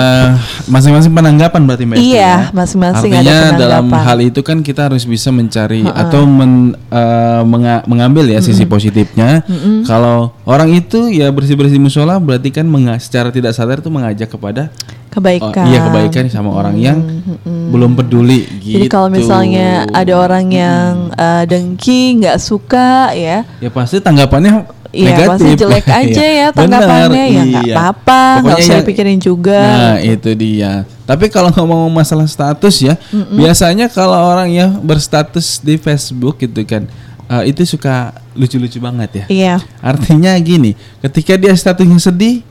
masing-masing 0.65 1.11
penanggapan 1.11 1.61
berarti 1.65 1.83
Mbak 1.83 1.97
Iya, 1.99 2.15
ya. 2.15 2.35
masing-masing 2.55 3.11
ada 3.11 3.19
Artinya 3.19 3.37
dalam 3.57 3.83
penanggapan. 3.89 4.05
hal 4.05 4.19
itu 4.23 4.39
kan 4.39 4.57
kita 4.61 4.81
harus 4.87 5.03
bisa 5.03 5.29
mencari 5.29 5.83
atau 5.83 6.23
men- 6.23 6.75
eh, 6.87 7.41
menga- 7.43 7.83
mengambil 7.83 8.23
ya 8.25 8.39
sisi 8.39 8.63
positifnya. 8.63 9.43
Kalau 9.83 10.31
orang 10.45 10.71
itu 10.71 11.09
ya 11.09 11.27
bersih-bersih 11.29 11.77
musola 11.77 12.15
berarti 12.17 12.49
kan 12.49 12.65
secara 12.97 13.29
tidak 13.29 13.51
sadar 13.51 13.83
itu 13.83 13.91
mengajak 13.91 14.29
kepada 14.29 14.71
kebaikan. 15.09 15.65
Oh, 15.65 15.71
iya 15.73 15.79
kebaikan 15.83 16.29
sama 16.29 16.53
orang 16.53 16.77
yang 16.77 17.01
belum 17.43 17.97
peduli 17.97 18.45
gitu. 18.61 18.77
Jadi 18.77 18.87
kalau 18.87 19.09
misalnya 19.09 19.89
ada 19.89 20.13
orang 20.15 20.45
yang 20.53 21.09
eh, 21.11 21.43
dengki, 21.49 22.21
nggak 22.21 22.37
suka 22.37 23.11
ya, 23.17 23.41
ya 23.59 23.69
pasti 23.73 23.97
tanggapannya 23.99 24.78
Iya 24.89 25.13
negatif. 25.13 25.29
pasti 25.29 25.49
jelek 25.53 25.85
aja 26.01 26.25
ya 26.25 26.47
tanggapannya 26.49 27.25
ya 27.29 27.43
nggak 27.45 27.65
iya. 27.69 27.75
apa-apa, 27.77 28.23
nggak 28.41 28.57
usah 28.57 28.73
yang- 28.73 28.81
dipikirin 28.81 29.19
juga. 29.21 29.61
Nah 29.61 29.97
itu 30.01 30.29
dia. 30.33 30.71
Tapi 31.05 31.29
kalau 31.29 31.53
ngomong 31.55 31.93
masalah 31.93 32.25
status 32.25 32.81
ya, 32.81 32.97
biasanya 33.33 33.85
kalau 33.85 34.17
orang 34.17 34.49
ya 34.49 34.65
berstatus 34.81 35.61
di 35.61 35.77
Facebook 35.77 36.41
gitu 36.41 36.57
kan, 36.65 36.89
eh, 37.29 37.43
itu 37.53 37.61
suka 37.69 38.17
lucu-lucu 38.33 38.81
banget 38.81 39.09
ya. 39.13 39.25
Iya, 39.29 39.55
Artinya 39.77 40.33
gini, 40.41 40.73
ketika 41.05 41.37
dia 41.37 41.53
statusnya 41.53 42.01
sedih, 42.01 42.41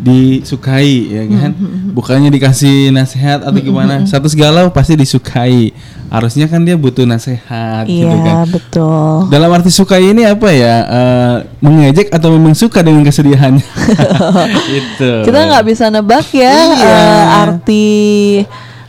disukai 0.00 0.92
ya 1.06 1.22
kan, 1.28 1.52
bukannya 1.92 2.28
dikasih 2.28 2.88
nasihat 2.88 3.44
atau 3.44 3.60
gimana, 3.60 4.02
status 4.04 4.32
galau 4.32 4.72
pasti 4.72 4.96
disukai. 4.96 5.76
Harusnya 6.10 6.50
kan 6.50 6.66
dia 6.66 6.74
butuh 6.74 7.06
nasihat 7.06 7.86
gitu 7.86 8.02
iya 8.02 8.18
kan. 8.18 8.50
betul. 8.50 9.30
Dalam 9.30 9.46
arti 9.54 9.70
suka 9.70 9.94
ini 9.94 10.26
apa 10.26 10.50
ya? 10.50 10.76
eh, 10.82 11.36
mengejek 11.62 12.10
atau 12.10 12.34
memang 12.34 12.50
suka 12.52 12.82
dengan 12.82 13.06
kesedihannya? 13.06 13.62
itu. 14.82 15.10
Kita 15.22 15.38
nggak 15.46 15.64
bisa 15.64 15.86
nebak 15.86 16.26
ya 16.34 16.50
Iya. 16.50 16.82
eh, 16.82 17.24
arti 17.46 17.88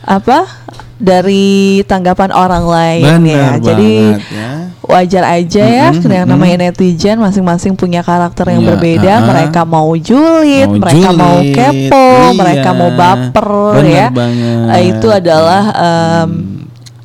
apa 0.02 0.61
dari 1.02 1.82
tanggapan 1.82 2.30
orang 2.30 2.62
lain 2.62 3.02
ya. 3.26 3.58
Benar 3.58 3.58
Jadi 3.58 3.92
ya. 4.30 4.50
wajar 4.86 5.24
aja 5.26 5.64
ya 5.66 5.86
Mm-mm, 5.90 6.10
yang 6.14 6.26
namanya 6.30 6.70
netizen 6.70 7.18
masing-masing 7.18 7.74
punya 7.74 8.06
karakter 8.06 8.46
yang 8.54 8.62
Iya, 8.62 8.68
berbeda 8.70 9.12
uh-uh. 9.18 9.26
mereka 9.26 9.60
mau 9.66 9.90
julid 9.98 10.70
Mau 10.70 10.78
mereka 10.78 11.08
mau 11.10 11.36
julid, 11.42 11.54
kepo 11.58 12.06
iya. 12.06 12.30
mereka 12.38 12.70
mau 12.70 12.90
baper 12.94 13.48
Benar 13.82 13.90
ya 13.90 14.06
banget. 14.14 14.66
Eh, 14.70 14.82
itu 14.94 15.08
adalah 15.10 15.62
em, 15.74 16.30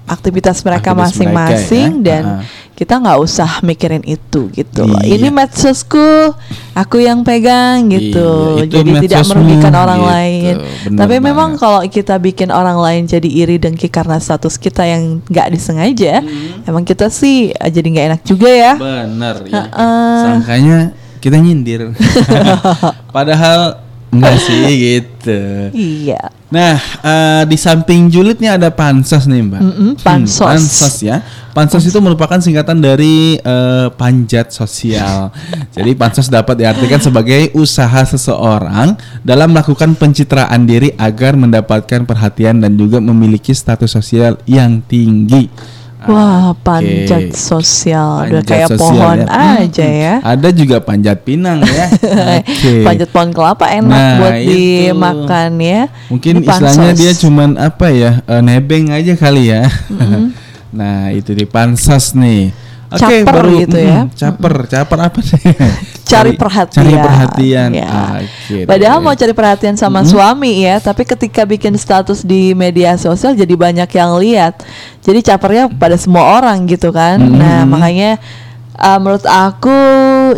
aktivitas 0.08 0.60
mereka 0.62 0.95
masing-masing 0.95 1.99
ya, 1.99 2.03
dan 2.03 2.24
uh-uh. 2.24 2.43
kita 2.74 2.95
nggak 2.95 3.20
usah 3.20 3.60
mikirin 3.60 4.01
itu 4.01 4.47
gitu 4.49 4.86
loh. 4.86 4.97
Iya. 4.99 5.18
ini 5.18 5.28
medsosku 5.28 6.32
aku 6.74 6.97
yang 6.99 7.22
pegang 7.22 7.89
gitu 7.89 8.62
Iya, 8.62 8.72
jadi 8.72 8.91
tidak 9.03 9.24
merugikan 9.28 9.74
orang 9.74 9.99
gitu. 9.99 10.10
lain 10.10 10.53
Benar 10.86 10.97
tapi 10.97 11.16
memang 11.20 11.49
banget. 11.51 11.60
kalau 11.60 11.80
kita 11.84 12.16
bikin 12.18 12.49
orang 12.49 12.78
lain 12.78 13.03
jadi 13.03 13.26
iri 13.26 13.58
dengki 13.58 13.88
karena 13.88 14.16
status 14.18 14.55
kita 14.55 14.84
yang 14.84 15.20
nggak 15.24 15.47
disengaja 15.49 16.20
Hmm. 16.20 16.64
emang 16.64 16.84
kita 16.84 17.10
sih 17.10 17.49
eh, 17.49 17.70
jadi 17.70 17.88
nggak 17.88 18.05
enak 18.08 18.22
juga 18.24 18.47
ya 18.47 18.74
Benar 18.76 19.36
ya. 19.43 19.53
Heeh. 19.66 20.20
Sangkanya 20.24 20.78
kita 21.18 21.36
nyindir. 21.36 21.91
Padahal 23.12 23.87
enggak 24.12 24.36
sih 24.39 24.64
gitu. 24.78 25.41
iya 25.76 26.38
Nah, 26.47 26.80
eh, 27.03 27.43
di 27.43 27.60
samping 27.60 28.08
julidnya 28.08 28.55
ada 28.55 28.72
pansos 28.72 29.28
nih, 29.28 29.43
Mbak. 29.43 29.62
Mm-mm, 29.62 29.91
pansos. 29.99 30.47
pansos 30.47 30.95
ya. 31.03 31.20
Pansos 31.51 31.84
itu 31.84 31.99
merupakan 31.99 32.39
singkatan 32.39 32.80
dari 32.80 33.36
eh, 33.36 33.88
panjat 33.91 34.55
sosial. 34.55 35.28
Jadi 35.76 35.91
pansos 35.99 36.32
dapat 36.32 36.55
diartikan 36.55 37.03
sebagai 37.03 37.51
usaha 37.51 37.99
seseorang 38.08 38.95
dalam 39.28 39.51
melakukan 39.51 39.99
pencitraan 39.99 40.64
diri 40.64 40.95
agar 40.95 41.36
mendapatkan 41.36 42.08
perhatian 42.08 42.64
dan 42.64 42.80
juga 42.80 43.03
memiliki 43.03 43.51
status 43.51 43.91
sosial 43.91 44.39
yang 44.47 44.80
tinggi. 44.88 45.51
Wah 46.08 46.55
panjat 46.58 47.32
sosial 47.32 48.26
udah 48.26 48.41
kayak 48.41 48.68
sosial 48.72 48.80
pohon 48.80 49.20
ya. 49.24 49.60
aja 49.60 49.86
ya 49.86 50.14
Ada 50.20 50.49
juga 50.49 50.80
panjat 50.80 51.22
pinang 51.22 51.62
ya. 51.62 51.86
Oke. 52.41 52.82
panjat 52.82 53.10
pohon 53.10 53.30
kelapa 53.30 53.68
enak 53.68 53.91
Nah, 53.91 54.16
buat 54.18 54.34
itu. 54.39 54.49
dimakan 54.49 55.51
ya 55.58 55.82
Mungkin 56.08 56.34
Ini 56.34 56.43
istilahnya 56.43 56.91
dia 56.93 57.12
cuman 57.14 57.49
apa 57.55 57.88
ya 57.89 58.12
eh, 58.22 58.41
nebeng 58.41 58.89
aja 58.89 59.14
kali 59.14 59.51
ya. 59.51 59.68
nah 60.78 61.10
itu 61.10 61.32
di 61.32 61.45
pansos 61.45 62.12
nih. 62.14 62.51
Oke 62.88 63.24
Caper 63.24 63.43
baru 63.43 63.51
gitu 63.60 63.78
ya. 63.78 63.99
mm, 64.03 64.16
caper, 64.16 64.53
caper 64.66 64.99
apa 65.01 65.20
sih? 65.20 65.36
cari, 66.08 66.32
Cari- 66.34 66.39
perhatian. 66.39 66.80
cari 66.80 66.95
perhatian. 66.95 67.70
Ya. 67.76 67.89
Oke, 68.24 68.64
Padahal 68.64 68.97
deh. 68.99 69.03
mau 69.03 69.14
cari 69.14 69.34
perhatian 69.36 69.76
sama 69.76 70.08
suami 70.08 70.64
ya, 70.64 70.80
tapi 70.80 71.03
ketika 71.03 71.43
bikin 71.43 71.76
status 71.76 72.24
di 72.24 72.55
media 72.55 72.95
sosial 72.95 73.36
jadi 73.36 73.53
banyak 73.53 73.89
yang 73.91 74.16
lihat. 74.18 74.64
Jadi 75.03 75.20
capernya 75.24 75.68
pada 75.68 75.99
semua 75.99 76.39
orang 76.39 76.64
gitu 76.68 76.95
kan. 76.95 77.20
Nah, 77.20 77.68
makanya 77.68 78.18
uh, 78.78 78.97
menurut 79.01 79.26
aku 79.28 79.78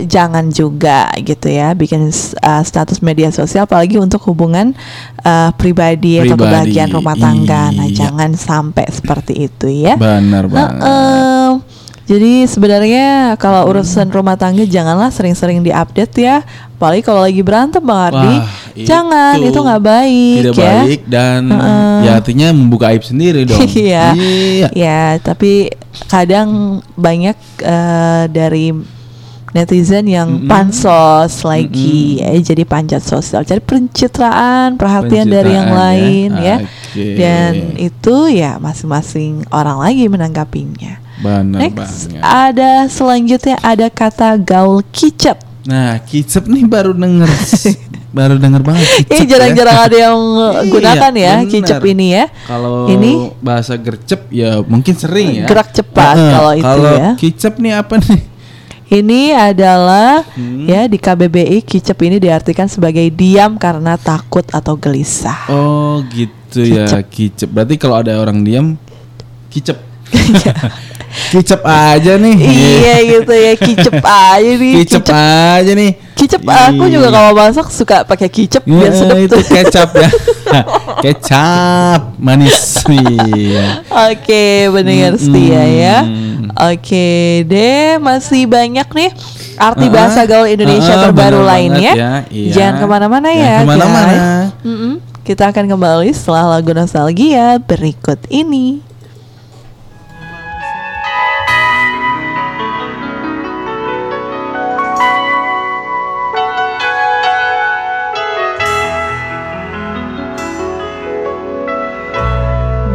jangan 0.06 0.50
juga 0.50 1.10
gitu 1.20 1.50
ya 1.50 1.74
bikin 1.76 2.10
uh, 2.46 2.64
status 2.64 3.04
media 3.04 3.30
sosial 3.34 3.66
apalagi 3.66 3.98
untuk 4.00 4.22
hubungan 4.30 4.74
uh, 5.26 5.52
pribadi, 5.58 6.22
atau 6.22 6.38
Pribadi, 6.38 6.44
kebahagiaan 6.50 6.92
rumah 6.94 7.16
tangga. 7.18 7.74
Nah, 7.74 7.88
iya. 7.90 8.08
jangan 8.08 8.32
sampai 8.34 8.86
seperti 8.90 9.50
itu 9.50 9.68
ya. 9.70 9.98
Benar 9.98 10.46
banget. 10.50 10.82
Heeh. 10.82 11.50
Jadi 12.10 12.50
sebenarnya 12.50 13.38
kalau 13.38 13.70
urusan 13.70 14.10
rumah 14.10 14.34
tangga 14.34 14.66
janganlah 14.66 15.14
sering-sering 15.14 15.62
diupdate 15.62 16.18
ya. 16.18 16.42
Apalagi 16.74 17.06
kalau 17.06 17.22
lagi 17.22 17.46
berantem 17.46 17.86
Bang 17.86 18.10
Ardi. 18.10 18.34
Wah, 18.40 18.50
Jangan, 18.74 19.36
itu 19.38 19.60
nggak 19.60 19.84
baik 19.84 20.40
Tidak 20.42 20.56
ya. 20.58 20.74
baik 20.82 21.02
dan 21.06 21.42
Heeh. 21.54 21.98
ya 22.08 22.12
artinya 22.18 22.48
membuka 22.50 22.90
aib 22.90 23.06
sendiri 23.06 23.46
dong. 23.46 23.62
Iya. 23.78 24.18
Iya. 24.18 24.68
Ya, 24.74 25.04
tapi 25.22 25.70
kadang 26.10 26.82
banyak 26.98 27.38
eh, 27.62 28.24
dari 28.34 28.74
netizen 29.50 30.06
yang 30.06 30.46
pansos 30.46 31.42
lagi 31.42 32.22
ya 32.22 32.30
jadi 32.38 32.70
panjat 32.70 33.02
sosial 33.02 33.42
cari 33.42 33.58
pencitraan 33.58 34.78
perhatian 34.78 35.26
dari 35.26 35.58
yang 35.58 35.74
Pencitraan 35.74 35.74
ya. 35.74 36.06
lain 36.06 36.30
ya, 36.38 36.56
Oke. 36.62 37.06
dan 37.18 37.52
itu 37.82 38.16
ya 38.30 38.62
masing-masing 38.62 39.42
orang 39.50 39.82
lagi 39.82 40.06
menanggapinya 40.06 41.02
Benar 41.20 41.60
Next 41.62 41.76
banget. 41.76 42.22
ada 42.22 42.72
selanjutnya 42.88 43.56
ada 43.60 43.88
kata 43.88 44.36
gaul 44.36 44.80
kicep. 44.90 45.36
Nah, 45.64 46.00
kicep 46.02 46.46
nih 46.46 46.64
baru 46.64 46.92
denger 46.92 47.28
baru 48.18 48.36
denger 48.36 48.64
banget 48.64 48.88
kicep 48.98 49.14
Ini 49.14 49.24
jarang-jarang 49.28 49.76
ya. 49.76 49.86
ada 49.86 49.98
yang 50.00 50.18
Iya, 50.42 50.62
gunakan 50.66 51.14
ya 51.14 51.34
benar. 51.36 51.52
kicep 51.52 51.82
ini 51.86 52.08
ya. 52.10 52.26
Kalau 52.44 52.76
Ini- 52.88 53.30
bahasa 53.38 53.74
gercep 53.76 54.22
ya 54.30 54.64
mungkin 54.64 54.96
sering 54.96 55.44
ya. 55.44 55.46
Gerak 55.46 55.70
cepat 55.72 56.16
Heeh, 56.16 56.32
kalau 56.32 56.52
itu 56.56 56.66
kalau 56.66 56.94
ya. 56.96 57.10
kicep 57.16 57.54
nih 57.58 57.74
apa 57.76 57.96
nih? 58.00 58.22
Ini 58.90 59.22
adalah 59.36 60.26
Hmm. 60.34 60.66
ya 60.66 60.90
di 60.90 60.98
KBBI 60.98 61.62
kicep 61.62 61.94
ini 62.02 62.18
diartikan 62.18 62.66
sebagai 62.66 63.06
diam 63.10 63.54
karena 63.54 63.94
takut 63.94 64.42
atau 64.50 64.74
gelisah. 64.74 65.46
Oh, 65.46 66.02
gitu 66.10 66.66
ya 66.66 66.90
kicep. 67.04 67.46
Berarti 67.46 67.78
kalau 67.78 68.02
ada 68.02 68.18
orang 68.18 68.42
diam 68.42 68.74
kicep. 69.50 69.78
kicep 71.30 71.62
aja 71.62 72.14
nih. 72.16 72.36
iya 72.38 72.96
gitu 73.02 73.32
ya 73.32 73.54
kicep 73.56 73.96
aja 74.32 74.52
nih. 74.56 74.74
Kicep 74.82 75.06
aja 75.10 75.72
nih. 75.72 75.92
Kicep 76.14 76.42
aku 76.44 76.84
juga 76.88 77.08
kalau 77.10 77.32
masak 77.32 77.68
suka 77.72 78.04
pakai 78.04 78.28
kicep 78.28 78.64
biar 78.64 78.92
Ya, 78.92 78.98
sedap 78.98 79.18
itu 79.18 79.34
tuh. 79.34 79.44
kecap 79.46 79.90
ya. 79.94 80.10
kecap 81.06 82.02
manis. 82.18 82.84
Iya. 82.86 83.86
Oke, 84.10 84.46
pendengar 84.68 85.14
Mm-mm. 85.16 85.24
setia 85.24 85.64
ya. 85.64 85.98
Oke 86.60 87.08
deh, 87.46 87.96
masih 87.98 88.44
banyak 88.46 88.88
nih 88.90 89.12
arti 89.56 89.86
Ah, 89.86 89.92
bahasa 89.92 90.24
gaul 90.26 90.48
Indonesia 90.48 90.92
ah, 90.92 91.02
terbaru 91.06 91.40
benar 91.40 91.50
lainnya. 91.52 91.94
ya, 91.94 92.14
iya. 92.28 92.52
Jangan 92.52 92.74
ke 92.76 92.86
mana-mana 92.88 93.30
ya, 93.30 93.56
ke 93.62 93.68
mana-mana. 93.68 94.16
Kita 95.22 95.54
akan 95.54 95.66
kembali 95.70 96.10
setelah 96.10 96.58
lagu 96.58 96.74
nostalgia 96.74 97.62
berikut 97.62 98.18
ini. 98.28 98.82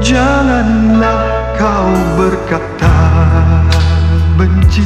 Janganlah 0.04 1.56
kau 1.56 1.88
berkata 2.20 2.92
benci. 4.36 4.84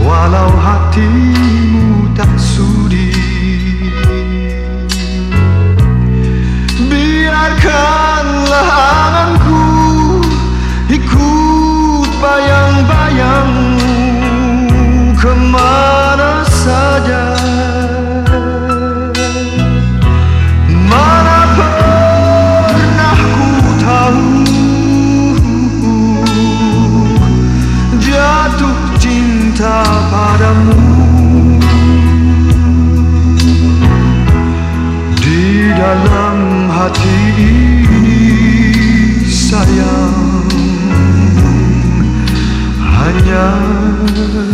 Walau 0.00 0.48
hatimu 0.56 2.08
tak 2.16 2.32
sudi. 2.40 3.12
Biarkanlah 6.88 8.68
anganku 8.80 9.71
dalam 36.82 36.90
hati 36.90 37.18
ini 37.86 38.42
sayang 39.22 40.50
Hanya 42.82 43.46
namamu 44.10 44.51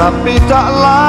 tapi 0.00 0.40
tak 0.48 0.68
lama 0.80 0.99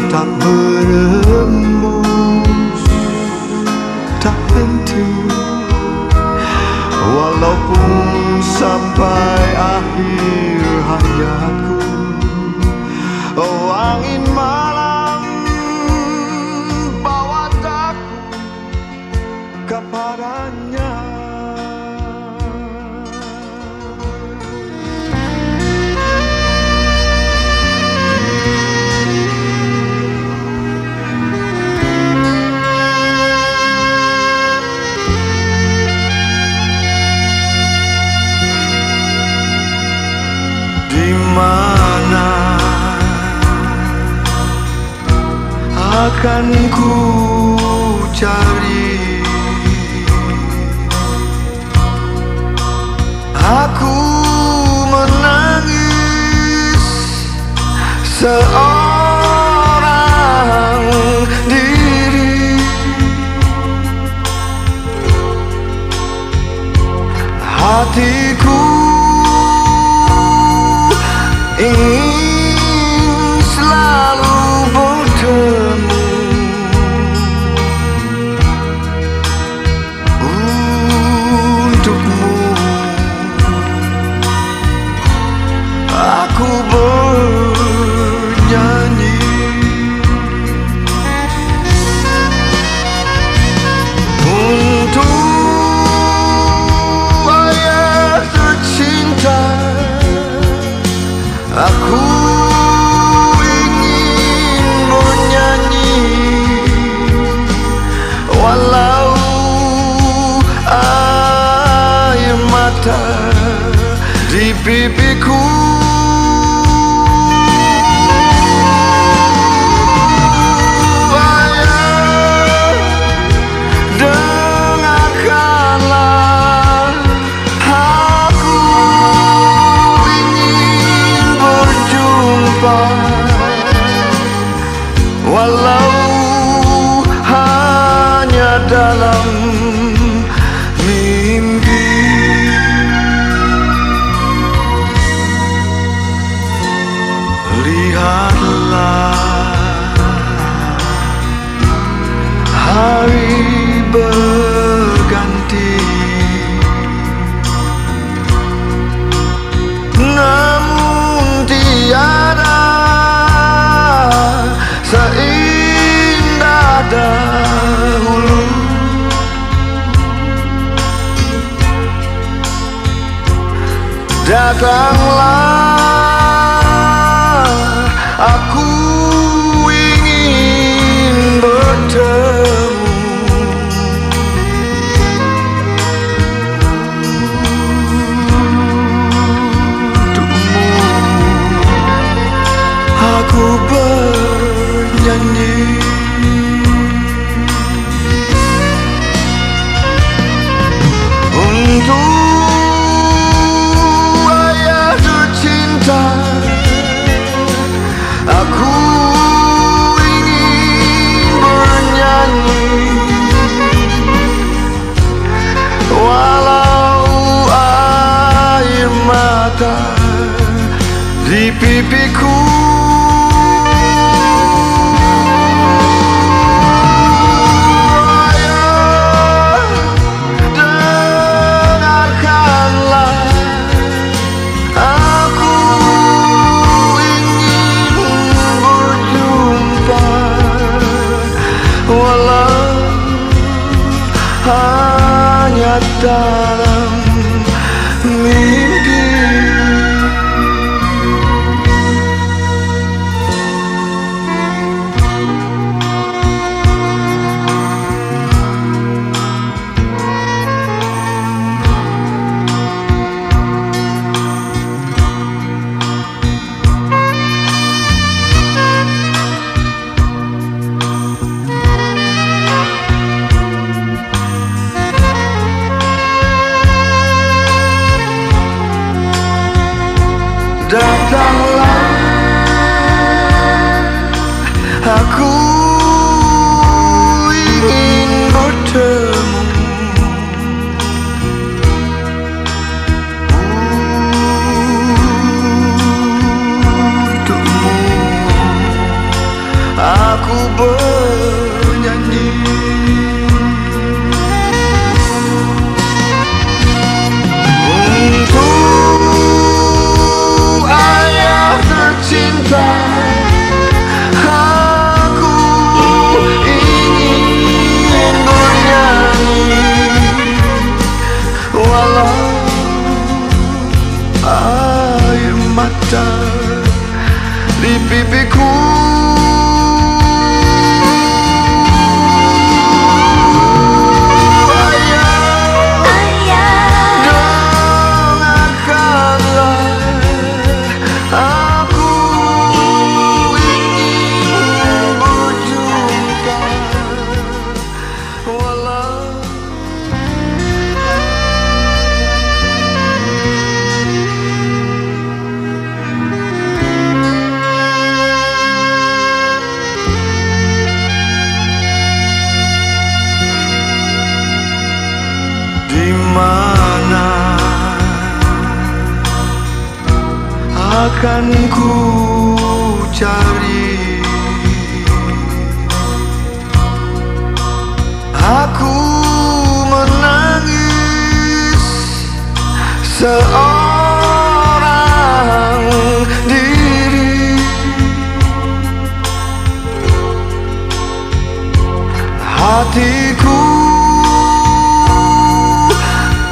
kitaplarım 0.00 1.77
akan 46.18 46.50
ku 46.74 46.98
cari. 48.10 49.22
Aku 53.38 53.98
menangis 54.90 56.82
seorang 58.02 58.67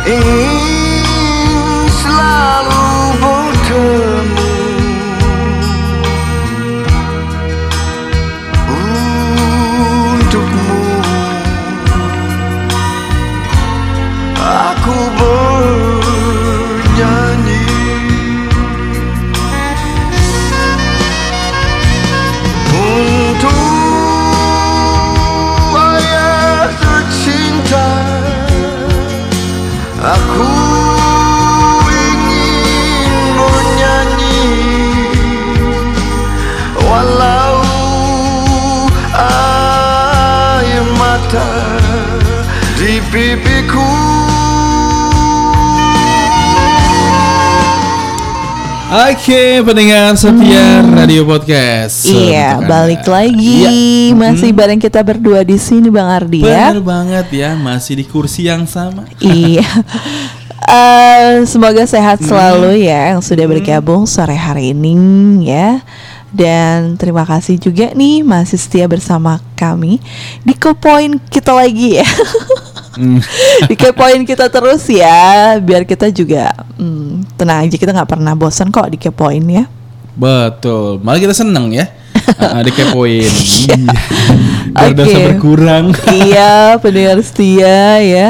ingin 0.06 0.85
Oke, 49.26 49.58
pendengar 49.66 50.14
setia 50.14 50.86
Radio 50.86 51.26
Podcast. 51.26 52.06
Iya, 52.06 52.62
balik 52.62 53.02
lagi 53.10 53.66
Iya. 53.66 54.14
masih 54.14 54.54
bareng 54.54 54.78
kita 54.78 55.02
berdua 55.02 55.42
di 55.42 55.58
sini 55.58 55.90
Bang 55.90 56.06
Ardi 56.06 56.46
ya. 56.46 56.70
Benar 56.70 56.86
banget 56.86 57.26
ya, 57.34 57.50
masih 57.58 57.98
di 57.98 58.06
kursi 58.06 58.46
yang 58.46 58.70
sama. 58.70 59.02
iya. 59.18 59.66
Eh, 60.66 61.42
semoga 61.46 61.86
sehat 61.90 62.22
selalu 62.22 62.86
ya 62.86 63.14
yang 63.14 63.22
sudah 63.22 63.50
bergabung 63.50 64.06
sore 64.06 64.38
hari 64.38 64.70
ini 64.70 64.94
ya. 65.50 65.82
Dan 66.34 66.98
terima 66.98 67.22
kasih 67.22 67.56
juga 67.56 67.94
nih 67.94 68.26
masih 68.26 68.58
setia 68.58 68.86
bersama 68.90 69.38
kami 69.54 70.02
di 70.42 70.54
Kepoin 70.54 71.22
kita 71.30 71.54
lagi 71.54 72.02
ya. 72.02 72.08
Hmm. 72.96 73.20
Dikepoin 73.68 74.24
kita 74.24 74.48
terus 74.48 74.88
ya, 74.88 75.60
biar 75.60 75.84
kita 75.84 76.08
juga 76.08 76.56
hmm, 76.80 77.36
tenang 77.36 77.68
aja 77.68 77.76
kita 77.76 77.92
nggak 77.92 78.10
pernah 78.16 78.32
bosan 78.32 78.72
kok 78.72 78.88
dikepoin 78.88 79.44
ya. 79.44 79.64
Betul, 80.16 81.04
malah 81.04 81.20
kita 81.20 81.36
seneng 81.36 81.76
ya. 81.76 81.92
Uh, 82.28 82.60
dikepoin. 82.62 83.26
Iya. 83.26 83.76
Biar 84.76 84.92
Oke. 84.92 84.98
dosa 84.98 85.18
berkurang. 85.24 85.84
iya, 86.12 86.52
pendengar 86.82 87.16
setia 87.20 87.96
ya. 87.98 88.28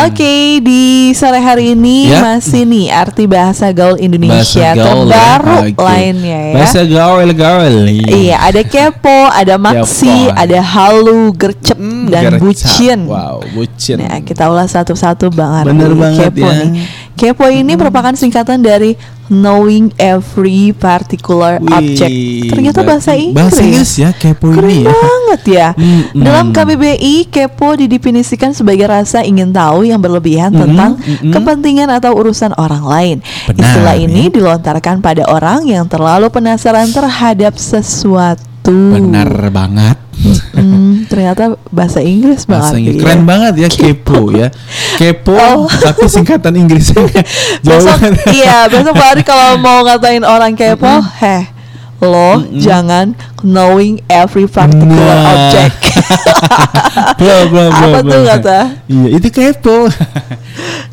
Oke, 0.00 0.34
di 0.58 0.82
sore 1.12 1.38
hari 1.38 1.74
ini 1.74 2.08
Ya. 2.08 2.24
masih 2.24 2.64
nih 2.64 2.88
arti 2.88 3.24
bahasa 3.24 3.68
gaul 3.68 3.96
Indonesia 3.96 4.72
Bahasa 4.72 4.80
gaul 4.80 5.04
ya. 5.04 5.12
terbaru 5.12 5.56
Oke. 5.68 5.82
lainnya 5.82 6.38
ya. 6.40 6.54
Bahasa 6.56 6.80
gaul 6.82 7.28
gaul. 7.32 7.74
Iya, 7.90 8.36
ada 8.40 8.62
kepo, 8.62 9.18
ada 9.28 9.54
maksi, 9.56 10.08
Kepo. 10.26 10.34
ada 10.34 10.58
halu, 10.62 11.20
gercep, 11.32 11.76
Hmm, 11.76 12.08
dan 12.08 12.22
gercep. 12.24 12.40
bucin. 12.40 12.98
Wow, 13.04 13.44
bucin. 13.50 13.96
Nah, 14.00 14.18
kita 14.20 14.48
ulas 14.48 14.72
satu-satu 14.72 15.28
Bang 15.28 15.52
Ardi. 15.54 15.68
Bener 15.68 15.92
banget 15.92 16.32
kepo 16.32 16.48
ya. 16.48 16.64
nih. 16.64 16.86
Kepo 17.12 17.44
ini 17.46 17.72
merupakan 17.74 18.14
singkatan 18.14 18.62
dari 18.62 18.94
knowing 19.28 19.92
every 20.00 20.72
particular 20.72 21.60
Wih, 21.60 21.72
object. 21.76 22.12
Ternyata 22.50 22.80
bahasa 22.82 23.12
Inggris. 23.14 23.36
Bahasa 23.36 23.60
Inggris 23.62 23.92
ya, 24.00 24.10
kepo 24.16 24.52
Keren 24.52 24.68
ini 24.72 24.84
ya. 24.84 24.92
banget 24.92 25.42
ya. 25.46 25.68
Mm-mm. 25.76 26.24
Dalam 26.24 26.46
KBBI, 26.50 27.28
kepo 27.28 27.76
didefinisikan 27.76 28.56
sebagai 28.56 28.88
rasa 28.88 29.22
ingin 29.22 29.52
tahu 29.52 29.86
yang 29.86 30.00
berlebihan 30.00 30.50
Mm-mm, 30.50 30.62
tentang 30.64 30.90
mm-mm. 30.98 31.32
kepentingan 31.32 31.88
atau 31.92 32.16
urusan 32.16 32.56
orang 32.56 32.84
lain. 32.84 33.16
Benar, 33.46 33.60
Istilah 33.60 33.94
ya. 33.94 34.04
ini 34.08 34.22
dilontarkan 34.32 35.04
pada 35.04 35.28
orang 35.28 35.68
yang 35.68 35.84
terlalu 35.86 36.32
penasaran 36.32 36.88
terhadap 36.90 37.54
sesuatu. 37.60 38.72
Benar 38.72 39.52
banget. 39.52 40.07
Hmm, 40.60 41.04
ternyata 41.04 41.42
bahasa 41.68 41.98
Inggris 41.98 42.42
Bahasa 42.42 42.72
banget. 42.72 42.78
Inggris 42.78 42.94
ya. 42.94 43.02
keren 43.02 43.22
banget 43.22 43.52
ya 43.56 43.68
kepo 43.68 44.20
ya. 44.30 44.48
Kepo 44.94 45.34
Oh. 45.34 45.66
tapi 45.68 46.04
singkatan 46.06 46.54
Inggrisnya 46.54 47.02
jauh 47.64 47.78
besok 47.78 47.98
iya 48.28 48.66
besok 48.66 48.92
Pak 48.92 49.08
Ari 49.10 49.22
kalau 49.22 49.56
mau 49.56 49.82
ngatain 49.82 50.22
orang 50.22 50.52
kepo 50.52 50.88
heh 51.18 51.46
lo 51.98 52.46
jangan 52.54 53.10
knowing 53.40 53.98
every 54.06 54.44
particular 54.44 54.94
Nah. 55.16 55.30
object 55.32 55.74
Bro, 57.18 57.38
bro, 57.48 57.64
bro, 57.68 57.88
Apa 57.88 58.00
bro. 58.00 58.12
tuh 58.12 58.22
kata? 58.24 58.58
Iya, 58.86 59.06
itu 59.12 59.28
kepo. 59.28 59.76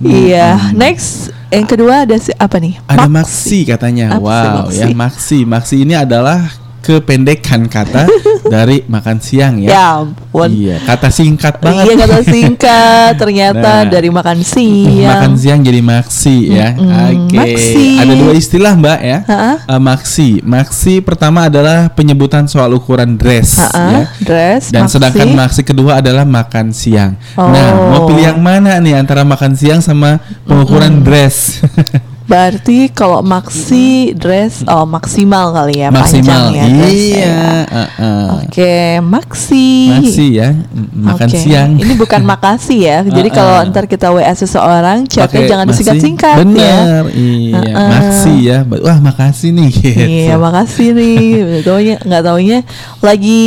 iya 0.02 0.70
next 0.72 1.30
yang 1.48 1.64
kedua 1.64 2.04
ada 2.04 2.16
si 2.16 2.34
apa 2.34 2.58
nih 2.58 2.76
Ada 2.86 3.06
Max. 3.06 3.30
maksi 3.30 3.60
katanya. 3.64 4.06
Apa 4.12 4.20
sih 4.20 4.26
wow, 4.26 4.56
maksi? 4.60 4.76
ya 4.76 4.86
maksi. 4.92 5.38
Maksi 5.46 5.76
ini 5.80 5.94
adalah 5.94 6.42
kependekan 6.86 7.66
kata 7.66 8.06
dari 8.46 8.86
makan 8.86 9.18
siang 9.18 9.58
ya. 9.58 9.70
ya 9.72 9.84
ampun 10.00 10.48
Iya, 10.48 10.78
kata 10.80 11.10
singkat 11.10 11.58
banget. 11.58 11.84
Iya 11.88 11.96
kata 11.98 12.20
singkat 12.22 13.12
ternyata 13.22 13.72
Nah. 13.82 13.90
dari 13.90 14.08
makan 14.08 14.40
siang. 14.40 15.10
Makan 15.10 15.34
siang 15.36 15.60
jadi 15.60 15.82
maksi 15.82 16.36
ya. 16.48 16.70
Mm-mm, 16.72 17.26
Oke. 17.26 17.36
maksi. 17.36 17.86
Ada 17.98 18.14
dua 18.14 18.34
istilah 18.34 18.74
Mbak 18.76 19.00
ya. 19.02 19.20
Eh, 19.66 19.80
maksi. 19.80 20.30
Maksi 20.40 20.94
pertama 21.00 21.48
adalah 21.48 21.90
penyebutan 21.90 22.46
soal 22.46 22.70
ukuran 22.72 23.16
dress 23.16 23.58
Ha-ha, 23.58 23.86
ya. 23.90 24.02
dress, 24.20 24.70
Dan 24.70 24.86
maksi. 24.86 24.94
sedangkan 24.94 25.28
maksi 25.34 25.62
kedua 25.64 25.98
adalah 25.98 26.24
makan 26.24 26.70
siang. 26.70 27.18
Oh. 27.34 27.50
Nah, 27.50 27.68
mau 27.90 28.02
pilih 28.06 28.28
yang 28.28 28.40
mana 28.40 28.78
nih 28.78 28.94
antara 28.94 29.24
makan 29.24 29.56
siang 29.56 29.80
sama 29.80 30.18
pengukuran 30.44 31.02
dress? 31.02 31.60
Berarti 32.26 32.90
kalau 32.90 33.22
maksi 33.22 34.18
dress 34.18 34.66
oh 34.66 34.82
maksimal 34.84 35.54
kali 35.54 35.78
ya 35.78 35.94
Maksimal. 35.94 36.26
panjang 36.26 36.44
ya 36.52 36.66
dressnya. 36.66 36.90
Iya. 36.90 37.38
uh-uh. 37.70 38.26
Oke, 38.42 38.76
maksi. 39.00 39.70
Maksi 39.94 40.26
ya. 40.34 40.50
Mm, 40.50 41.06
Makan 41.06 41.28
Oke. 41.30 41.38
siang. 41.38 41.72
Ini 41.78 41.94
bukan 41.94 42.22
makasih 42.34 42.80
ya. 42.82 42.98
Jadi 43.02 43.30
Uh-uh. 43.30 43.38
kalau 43.38 43.70
ntar 43.70 43.86
kita 43.86 44.10
WA 44.10 44.34
seseorang, 44.34 45.06
chatnya 45.06 45.46
jangan 45.46 45.66
disingkat-singkat 45.70 46.38
ya. 46.50 47.06
Iya. 47.06 47.60
Uh-uh. 47.62 47.90
Maksi 47.94 48.34
ya. 48.42 48.58
Ba- 48.66 48.82
Wah, 48.82 48.98
makasih 49.00 49.50
nih 49.54 49.70
gitu. 49.86 50.02
Iya, 50.02 50.34
makasih 50.36 50.88
nih. 50.92 51.22
Taunya 51.62 51.96
nggak 52.02 52.24
taunya 52.26 52.60
lagi 53.00 53.44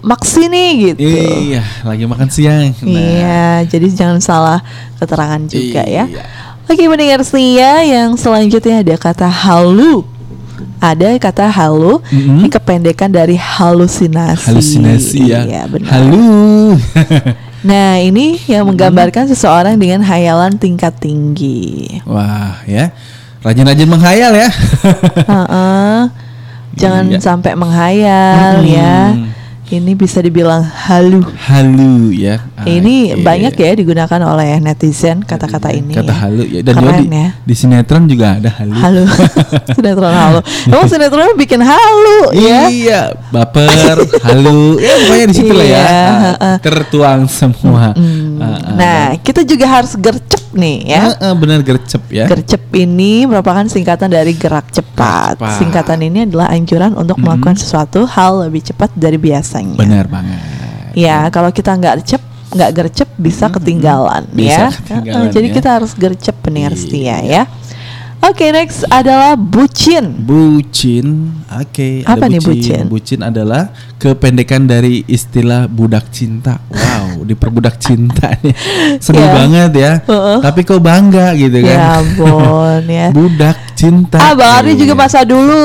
maksi 0.00 0.42
nih 0.46 0.70
gitu. 0.92 1.00
Iya, 1.08 1.64
lagi 1.82 2.04
makan 2.04 2.28
siang. 2.28 2.68
Nah, 2.84 2.84
Iya, 2.84 3.44
jadi 3.64 3.86
jangan 3.88 4.20
salah 4.20 4.60
keterangan 5.00 5.40
juga 5.46 5.88
ya. 5.88 6.04
Oke, 6.70 6.86
mendengar 6.86 7.18
setia 7.26 7.82
yang 7.82 8.14
selanjutnya 8.14 8.78
ada 8.86 8.94
kata 8.94 9.26
halu. 9.26 10.06
Ada 10.78 11.18
kata 11.20 11.50
halu, 11.50 11.98
Mm-mm. 12.08 12.40
ini 12.40 12.48
kependekan 12.48 13.10
dari 13.10 13.34
halusinasi. 13.36 14.48
Halusinasi 14.48 15.18
ya. 15.28 15.40
Iya, 15.44 15.62
benar. 15.66 15.90
Halo. 15.90 16.24
Nah, 17.60 18.00
ini 18.00 18.40
yang 18.48 18.64
menggambarkan 18.64 19.28
seseorang 19.28 19.76
dengan 19.76 20.00
hayalan 20.00 20.56
tingkat 20.56 20.96
tinggi. 20.96 22.00
Wah, 22.08 22.56
ya. 22.64 22.88
Rajin-rajin 23.44 23.84
menghayal 23.84 24.32
ya. 24.32 24.48
Heeh. 25.28 25.98
Jangan 26.80 27.04
Iya. 27.12 27.20
sampai 27.20 27.52
menghayal 27.52 28.64
Mm-mm. 28.64 28.72
ya. 28.72 28.96
Ini 29.70 29.94
bisa 29.94 30.18
dibilang 30.18 30.66
halu. 30.66 31.22
Halo 31.46 32.10
ya. 32.10 32.42
Ini 32.66 33.14
Oke. 33.14 33.22
banyak 33.22 33.54
ya 33.54 33.70
digunakan 33.78 34.20
oleh 34.26 34.58
netizen 34.58 35.22
kata-kata 35.22 35.70
ini. 35.70 35.94
Kata 35.94 36.10
halo 36.10 36.42
ya. 36.42 36.58
Dan 36.66 36.74
Keren 36.74 36.90
juga 36.90 36.98
di, 36.98 37.06
ya. 37.06 37.28
di 37.46 37.54
sinetron 37.54 38.02
juga 38.10 38.26
ada 38.34 38.50
halo. 38.58 38.74
Halu. 38.74 39.02
sinetron 39.78 40.10
halu. 40.10 40.40
Emang 40.66 40.90
sinetron 40.90 41.38
bikin 41.38 41.62
halu 41.62 42.34
ya? 42.34 42.66
Iya, 42.66 43.00
baper, 43.30 44.02
halo. 44.26 44.74
Ya 44.82 44.92
pokoknya 45.06 45.26
di 45.30 45.36
situ 45.38 45.52
lah 45.54 45.66
ya. 45.66 45.78
Iya, 45.78 45.98
Ah. 46.40 46.58
Tertuang 46.58 47.30
semua. 47.30 47.94
Hmm. 47.94 48.42
Ah, 48.42 48.46
ah. 48.50 48.74
Nah, 48.74 49.02
kita 49.22 49.46
juga 49.46 49.70
harus 49.70 49.94
gercep 49.94 50.49
nih 50.52 50.76
ya. 50.86 51.14
Ah, 51.14 51.30
ah, 51.30 51.34
benar 51.34 51.62
gercep 51.62 52.02
ya. 52.10 52.26
Gercep 52.26 52.62
ini 52.74 53.24
merupakan 53.24 53.62
singkatan 53.64 54.10
dari 54.10 54.34
gerak 54.34 54.70
cepat. 54.70 55.38
Cepat. 55.38 55.58
Singkatan 55.58 55.98
ini 56.02 56.26
adalah 56.26 56.50
anjuran 56.50 56.94
untuk 56.94 57.18
melakukan 57.18 57.54
sesuatu 57.54 58.06
hal 58.06 58.46
lebih 58.46 58.62
cepat 58.64 58.90
dari 58.94 59.16
biasanya. 59.16 59.78
Benar 59.78 60.06
banget. 60.06 60.38
Ya, 60.92 61.30
kalau 61.30 61.54
kita 61.54 61.78
nggak 61.78 62.02
gercep, 62.02 62.22
nggak 62.50 62.70
gercep 62.74 63.08
bisa 63.14 63.46
ketinggalan 63.46 64.26
Bisa 64.34 64.66
ya. 64.66 64.74
ketinggalan, 64.74 65.22
Heeh, 65.22 65.34
Jadi 65.38 65.46
ya. 65.46 65.54
kita 65.54 65.68
harus 65.70 65.92
gercep 65.94 66.34
pendengar 66.42 66.74
Iya. 66.74 66.80
setia 66.82 67.16
ya. 67.22 67.42
Oke, 68.20 68.52
next 68.52 68.84
adalah 68.86 69.32
bucin. 69.32 70.12
Bucin, 70.28 71.32
oke. 71.48 72.04
ada 72.04 72.20
Apa 72.20 72.28
nih 72.28 72.36
bucin? 72.38 72.84
Bucin 72.84 73.20
adalah 73.24 73.72
kependekan 73.96 74.68
dari 74.68 75.00
istilah 75.08 75.64
budak 75.64 76.12
cinta. 76.12 76.60
Wow, 76.68 77.24
diperbudak 77.28 77.80
cinta 77.80 78.36
nih. 78.44 78.52
Sedih 79.00 79.24
Ya. 79.24 79.32
banget 79.34 79.70
ya. 79.72 79.92
Heeh. 80.04 80.38
Tapi 80.44 80.60
kok 80.62 80.78
bangga 80.78 81.32
gitu 81.32 81.64
kan? 81.64 81.72
Ya 81.72 81.88
ampun 81.96 82.82
ya. 82.86 83.08
budak 83.16 83.56
cinta. 83.72 84.20
Ah, 84.20 84.36
Bang 84.36 84.52
Ardi 84.52 84.76
juga 84.76 84.92
Iya. 84.92 85.00
masa 85.00 85.20
dulu 85.24 85.60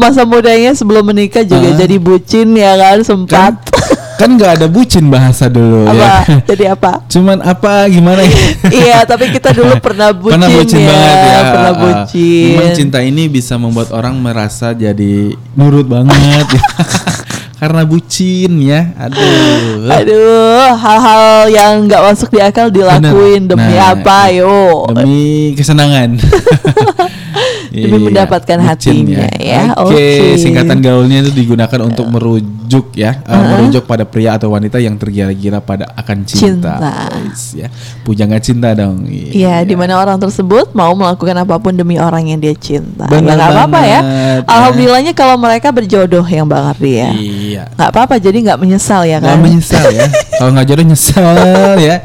masa 0.00 0.24
mudanya 0.24 0.72
sebelum 0.72 1.04
menikah 1.04 1.44
juga 1.44 1.70
Ah. 1.70 1.76
jadi 1.76 1.96
bucin 2.00 2.56
ya 2.56 2.72
kan 2.74 2.96
kan 2.96 2.98
sempat. 3.04 3.52
kan 3.52 3.75
nggak 4.18 4.52
ada 4.54 4.66
bucin 4.66 5.04
bahasa 5.06 5.44
dulu 5.46 5.84
apa? 5.84 6.24
ya. 6.24 6.40
Jadi 6.46 6.64
apa? 6.66 7.04
Cuman 7.04 7.38
apa 7.38 7.84
gimana 7.86 8.24
ya? 8.24 8.36
iya, 8.72 8.98
tapi 9.02 9.28
kita 9.28 9.52
dulu 9.52 9.76
pernah 9.84 10.08
bucin, 10.10 10.32
Pernah 10.32 10.48
bucin 10.48 10.78
ya. 10.78 10.88
banget 10.88 11.16
ya. 11.20 11.38
Pernah 11.44 11.66
Ah, 11.66 11.76
ah. 11.76 11.82
bucin. 11.84 12.48
Memang 12.50 12.72
cinta 12.72 12.98
ini 13.00 13.22
bisa 13.26 13.54
membuat 13.54 13.88
orang 13.90 14.16
merasa 14.16 14.72
jadi 14.72 15.14
nurut 15.52 15.84
banget. 15.84 16.48
Karena 17.56 17.82
bucin 17.82 18.52
ya. 18.60 18.92
Aduh. 18.98 19.88
Aduh, 19.88 20.68
hal-hal 20.76 21.24
yang 21.48 21.72
nggak 21.84 22.02
masuk 22.02 22.28
di 22.28 22.38
akal 22.38 22.68
dilakuin 22.68 23.44
Bener. 23.44 23.56
demi 23.56 23.74
Nah, 23.74 23.92
apa, 23.92 24.28
yo? 24.28 24.84
Demi 24.86 25.52
kesenangan. 25.52 26.16
Demi 27.70 27.98
mendapatkan 28.10 28.58
hatinya, 28.62 29.26
ya. 29.36 29.74
Oke, 29.78 29.94
Oke. 29.94 30.04
singkatan 30.40 30.78
gaulnya 30.82 31.22
itu 31.26 31.30
digunakan 31.34 31.80
untuk 31.82 32.06
merujuk 32.08 32.94
ya, 32.94 33.22
uh, 33.26 33.42
merujuk 33.56 33.84
pada 33.84 34.06
pria 34.06 34.38
atau 34.38 34.52
wanita 34.54 34.78
yang 34.82 34.98
tergila-gila 34.98 35.60
pada 35.62 35.90
akan 35.94 36.26
cinta. 36.26 36.78
Cinta. 36.78 37.08
Wis, 37.26 37.42
ya. 37.54 37.68
Pujangga 38.02 38.38
cinta 38.40 38.72
dong. 38.72 39.06
Iya, 39.10 39.62
di 39.66 39.74
mana 39.74 39.98
orang 39.98 40.16
tersebut 40.18 40.72
mau 40.72 40.94
melakukan 40.94 41.36
apa 41.36 41.56
pun 41.58 41.74
demi 41.74 41.98
orang 41.98 42.26
yang 42.30 42.38
dia 42.40 42.54
cinta. 42.56 43.06
Ya 43.10 43.18
nggak 43.20 43.38
apa-apa 43.38 43.80
ya. 43.84 44.00
ya. 44.00 44.00
Alhamdulillahnya 44.46 45.12
kalau 45.12 45.36
mereka 45.36 45.70
berjodoh 45.70 46.24
yang 46.26 46.46
Bang 46.48 46.72
Ardi 46.72 46.92
ya. 46.98 47.10
Iya. 47.12 47.62
Nggak 47.76 47.90
apa-apa, 47.92 48.14
jadi 48.18 48.38
nggak 48.40 48.58
menyesal 48.60 49.02
ya 49.04 49.18
Nggak 49.20 49.36
kan? 49.36 49.42
menyesal 49.44 49.86
ya. 49.92 50.06
Kalau 50.38 50.50
nggak 50.52 50.66
jodoh 50.68 50.84
nyesel 50.84 51.76
ya. 51.80 51.96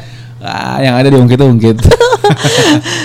Ah, 0.41 0.77
yang 0.80 0.95
ada 0.95 1.07
diungkit-ungkit. 1.09 1.77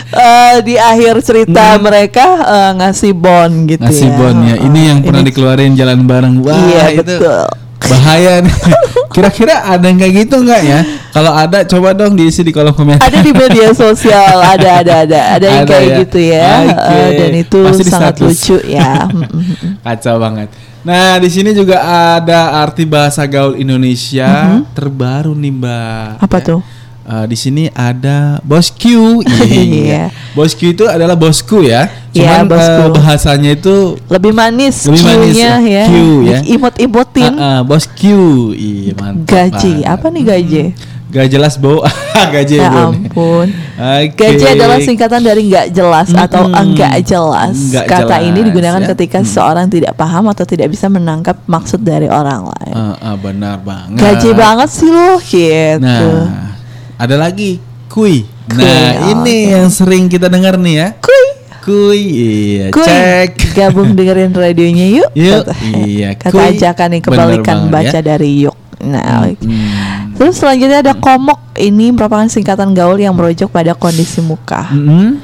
Eh, 0.09 0.57
di 0.63 0.79
akhir 0.79 1.19
cerita 1.21 1.77
mereka 1.77 2.25
eh, 2.41 2.71
ngasih 2.75 3.13
bon 3.13 3.67
gitu 3.67 3.83
Hmm. 3.83 3.91
Ngasih 3.91 4.09
ya. 4.09 4.15
bon 4.15 4.37
ya. 4.41 4.57
Ini 4.63 4.81
yang 4.87 4.99
pernah 5.03 5.21
Ini- 5.21 5.29
dikeluarin 5.29 5.73
jalan 5.75 5.99
bareng. 6.05 6.35
Wah, 6.41 6.55
Iya, 6.55 6.85
itu 6.95 7.03
betul. 7.19 7.45
bahaya 7.83 8.33
nih. 8.41 8.55
Kira-kira 9.15 9.55
ada 9.67 9.85
yang 9.85 9.99
kayak 9.99 10.15
gitu 10.23 10.37
nggak 10.41 10.63
ya? 10.63 10.81
Kalau 11.11 11.33
ada 11.33 11.59
coba 11.65 11.91
dong 11.91 12.15
diisi 12.15 12.41
di 12.41 12.53
kolom 12.53 12.71
komentar. 12.71 13.03
Ada 13.03 13.19
di 13.19 13.33
media 13.33 13.69
sosial, 13.73 14.37
ada 14.39 14.81
ada 14.81 14.95
ada, 15.03 15.21
ada 15.35 15.47
yang 15.47 15.65
Ada 15.65 15.71
kayak 15.71 15.89
ya? 15.89 15.97
gitu 16.01 16.19
ya. 16.23 16.51
Oke. 16.63 16.95
Eh, 16.95 17.11
dan 17.13 17.33
itu 17.35 17.59
Pasti 17.65 17.85
sangat 17.85 18.15
lucu 18.21 18.57
ya. 18.63 18.93
Kacau 19.85 20.17
banget. 20.17 20.49
Nah, 20.83 21.19
di 21.19 21.27
sini 21.27 21.51
juga 21.51 21.83
ada 22.15 22.63
arti 22.63 22.87
bahasa 22.87 23.27
gaul 23.27 23.59
Indonesia 23.59 24.31
terbaru 24.71 25.35
nih, 25.35 25.51
Mbak. 25.53 26.09
Apa 26.23 26.39
Ya. 26.39 26.47
tuh? 26.47 26.61
Eh, 27.07 27.27
di 27.31 27.37
sini 27.39 27.71
ada 27.71 28.43
bosku. 28.43 29.23
Iya. 29.47 30.11
Bosku 30.35 30.75
itu 30.75 30.85
adalah 30.85 31.15
bosku 31.15 31.63
ya. 31.63 31.87
Iya, 32.11 32.43
Cuman 32.43 32.51
bosku. 32.51 32.83
eh, 32.83 32.89
bahasanya 32.93 33.51
itu 33.55 33.77
Lebih 34.11 34.33
manis 34.35 34.91
Lebih 34.91 35.03
manis 35.07 35.37
ya. 35.39 35.55
ya. 35.63 35.85
Q 35.87 35.95
ya. 36.27 36.39
Imut-imutin. 36.43 37.33
Ah, 37.39 37.47
ah, 37.47 37.61
bosku. 37.63 38.51
Iya, 38.53 38.93
mantap. 38.99 39.23
gaji. 39.31 39.73
banget. 39.81 39.93
Apa 39.95 40.07
nih 40.11 40.23
gaji? 40.27 40.63
Gak 41.07 41.31
jelas, 41.31 41.55
Bo. 41.55 41.87
gaji, 42.35 42.59
Ya 42.59 42.67
ampun. 42.75 43.47
Oke. 43.79 44.11
Gaji 44.19 44.45
adalah 44.51 44.79
singkatan 44.83 45.23
dari 45.23 45.47
nggak 45.47 45.67
jelas 45.71 46.11
atau 46.11 46.51
Mm-mm. 46.51 46.59
enggak 46.59 47.07
jelas. 47.07 47.55
Nggak 47.71 47.87
Kata 47.87 48.17
jelas, 48.19 48.27
ini 48.27 48.39
digunakan 48.43 48.83
ya. 48.83 48.89
ketika 48.91 49.19
seseorang 49.23 49.71
tidak 49.71 49.95
paham 49.95 50.27
atau 50.27 50.43
tidak 50.43 50.67
bisa 50.67 50.91
menangkap 50.91 51.39
maksud 51.47 51.79
dari 51.81 52.11
orang 52.11 52.51
lain. 52.51 52.75
Ah, 52.75 52.99
ah, 52.99 53.15
benar 53.15 53.63
banget. 53.63 53.97
Gaji 53.97 54.31
banget 54.35 54.69
sih 54.69 54.91
lo 54.91 55.23
gitu. 55.23 55.87
Nah, 55.87 56.56
ada 56.97 57.17
lagi 57.17 57.61
kui. 57.89 58.25
Kui, 58.47 58.63
Nah, 58.63 59.11
oh, 59.11 59.11
ini 59.11 59.51
yang 59.51 59.67
sering 59.69 60.07
kita 60.07 60.31
dengar 60.31 60.55
nih 60.55 60.75
ya. 60.79 60.89
Kuy, 61.03 61.25
Kui, 61.67 61.99
iya. 61.99 62.67
kuy. 62.71 62.87
Cek. 62.87 63.59
Gabung 63.59 63.99
dengerin 63.99 64.31
radionya 64.31 64.87
yuk. 64.87 65.11
Yuk, 65.19 65.51
Kata, 65.51 65.55
iya, 65.83 66.15
Kata 66.15 66.31
kuy. 66.31 66.55
ajakan 66.55 66.89
nih 66.95 67.01
kebalikan 67.03 67.57
banget 67.67 67.75
baca 67.75 67.99
ya. 67.99 68.07
dari 68.07 68.31
yuk. 68.47 68.55
Nah. 68.87 69.27
Hmm. 69.35 70.15
Terus 70.15 70.39
selanjutnya 70.39 70.79
ada 70.79 70.95
komok. 70.95 71.43
Ini 71.59 71.91
merupakan 71.91 72.29
singkatan 72.31 72.71
gaul 72.71 73.03
yang 73.03 73.19
merujuk 73.19 73.51
pada 73.51 73.75
kondisi 73.75 74.23
muka. 74.23 74.71
Mm-mm. 74.71 75.19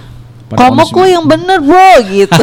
Lo 0.53 1.05
yang 1.09 1.25
bener 1.25 1.59
bro 1.65 1.93
gitu. 2.13 2.43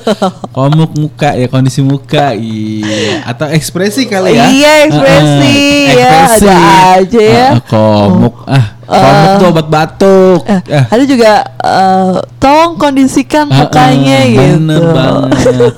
komuk 0.56 0.92
muka 0.96 1.32
ya 1.32 1.46
kondisi 1.48 1.80
muka 1.80 2.36
iya 2.36 3.24
atau 3.24 3.48
ekspresi 3.48 4.04
kali 4.04 4.36
ya 4.36 4.44
Iya, 4.48 4.72
ekspresi, 4.88 5.56
Heeh, 5.56 5.96
ya, 5.96 6.10
ekspresi. 6.28 6.46
ada 6.46 6.58
aja 7.00 7.22
ya. 7.24 7.46
Ah, 7.56 7.62
komuk 7.64 8.36
ah 8.44 8.75
komuk 8.88 9.30
tuh 9.36 9.48
obat 9.48 9.66
batuk 9.66 10.40
Eh, 10.46 10.60
Ah, 10.68 10.84
ada 10.88 11.04
juga 11.04 11.32
eh, 11.42 12.12
tolong 12.36 12.74
kondisikan 12.76 13.46
ah, 13.46 13.66
mukanya 13.66 14.18
ah, 14.18 14.26
gitu. 14.26 14.42
bener 14.56 14.82
banget 14.88 15.30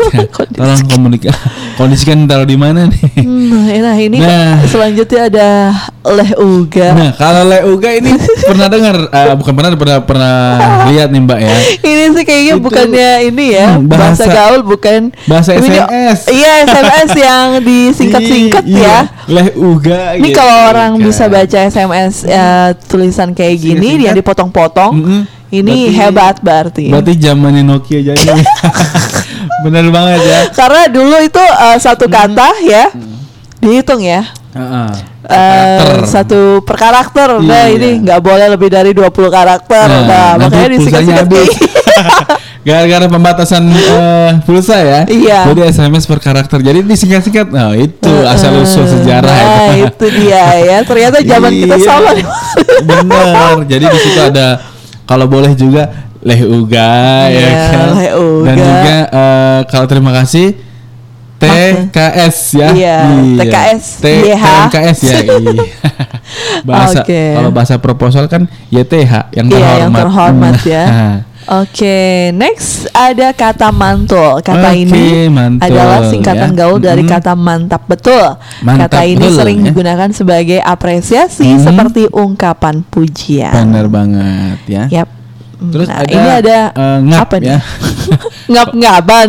tolong 0.54 0.82
komunika 0.86 1.30
kondisikan 1.74 2.24
taruh 2.24 2.44
di 2.44 2.54
mana 2.54 2.84
nih 2.84 3.00
Hmm, 3.18 3.64
nah 3.74 3.96
ini 3.96 4.18
Nah. 4.18 4.60
selanjutnya 4.62 5.20
ada 5.26 5.48
leh 6.04 6.30
uga. 6.34 6.88
Nah, 6.90 7.10
kalau 7.12 7.44
Leuga 7.44 7.90
ini 7.92 8.12
pernah 8.48 8.66
dengar 8.66 8.96
eh, 9.06 9.34
bukan 9.34 9.52
pernah 9.52 9.70
pernah 9.74 9.98
pernah 10.00 10.36
lihat 10.86 11.08
nih, 11.08 11.20
Mbak 11.20 11.38
ya. 11.38 11.56
Ini 11.82 12.04
sih 12.10 12.24
kayaknya 12.24 12.54
Itu- 12.54 12.64
bukannya 12.64 13.10
ini 13.24 13.46
ya 13.52 13.66
Hmm, 13.70 13.86
bahasa, 13.86 14.24
bahasa- 14.24 14.32
gaul 14.32 14.60
bukan 14.62 15.00
bahasa 15.24 15.50
SMS. 15.54 16.18
Iya 16.34 16.52
SMS 16.66 17.10
yang 17.14 17.46
disingkat-singkat 17.60 18.64
Iya, 18.64 18.80
ya. 18.80 18.98
Leuga 19.28 20.02
Ini 20.14 20.24
gitu 20.26 20.38
kalau 20.38 20.56
orang 20.68 20.90
kan. 20.94 21.04
bisa 21.04 21.24
baca 21.26 21.58
SMS 21.62 22.14
ya, 22.24 22.48
tulisan 22.98 23.30
kayak 23.30 23.56
gini 23.56 24.02
yang 24.02 24.12
dipotong-potong, 24.12 24.92
Mm-mm. 24.92 25.20
ini 25.48 25.86
Berarti- 25.86 25.94
hebat 25.94 26.34
berarti. 26.40 26.84
Berarti 26.90 27.12
zamannya 27.14 27.62
Nokia 27.62 28.02
jadi. 28.02 28.18
Bener 29.64 29.86
banget 29.88 30.20
ya. 30.20 30.40
Karena 30.50 30.86
dulu 30.86 31.16
itu 31.18 31.38
eh, 31.38 31.78
satu 31.78 32.06
kata 32.06 32.58
ya 32.60 32.90
dihitung 33.58 34.02
ya. 34.02 34.26
Heeh. 34.48 34.90
Eh, 35.22 35.78
Karakter. 35.78 36.06
satu 36.08 36.40
per 36.62 36.76
karakter. 36.76 37.28
Nah, 37.38 37.68
Iya. 37.68 37.74
ini 37.74 37.88
nggak 38.00 38.18
boleh 38.18 38.46
lebih 38.48 38.68
dari 38.68 38.90
20 38.90 39.12
karakter. 39.28 39.86
Nah, 39.86 40.34
nanti 40.34 40.56
makanya 40.56 40.68
disingkat-singkat 40.74 41.26
Gara-gara 42.66 43.06
pembatasan 43.06 43.64
eh, 43.70 44.30
pulsa 44.44 44.76
ya. 44.76 45.00
Iya. 45.08 45.48
Jadi 45.48 45.60
SMS 45.70 46.04
per 46.04 46.18
karakter. 46.18 46.58
Jadi 46.60 46.84
disingkat-singkat. 46.84 47.48
Nah, 47.48 47.72
itu 47.72 48.12
asal 48.26 48.60
usul 48.60 48.84
sejarah 48.84 49.30
Nah, 49.30 49.72
itu. 49.78 49.88
itu 49.88 50.06
dia 50.20 50.44
ya. 50.58 50.76
Ternyata 50.84 51.22
zaman 51.22 51.50
kita 51.54 51.76
Iya. 51.78 51.86
sama 51.86 52.10
nih. 52.12 52.26
Bener. 52.84 53.54
Jadi 53.64 53.84
di 53.88 53.98
situ 54.02 54.20
ada 54.20 54.46
kalau 55.08 55.24
boleh 55.30 55.54
juga 55.54 55.88
leh 56.18 56.42
uga 56.44 56.90
ya 57.30 57.38
Iya, 57.40 57.50
kan. 57.70 57.88
leh 57.94 58.10
uga. 58.12 58.46
Dan 58.50 58.56
juga 58.58 58.96
eh, 59.06 59.58
kalau 59.70 59.86
terima 59.86 60.10
kasih 60.12 60.46
TKS 61.38 62.36
ya. 62.58 62.68
Iya, 62.74 62.98
TKS, 63.38 63.84
T 64.02 64.06
YH. 64.26 64.44
TKS 64.68 64.98
ya. 65.06 65.18
iya. 65.22 65.64
bahasa 66.68 67.00
Oke. 67.06 67.22
kalau 67.38 67.50
bahasa 67.54 67.74
proposal 67.78 68.26
kan 68.26 68.50
YTH 68.68 69.32
yang 69.32 69.46
terhormat. 69.46 69.62
Iya, 69.62 69.78
yang 69.86 69.92
terhormat 69.94 70.54
ya. 70.66 70.84
Oke, 71.48 72.28
next 72.36 72.92
ada 72.92 73.32
kata 73.32 73.72
mantul. 73.72 74.44
Kata 74.44 74.68
Oke, 74.68 74.84
ini 74.84 75.32
mantul, 75.32 75.64
adalah 75.64 76.04
singkatan 76.04 76.52
ya. 76.52 76.58
gaul 76.60 76.76
dari 76.76 77.08
kata 77.08 77.32
mantap 77.32 77.88
betul. 77.88 78.36
Mantap 78.60 78.92
kata 78.92 79.00
ini 79.08 79.26
betul, 79.32 79.36
sering 79.40 79.58
ya. 79.64 79.72
digunakan 79.72 80.10
sebagai 80.12 80.60
apresiasi 80.60 81.48
Mm-mm. 81.48 81.64
seperti 81.64 82.02
ungkapan 82.12 82.84
pujian. 82.84 83.56
Bener 83.56 83.88
banget 83.88 84.60
ya. 84.68 84.84
Yap. 84.92 85.17
Terus 85.58 85.86
Nah, 85.86 85.98
ada, 85.98 86.12
ini 86.14 86.28
ada 86.30 86.58
eh, 86.70 86.98
ngap 87.02 87.20
apa 87.20 87.34
nih? 87.36 87.48
ya. 87.48 87.58
Ngap-ngaban. 88.54 89.28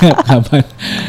Kapan? 0.00 0.62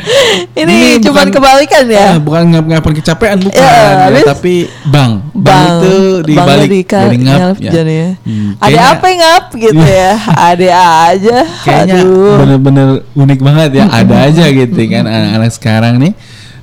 ini 0.61 0.73
Ini 0.73 0.89
cuman 1.01 1.25
bukan- 1.25 1.33
kebalikan 1.33 1.83
ya. 1.87 2.05
Ah, 2.13 2.19
bukan 2.19 2.43
ngap 2.51 2.65
ngapan 2.67 2.91
kecapean 2.93 3.37
bukan, 3.39 3.57
Ya, 3.57 4.11
ya, 4.11 4.21
tapi 4.27 4.67
bang. 4.85 5.23
Bang, 5.33 5.43
Bang, 5.47 5.79
itu 5.79 5.95
dibalik 6.23 6.69
dari 6.85 7.17
ngap 7.17 7.57
ngap 7.57 7.87
ya. 7.87 8.07
Hmm, 8.21 8.49
Ada 8.59 8.79
apa 8.91 9.05
yang 9.07 9.19
ngap 9.19 9.45
gitu 9.55 9.83
ya? 10.03 10.11
Ada 10.29 10.69
aja. 11.09 11.37
Kayaknya 11.63 12.01
bener-bener 12.37 12.87
unik 13.15 13.39
banget 13.41 13.69
ya. 13.73 13.83
Ada 13.87 14.15
aja 14.27 14.43
gitu 14.45 14.79
kan 14.85 15.03
anak-anak 15.07 15.51
sekarang 15.51 15.93
nih. 15.97 16.13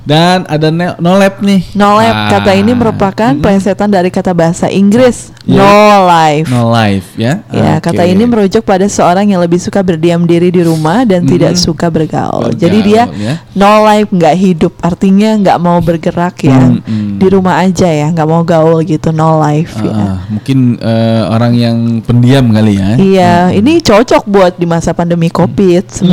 Dan 0.01 0.49
ada 0.49 0.73
ne- 0.73 0.97
no 0.97 1.13
lab 1.13 1.37
nih. 1.39 1.61
No 1.77 1.93
life 1.93 2.09
Ah, 2.11 2.29
kata 2.33 2.57
ini 2.57 2.73
merupakan 2.73 3.31
mm, 3.31 3.41
plesetan 3.41 3.85
dari 3.87 4.09
kata 4.09 4.33
bahasa 4.33 4.65
Inggris 4.65 5.29
Ya. 5.41 5.57
no 5.57 5.73
life. 6.05 6.45
no 6.49 6.69
life 6.69 7.13
ya. 7.17 7.41
Ya, 7.49 7.77
Oke. 7.77 7.89
kata 7.89 8.05
ini 8.05 8.25
merujuk 8.25 8.61
pada 8.61 8.85
seorang 8.85 9.25
yang 9.25 9.41
lebih 9.41 9.57
suka 9.57 9.81
berdiam 9.81 10.25
diri 10.25 10.49
di 10.49 10.61
rumah 10.61 11.01
dan 11.01 11.25
tidak 11.25 11.53
suka 11.57 11.89
bergaul. 11.89 12.49
Bergaul, 12.49 12.57
Jadi 12.57 12.77
dia 12.81 13.03
ya. 13.09 13.35
no 13.53 13.81
life 13.81 14.09
nggak 14.09 14.35
hidup, 14.37 14.73
artinya 14.81 15.37
nggak 15.37 15.57
mau 15.57 15.77
bergerak 15.77 16.45
ya, 16.45 16.61
Mm-mm. 16.61 17.17
di 17.17 17.27
rumah 17.27 17.61
aja 17.61 17.89
ya, 17.89 18.09
nggak 18.09 18.27
mau 18.27 18.41
gaul 18.41 18.81
gitu, 18.81 19.09
no 19.09 19.37
life. 19.37 19.73
Ah, 19.77 19.85
ya. 19.85 19.93
ah, 19.93 20.17
mungkin 20.29 20.57
eh, 20.77 21.21
orang 21.25 21.53
yang 21.53 21.77
pendiam 22.01 22.45
kali 22.49 22.77
ya. 22.77 22.89
Iya, 22.97 23.33
ini 23.53 23.81
cocok 23.81 24.25
buat 24.25 24.53
di 24.57 24.65
masa 24.65 24.93
pandemi 24.93 25.29
COVID-19 25.29 26.09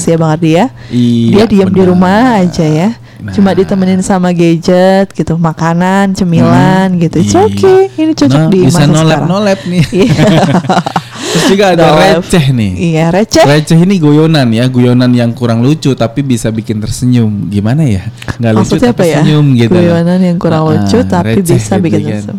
ya 0.00 0.16
Bang 0.16 0.32
Ardi 0.36 0.50
ya. 0.56 0.66
Iya, 0.88 1.32
Dia 1.32 1.44
diam 1.46 1.68
di 1.68 1.82
rumah 1.84 2.40
aja 2.40 2.64
ya. 2.64 2.90
Cuma 3.30 3.50
Nah. 3.50 3.56
ditemenin 3.56 4.00
sama 4.00 4.30
gadget 4.30 5.12
gitu, 5.12 5.36
makanan, 5.36 6.12
cemilan 6.12 6.96
gitu. 6.96 7.20
It's 7.20 7.30
Iya. 7.30 7.44
okay. 7.44 7.80
Ini 7.94 8.12
cocok 8.12 8.40
No, 8.40 8.48
di 8.48 8.58
bisa 8.64 8.80
masa 8.80 8.86
no 8.86 9.00
lab 9.00 9.06
sekarang. 9.06 9.28
no 9.28 9.38
lab 9.38 9.60
nih. 9.62 9.84
Iya. 9.90 10.12
Terus 11.30 11.44
juga 11.46 11.64
ada 11.70 11.84
No 11.84 11.94
receh 11.94 12.44
nih. 12.50 12.72
Iya, 12.90 13.04
receh. 13.10 13.44
Receh 13.44 13.78
ini 13.78 13.96
guyonan 13.96 14.48
ya, 14.50 14.66
guyonan 14.66 15.12
yang 15.12 15.30
kurang 15.30 15.60
lucu 15.60 15.92
tapi 15.94 16.20
bisa 16.20 16.48
bikin 16.48 16.80
tersenyum. 16.80 17.46
Gimana 17.46 17.84
ya? 17.84 18.08
Nggak 18.34 18.52
lucu 18.52 18.62
Maksudnya 18.74 18.90
tapi 18.90 19.04
ya? 19.06 19.16
senyum 19.20 19.46
gitu. 19.54 19.76
Guyonan 19.76 20.18
yang 20.18 20.36
kurang 20.36 20.62
Ah, 20.64 20.70
lucu 20.74 20.98
tapi 21.04 21.38
receh 21.38 21.46
bisa 21.46 21.74
gitu 21.76 21.84
bikin 21.84 22.00
kan. 22.00 22.10
tersenyum. 22.10 22.38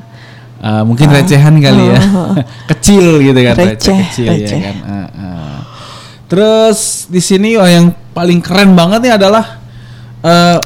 Ah, 0.60 0.82
mungkin 0.84 1.08
recehan 1.08 1.56
kali 1.58 1.84
ya. 1.88 2.00
Oh. 2.12 2.34
kecil 2.72 3.06
gitu 3.20 3.40
kan, 3.40 3.56
receh, 3.56 3.70
Receh, 3.72 3.98
kecil 4.10 4.28
receh. 4.30 4.58
ya 4.58 4.66
kan. 4.66 4.76
Ah, 4.84 4.94
ah. 5.12 5.58
Terus 6.28 6.80
di 7.06 7.20
sini 7.20 7.56
oh, 7.56 7.66
yang 7.66 7.86
paling 8.12 8.40
keren 8.40 8.72
banget 8.72 9.00
nih 9.02 9.14
adalah 9.14 9.46
eh 10.22 10.58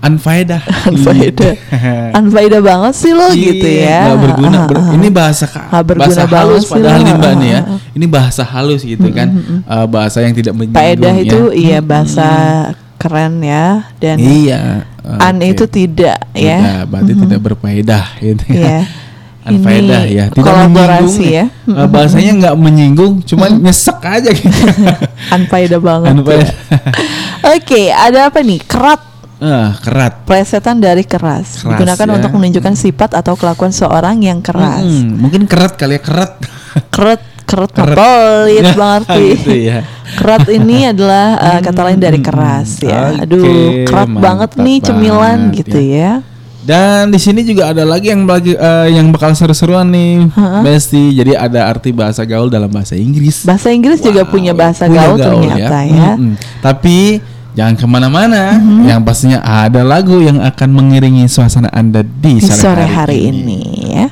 unfaedah. 0.00 0.62
Unfaedah. 0.86 1.54
Unfaedah 2.18 2.60
banget 2.68 2.92
sih 2.94 3.12
lo 3.12 3.28
gitu 3.30 3.62
Iya, 3.62 3.84
ya. 3.84 4.00
nggak 4.06 4.18
berguna. 4.20 4.56
Ah, 4.56 4.66
Ber- 4.66 4.80
ah, 4.80 4.90
ini 4.96 5.06
ah. 5.06 5.12
bahasa 5.12 5.44
ka- 5.44 5.68
Nggak 5.68 5.84
berguna 5.84 6.08
bahasa 6.08 6.24
halus 6.26 6.62
sih 6.62 6.72
padahal 6.72 7.00
nih 7.00 7.14
mbak 7.14 7.32
nih 7.36 7.48
ya. 7.50 7.60
Ini 7.90 8.06
bahasa 8.06 8.42
halus 8.42 8.80
gitu 8.82 9.08
kan. 9.10 9.28
Eh, 9.60 9.86
bahasa 9.86 10.18
yang 10.20 10.32
tidak 10.32 10.54
menyinggung 10.54 10.80
Faedah 10.80 11.14
ya. 11.14 11.22
itu 11.22 11.40
iya 11.52 11.78
bahasa 11.78 12.28
keren 12.96 13.40
ya 13.40 13.88
dan 13.96 14.16
Iya. 14.16 14.84
an 15.00 15.36
oke. 15.36 15.48
itu 15.48 15.64
tidak 15.66 16.16
ya. 16.32 16.58
Tidak, 16.60 16.82
berarti 16.86 17.12
tidak 17.16 17.40
berfaedah 17.40 18.04
gitu 18.20 18.44
ya. 18.52 18.80
Unfaedah 19.40 20.04
Ini 20.04 20.12
ya, 20.12 20.24
tidak 20.28 20.44
kolaborasi 20.44 21.24
menyinggung 21.24 21.32
ya. 21.32 21.44
Eh, 21.64 21.88
bahasanya 21.88 22.32
nggak 22.36 22.56
menyinggung, 22.56 23.12
cuman 23.24 23.50
nyesek 23.58 23.96
aja 24.00 24.28
gitu. 24.30 24.52
Unfaedah 25.32 25.80
banget. 25.80 26.12
Unfaedah. 26.12 26.54
Oke, 27.48 27.88
ada 27.88 28.28
apa 28.28 28.44
nih? 28.44 28.60
Kerat 28.60 29.00
Ah, 29.40 29.72
kerat. 29.80 30.28
plesetan 30.28 30.78
dari 30.78 31.00
keras, 31.00 31.64
Keras, 31.64 31.72
digunakan 31.72 32.06
ya. 32.06 32.12
untuk 32.20 32.30
menunjukkan 32.36 32.74
sifat 32.76 33.16
atau 33.16 33.34
kelakuan 33.40 33.72
seorang 33.72 34.20
yang 34.20 34.44
keras. 34.44 34.84
Mm, 34.84 35.16
mungkin 35.16 35.42
kerat 35.48 35.80
kali 35.80 35.96
ya 35.96 36.02
kerat. 36.04 36.32
Keret, 36.92 37.24
keret, 37.48 37.72
Keret. 37.72 37.96
pelit 37.96 38.62
Ya, 38.62 38.74
banget 38.76 39.02
gitu 39.16 39.52
ya. 39.56 39.78
Kerat 40.20 40.44
ini 40.52 40.92
adalah 40.92 41.40
uh, 41.40 41.60
kata 41.64 41.80
lain 41.88 41.98
dari 41.98 42.20
keras 42.20 42.84
ya. 42.84 43.16
Oke, 43.16 43.22
Aduh, 43.24 43.44
kerat 43.88 44.10
banget 44.12 44.50
nih 44.60 44.76
cemilan 44.84 45.48
banget 45.48 45.58
gitu 45.64 45.78
ya. 45.80 46.12
Dan 46.60 47.08
di 47.08 47.16
sini 47.16 47.40
juga 47.40 47.72
ada 47.72 47.88
lagi 47.88 48.12
yang 48.12 48.28
bagi 48.28 48.52
eh, 48.52 48.92
yang 48.92 49.08
bakal 49.08 49.32
seru-seruan 49.32 49.88
nih, 49.88 50.28
Heeh. 50.28 50.60
Besti. 50.60 51.16
Jadi 51.16 51.32
ada 51.32 51.72
arti 51.72 51.88
bahasa 51.88 52.20
gaul 52.28 52.52
dalam 52.52 52.68
bahasa 52.68 52.92
Inggris. 52.92 53.48
Bahasa 53.48 53.72
Inggris 53.72 54.04
juga 54.04 54.28
Wow, 54.28 54.30
punya 54.30 54.52
bahasa 54.52 54.84
punya 54.84 55.08
gaul, 55.08 55.16
ternyata 55.16 55.78
ya. 55.88 56.12
Mm-mm. 56.20 56.36
Tapi 56.60 57.16
Jangan 57.54 57.74
ke 57.74 57.86
mana-mana. 57.86 58.54
Mm 58.56 58.62
-hmm. 58.62 58.82
Yang 58.86 59.00
pastinya 59.02 59.38
ada 59.42 59.82
lagu 59.82 60.22
yang 60.22 60.38
akan 60.38 60.68
mengiringi 60.70 61.26
suasana 61.26 61.70
Anda 61.74 62.06
di 62.06 62.38
sore, 62.42 62.86
hari, 62.86 62.94
hari 62.94 63.18
ini. 63.32 63.58
ini 63.58 63.60
ya. 63.96 64.06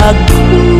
aku 0.00 0.79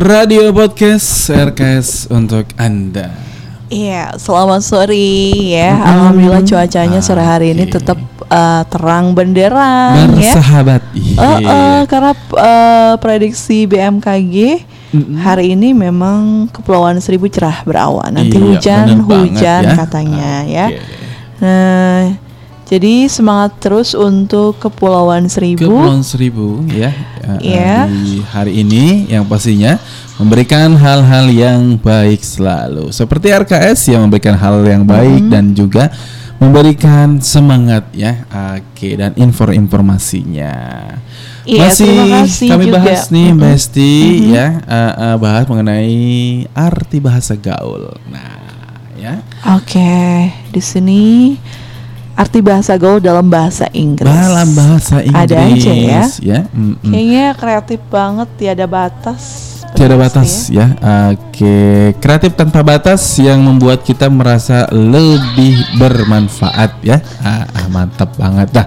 Radio 0.00 0.48
Podcast 0.56 1.28
RKS 1.28 2.08
untuk 2.08 2.48
Anda. 2.56 3.12
Iya, 3.68 4.16
selamat 4.16 4.64
sore 4.64 4.96
ya. 5.52 5.76
Alhamdulillah 5.76 6.40
cuacanya 6.40 7.04
sore 7.04 7.20
hari 7.20 7.52
ini 7.52 7.68
Oke. 7.68 7.76
tetap 7.76 8.00
uh, 8.32 8.64
terang 8.72 9.12
benderang 9.12 10.16
ya. 10.16 10.32
Bersahabat. 10.32 10.80
Eh, 10.96 11.38
eh, 11.44 11.80
karena 11.84 12.16
eh, 12.16 12.94
prediksi 12.96 13.68
BMKG 13.68 14.64
hari 15.20 15.52
ini 15.52 15.76
memang 15.76 16.48
Kepulauan 16.48 16.96
Seribu 17.04 17.28
cerah 17.28 17.60
berawan. 17.68 18.08
Nanti 18.08 18.40
Iya, 18.40 18.56
hujan, 18.56 18.86
banget 19.04 19.36
hujan 19.36 19.62
ya. 19.68 19.74
katanya 19.84 20.30
ya. 20.48 20.66
Oke. 20.72 20.80
Nah, 21.44 22.29
jadi 22.70 23.10
semangat 23.10 23.58
terus 23.58 23.92
untuk 23.92 24.54
Kepulauan 24.56 25.26
Seribu. 25.26 25.66
Kepulauan 25.66 26.00
Seribu 26.00 26.62
ya. 26.64 26.94
eh, 27.42 27.58
Iya. 27.58 27.90
Di 27.90 28.22
hari 28.24 28.62
ini 28.62 28.84
yang 29.06 29.26
pastinya 29.26 29.74
memberikan 30.16 30.72
hal-hal 30.72 31.26
yang 31.26 31.74
baik 31.76 32.22
selalu. 32.22 32.94
Seperti 32.94 33.34
RKS 33.34 33.90
yang 33.90 34.06
memberikan 34.06 34.38
hal 34.38 34.62
yang 34.62 34.86
baik 34.86 35.18
Mm-hmm. 35.18 35.32
dan 35.32 35.44
juga 35.50 35.84
memberikan 36.38 37.18
semangat 37.18 37.90
ya. 37.90 38.22
Oke, 38.54 38.94
dan 38.94 39.12
info-informasinya. 39.14 40.54
Iya, 41.42 41.66
Masih 41.66 42.48
kami 42.48 42.64
juga. 42.68 42.76
bahas 42.78 43.08
nih 43.08 43.28
Mhm. 43.32 43.40
Besti 43.40 43.92
ya, 44.30 44.46
eh, 44.60 44.92
eh, 44.94 45.16
bahas 45.16 45.44
mengenai 45.44 45.96
arti 46.52 46.96
bahasa 46.96 47.34
gaul. 47.34 47.90
Nah, 48.06 48.36
ya. 48.94 49.24
Oke, 49.50 50.30
di 50.48 50.60
sini 50.60 51.34
arti 52.20 52.44
bahasa 52.44 52.76
gaul 52.76 53.00
dalam 53.00 53.24
bahasa 53.32 53.64
Inggris. 53.72 54.04
Dalam 54.04 54.52
bahasa 54.52 55.00
Inggris 55.00 55.24
Ada 55.24 55.36
aja 55.40 55.72
ya. 55.72 56.02
ya. 56.20 56.40
mm-mm. 56.52 56.92
Kayaknya 56.92 57.26
kreatif 57.32 57.80
banget, 57.88 58.28
tiada 58.36 58.66
batas. 58.68 59.22
Tiada 59.72 59.96
batas 59.96 60.52
ya. 60.52 60.76
Oke, 61.08 61.96
kreatif 61.96 62.36
tanpa 62.36 62.60
batas 62.60 63.00
yang 63.16 63.40
membuat 63.40 63.80
kita 63.80 64.12
merasa 64.12 64.68
lebih 64.68 65.56
bermanfaat 65.80 66.76
ya. 66.84 67.00
Ah, 67.24 67.48
ah, 67.48 67.66
mantap 67.72 68.12
banget 68.20 68.52
dah. 68.52 68.66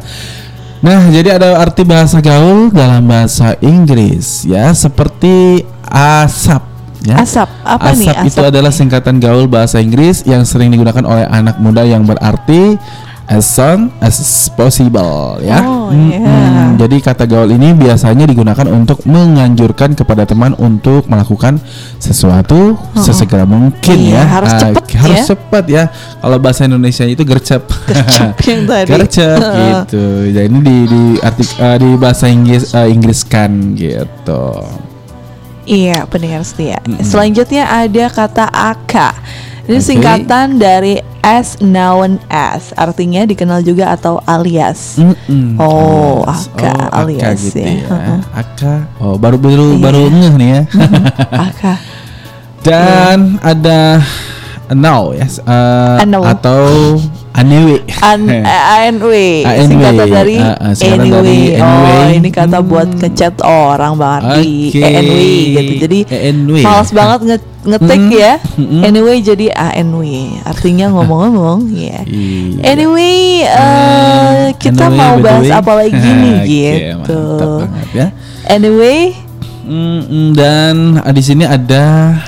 Nah, 0.82 1.14
jadi 1.14 1.38
ada 1.38 1.62
arti 1.62 1.86
bahasa 1.86 2.20
gaul 2.20 2.74
dalam 2.74 3.06
bahasa 3.06 3.54
Inggris 3.62 4.50
ya, 4.50 4.74
seperti 4.74 5.62
asap 5.88 6.74
ya. 7.04 7.16
Asap, 7.20 7.50
apa 7.64 7.90
nih 7.94 8.10
asap 8.12 8.28
itu 8.28 8.40
asap 8.42 8.52
adalah 8.52 8.72
singkatan 8.74 9.16
gaul 9.20 9.46
bahasa 9.46 9.78
Inggris 9.84 10.24
yang 10.24 10.48
sering 10.48 10.72
digunakan 10.72 11.04
oleh 11.04 11.28
anak 11.28 11.60
muda 11.60 11.84
yang 11.84 12.08
berarti 12.08 12.80
as 13.26 13.48
soon 13.48 13.88
as 14.04 14.20
possible 14.54 15.40
ya. 15.40 15.64
Oh, 15.64 15.88
Mm-mm. 15.90 16.12
iya. 16.12 16.40
Jadi 16.74 16.98
kata 17.00 17.24
gaul 17.24 17.54
ini 17.54 17.72
biasanya 17.72 18.26
digunakan 18.26 18.66
untuk 18.68 19.06
menganjurkan 19.06 19.94
kepada 19.94 20.26
teman 20.26 20.58
untuk 20.58 21.06
melakukan 21.08 21.62
sesuatu 21.98 22.76
sesegera 22.98 23.46
mungkin 23.46 23.96
Iya, 23.96 24.20
ya. 24.20 24.24
harus 24.26 24.52
cepet 24.58 24.84
harus 24.98 25.20
ya. 25.22 25.26
cepat 25.32 25.64
ya. 25.70 25.84
Kalau 26.20 26.38
bahasa 26.42 26.66
Indonesia 26.66 27.06
itu 27.06 27.24
gercep. 27.24 27.64
Gercep 27.88 28.36
yang 28.50 28.62
tadi. 28.66 28.90
gercep 28.90 29.38
gitu. 29.40 30.06
Jadi 30.34 30.48
ini 30.50 30.60
di 30.60 30.78
di 30.90 31.02
artik 31.22 31.50
eh, 31.56 31.78
di 31.80 31.90
bahasa 31.96 32.26
Inggris 32.28 32.74
eh, 32.74 32.88
Inggris 32.90 33.22
kan 33.24 33.52
gitu. 33.78 34.44
Iya, 35.64 36.04
pendengar 36.12 36.44
setia. 36.44 36.84
Mm-mm. 36.84 37.00
Selanjutnya 37.08 37.64
ada 37.64 38.06
kata 38.12 38.46
aka. 38.52 39.16
Ini 39.64 39.80
Oke. 39.80 39.86
singkatan 39.86 40.60
dari 40.60 41.00
as 41.20 41.56
known 41.58 42.20
as, 42.28 42.76
artinya 42.76 43.24
dikenal 43.24 43.64
juga 43.64 43.96
atau 43.96 44.20
alias. 44.22 45.00
Mm-mm. 45.00 45.56
Oh, 45.56 46.20
Alias. 46.22 46.52
aka, 46.52 46.74
alias 46.92 47.38
gitu 47.42 47.58
ya. 47.58 47.72
ya. 47.72 47.88
Heeh. 47.88 48.20
Aka. 48.36 48.74
Oh, 49.00 49.16
baru 49.16 49.40
baru 49.40 49.68
Iya. 49.72 49.80
baru 49.80 50.02
ngeh 50.06 50.34
nih 50.36 50.50
ya. 50.52 50.62
Aka. 51.48 51.74
Dan 52.60 53.40
ada 53.40 54.04
now 54.70 55.12
ya, 55.12 55.28
eh, 55.28 55.96
Ano. 56.02 56.24
atau 56.24 56.64
Anyway. 57.34 57.82
An 57.98 58.30
ANW 58.30 59.10
ANW. 59.42 59.66
singkatan 59.74 60.06
dari 60.06 60.38
ah, 60.38 60.70
singkatan 60.72 61.02
anyway. 61.02 61.18
dari 61.18 61.40
Oh, 61.58 61.66
anyway. 61.66 62.12
ini 62.22 62.30
kata 62.30 62.62
buat 62.62 62.86
Hmm. 62.86 63.00
ngechat 63.02 63.36
orang 63.42 63.98
Bang 63.98 64.22
Ardi. 64.22 64.70
Oke. 64.70 64.86
ANW 64.86 65.18
gitu. 65.50 65.74
Jadi 65.82 66.00
ANW. 66.06 66.56
males 66.62 66.92
banget 66.94 67.20
nge 67.26 67.38
ngetik 67.64 68.02
Mm. 68.02 68.12
ya. 68.14 68.34
Mm-mm. 68.54 68.82
Anyway 68.84 69.18
jadi 69.20 69.46
ANW. 69.50 70.02
Artinya 70.44 70.86
ngomong-ngomong 70.90 71.72
ya. 71.80 72.04
Iya. 72.04 72.60
Anyway, 72.66 73.18
eh, 73.42 74.44
kita 74.56 74.86
Anyway, 74.86 75.00
mau 75.00 75.16
bahas 75.18 75.48
apa 75.50 75.72
lagi 75.74 75.96
nih 75.96 76.36
Oke, 76.38 76.48
gitu. 76.48 77.20
Mantap 77.22 77.50
banget 77.64 77.88
ya. 77.94 78.08
Anyway, 78.46 79.00
Mm, 79.64 80.36
dan 80.36 80.76
ah, 81.00 81.10
di 81.10 81.24
sini 81.24 81.42
ada 81.42 82.20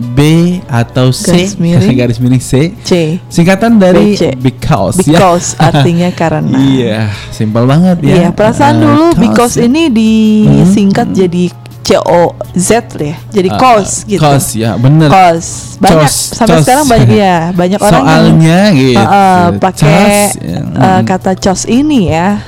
B 0.00 0.18
atau 0.66 1.12
C 1.12 1.28
Garis 1.28 1.54
miring. 1.54 1.96
garis 2.00 2.16
miring 2.16 2.40
C 2.40 2.72
C. 2.80 3.20
singkatan 3.28 3.76
dari 3.76 4.16
BC. 4.16 4.40
because, 4.40 5.04
ya. 5.04 5.20
Because 5.20 5.52
artinya 5.60 6.08
karena. 6.10 6.56
iya 6.56 7.00
simpel 7.28 7.68
banget 7.68 8.00
ya 8.02 8.14
Iya, 8.16 8.28
perasaan 8.30 8.74
Eh, 8.74 8.82
dulu 8.82 9.04
cause 9.06 9.20
because 9.20 9.54
ya. 9.54 9.68
ini 9.68 9.82
disingkat 9.92 11.12
jadi 11.12 11.52
C 11.82 11.98
O 11.98 12.22
Z 12.54 12.70
ya. 12.94 13.18
Jadi 13.28 13.48
Ah, 13.48 13.58
cause 13.58 14.06
gitu. 14.06 14.22
cause 14.22 14.54
ya 14.54 14.74
bener 14.74 15.10
Cause. 15.10 15.76
Banyak 15.76 16.06
Cos, 16.06 16.14
sampai 16.32 16.56
cos. 16.56 16.62
sekarang 16.62 16.86
banyak 16.86 17.10
ya, 17.10 17.36
banyak 17.60 17.78
orang 17.78 17.92
yang 17.92 18.06
soalnya 18.06 18.58
gitu 18.70 18.96
uh, 18.96 19.02
uh, 19.02 19.46
pakai 19.58 19.82
Cos, 19.82 20.30
ya. 20.38 20.58
uh, 20.62 21.00
kata 21.02 21.30
cos 21.34 21.62
ini 21.66 22.00
ya. 22.08 22.38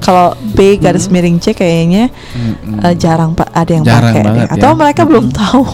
Kalau 0.00 0.32
B 0.34 0.74
garis 0.76 1.06
miring 1.06 1.36
C 1.38 1.52
kayaknya 1.52 2.08
uh, 2.80 2.94
jarang 2.94 3.32
pak 3.32 3.52
ada 3.52 3.68
yang 3.70 3.84
Jarang 3.84 4.16
pakai 4.16 4.48
atau 4.48 4.70
ya. 4.72 4.76
mereka 4.76 5.02
belum 5.04 5.28
tahu. 5.28 5.64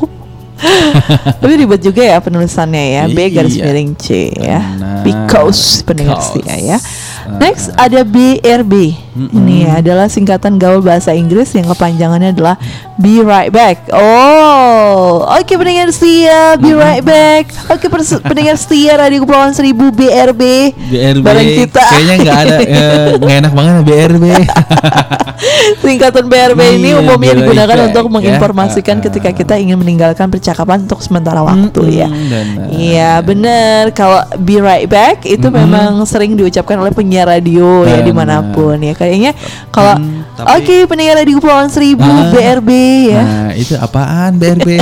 Tapi 1.40 1.52
ribet 1.54 1.78
juga 1.78 2.02
ya 2.02 2.18
penulisannya 2.18 2.84
ya 2.90 3.02
B 3.06 3.28
garis 3.28 3.54
Iya. 3.54 3.64
miring 3.64 3.90
C 3.94 4.06
ya. 4.32 4.60
Benar. 4.60 5.00
Because 5.04 5.84
pendengar 5.84 6.18
setia 6.18 6.56
ya. 6.58 6.78
Ah. 7.26 7.38
Next 7.38 7.74
ada 7.74 8.02
BRB. 8.02 8.94
Ini 9.16 9.80
adalah 9.80 10.06
singkatan 10.06 10.60
gaul 10.60 10.84
bahasa 10.84 11.10
Inggris 11.10 11.48
yang 11.56 11.64
kepanjangannya 11.66 12.36
adalah 12.36 12.60
Be 12.94 13.24
Right 13.24 13.48
Back. 13.48 13.88
Oh, 13.88 15.24
oke 15.24 15.48
pendengar 15.48 15.88
setia, 15.88 16.60
Be 16.60 16.76
Right 16.76 17.00
Back. 17.00 17.48
Oke 17.72 17.88
pers- 17.88 18.20
pendengar 18.28 18.60
setia 18.60 19.00
Radio 19.00 19.24
Kepulauan 19.24 19.56
Seribu 19.56 19.88
BRB. 19.88 20.42
BRB 20.92 21.24
Bareng 21.24 21.48
kita. 21.48 21.80
kayaknya 21.80 22.14
nggak 22.20 22.36
ada 22.36 22.56
eh, 22.68 23.08
nggak 23.16 23.36
enak 23.40 23.52
banget 23.56 23.74
BRB 23.82 24.24
Singkatan 25.82 26.24
BRB 26.28 26.60
ini 26.76 26.92
Iya, 26.92 27.00
umumnya 27.00 27.32
digunakan 27.34 27.76
Back, 27.76 27.86
untuk 27.88 28.04
ya. 28.04 28.12
menginformasikan 28.12 28.96
ah. 29.00 29.02
ketika 29.08 29.30
kita 29.32 29.54
ingin 29.56 29.80
meninggalkan 29.80 30.28
percakapan 30.28 30.84
untuk 30.84 31.00
sementara 31.00 31.40
waktu 31.40 32.04
ya. 32.04 32.08
Mm-mm, 32.08 32.28
benar. 32.28 32.66
Iya 32.68 33.12
bener 33.24 33.82
Kalau 33.92 34.20
be 34.36 34.60
right 34.60 34.84
back 34.84 35.24
itu 35.24 35.48
memang 35.48 36.04
sering 36.04 36.36
diucapkan 36.36 36.76
oleh 36.76 36.92
penyiar 36.92 37.15
radio 37.24 37.82
ya 37.82 37.96
Benar. 37.96 38.04
di 38.04 38.12
mana 38.12 38.36
pun 38.50 38.76
ya 38.76 38.92
kayaknya 38.92 39.32
kalau 39.70 39.96
Hmm, 39.96 40.20
oke 40.36 40.60
tapi- 40.60 40.84
penyiar 40.84 41.16
radio 41.16 41.38
Kepulauan 41.38 41.70
Seribu 41.70 42.04
Ah. 42.04 42.28
BRB 42.28 42.70
ya. 43.08 43.22
Nah, 43.22 43.50
itu 43.54 43.72
apaan 43.74 44.36
BRB? 44.36 44.76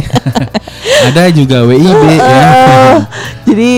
Ada 1.06 1.31
juga 1.31 1.62
WIB 1.62 2.02
ya. 2.11 2.19
Eh, 2.19 2.97
jadi 3.52 3.70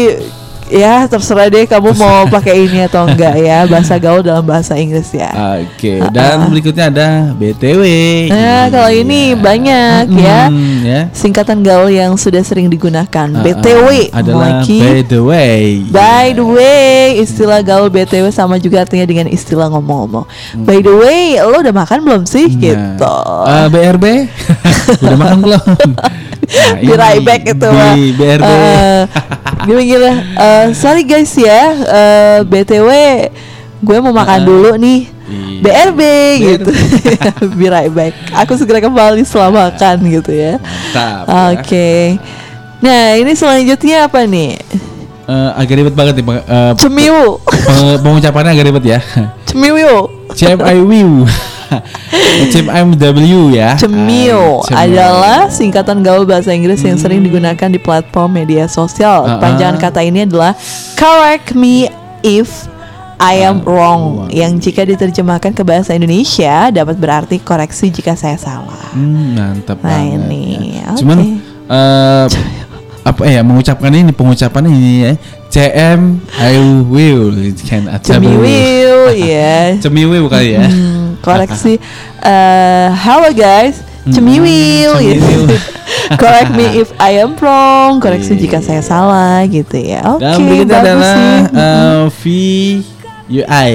ya 0.69 1.07
terserah 1.07 1.47
deh 1.47 1.65
kamu 1.65 1.95
mau 1.95 2.27
pakai 2.27 2.65
ini 2.65 2.85
atau 2.85 3.05
enggak 3.05 3.35
ya 3.37 3.65
bahasa 3.65 3.97
gaul 3.97 4.21
dalam 4.21 4.43
bahasa 4.43 4.75
Inggris 4.75 5.09
ya. 5.11 5.31
Oke, 5.57 6.03
dan 6.11 6.47
berikutnya 6.47 6.89
ada 6.89 7.09
BTW. 7.33 7.83
Nah 8.29 8.67
kalau 8.69 8.91
ini 8.91 9.33
banyak 9.33 10.11
ya 10.13 10.41
Mm, 10.47 10.79
ya. 10.83 11.01
singkatan 11.11 11.61
gaul 11.61 11.89
yang 11.89 12.15
sudah 12.15 12.41
sering 12.41 12.67
digunakan 12.67 13.07
Ah, 13.29 13.43
BTW 13.43 13.87
ah, 14.11 14.19
adalah 14.19 14.49
Lagi. 14.61 14.79
by 14.79 15.01
the 15.03 15.21
way. 15.21 15.63
By 15.87 16.27
the 16.33 16.45
way, 16.45 16.91
istilah 17.17 17.61
gaul 17.61 17.87
BTW 17.87 18.29
sama 18.29 18.57
juga 18.57 18.83
artinya 18.83 19.05
dengan 19.05 19.27
istilah 19.27 19.67
ngomong-ngomong. 19.69 20.27
By 20.61 20.79
the 20.79 20.95
way, 20.95 21.21
lo 21.37 21.57
udah 21.57 21.73
makan 21.73 21.99
belum 22.03 22.23
sih? 22.25 22.47
Nah, 22.49 22.59
Gitu. 22.59 23.15
eh, 23.47 23.67
BRB 23.69 24.05
udah 25.03 25.17
makan 25.17 25.39
belum? 25.41 25.65
Nah, 26.47 26.79
Be 26.79 26.95
right 26.95 27.19
ini, 27.21 27.27
back 27.27 27.43
itu 27.45 27.67
di 27.67 27.75
mah. 27.75 27.95
BRB. 28.13 28.43
Eh, 28.45 29.03
gila 29.67 29.83
gila. 29.83 30.13
Eh, 30.37 30.65
sorry 30.73 31.03
guys 31.03 31.33
ya, 31.33 31.63
eh, 31.75 32.39
BTW 32.43 32.91
gue 33.77 33.97
mau 34.01 34.11
makan 34.11 34.41
dulu 34.43 34.71
nih. 34.77 35.01
Iya. 35.27 35.59
BRB 35.59 36.01
gitu. 36.39 36.71
Be 37.59 37.67
right 37.67 37.91
back. 37.91 38.15
Aku 38.33 38.55
segera 38.55 38.79
kembali 38.79 39.21
setelah 39.21 39.51
makan 39.51 39.97
gitu 40.07 40.31
ya. 40.31 40.57
Mantap. 40.57 41.23
Oke. 41.53 41.91
ya. 42.15 42.23
Nah, 42.77 43.05
ini 43.17 43.33
selanjutnya 43.33 44.07
apa 44.07 44.23
nih? 44.23 44.55
Eh, 45.27 45.51
agak 45.59 45.75
ribet 45.75 45.95
banget 45.95 46.15
nih. 46.17 46.25
Eh, 46.39 46.73
Cemiu. 46.79 47.43
peng- 47.43 47.99
pengucapannya 48.01 48.55
agak 48.55 48.67
ribet 48.71 48.85
ya. 48.87 49.01
Cemiu. 49.45 50.07
CMIW. 50.31 51.27
CMIW 52.47 53.53
ya. 53.53 53.75
Cemil 53.77 54.63
Ah, 54.63 54.65
cemil. 54.65 54.77
adalah 54.77 55.41
singkatan 55.49 56.01
gaul 56.01 56.25
bahasa 56.25 56.53
Inggris 56.53 56.81
yang 56.81 56.97
sering 56.97 57.21
digunakan 57.21 57.69
di 57.69 57.79
platform 57.79 58.37
media 58.37 58.67
sosial. 58.67 59.27
Ah, 59.27 59.39
Panjangan 59.39 59.77
ah. 59.77 59.83
kata 59.83 60.01
ini 60.03 60.25
adalah 60.25 60.53
correct 60.95 61.53
me 61.53 61.89
if 62.23 62.67
I 63.17 63.41
am 63.43 63.65
Ah, 63.65 63.65
wrong 63.65 64.03
yang 64.29 64.61
jika 64.61 64.85
diterjemahkan 64.85 65.57
ke 65.57 65.63
bahasa 65.65 65.97
Indonesia 65.97 66.69
dapat 66.69 66.97
berarti 66.97 67.41
koreksi 67.41 67.89
jika 67.89 68.13
saya 68.13 68.37
salah. 68.37 68.93
Hmm, 68.93 69.33
mantap 69.33 69.81
Nah, 69.81 69.89
banget. 69.97 70.21
ini, 70.29 70.45
ya. 70.77 70.93
oke. 70.93 70.99
Cuman 71.01 71.19
eh, 71.67 72.27
apa 73.07 73.23
ya 73.25 73.41
mengucapkan 73.41 73.89
ini 73.89 74.13
pengucapannya 74.13 74.69
ini 74.69 74.93
ya. 75.01 75.13
CM 75.47 76.21
I 76.37 76.59
will 76.85 77.31
kan 77.65 77.87
Cemiwil 78.03 79.15
ya. 79.15 79.73
Cemiwiw 79.85 80.27
kali 80.27 80.59
ya. 80.59 80.67
Hmm, 80.67 81.06
koreksi 81.19 81.79
eh 82.21 82.89
halo 82.93 83.31
guys 83.31 83.81
Cemiwil 84.07 85.03
gitu. 85.03 85.19
Cemiwil. 85.19 85.59
Correct 86.23 86.55
me 86.55 86.79
if 86.79 86.95
I 86.97 87.19
am 87.19 87.35
wrong 87.37 87.99
Koreksi 87.99 88.33
Iya. 88.33 88.41
jika 88.41 88.59
saya 88.61 88.79
salah 88.79 89.43
gitu 89.45 89.75
ya 89.75 89.99
Oke 90.07 90.23
Dan 90.23 90.47
berikutnya 90.47 90.79
adalah 90.79 91.11
sih. 91.11 91.35
eh, 91.51 92.05
VUI. 93.27 93.75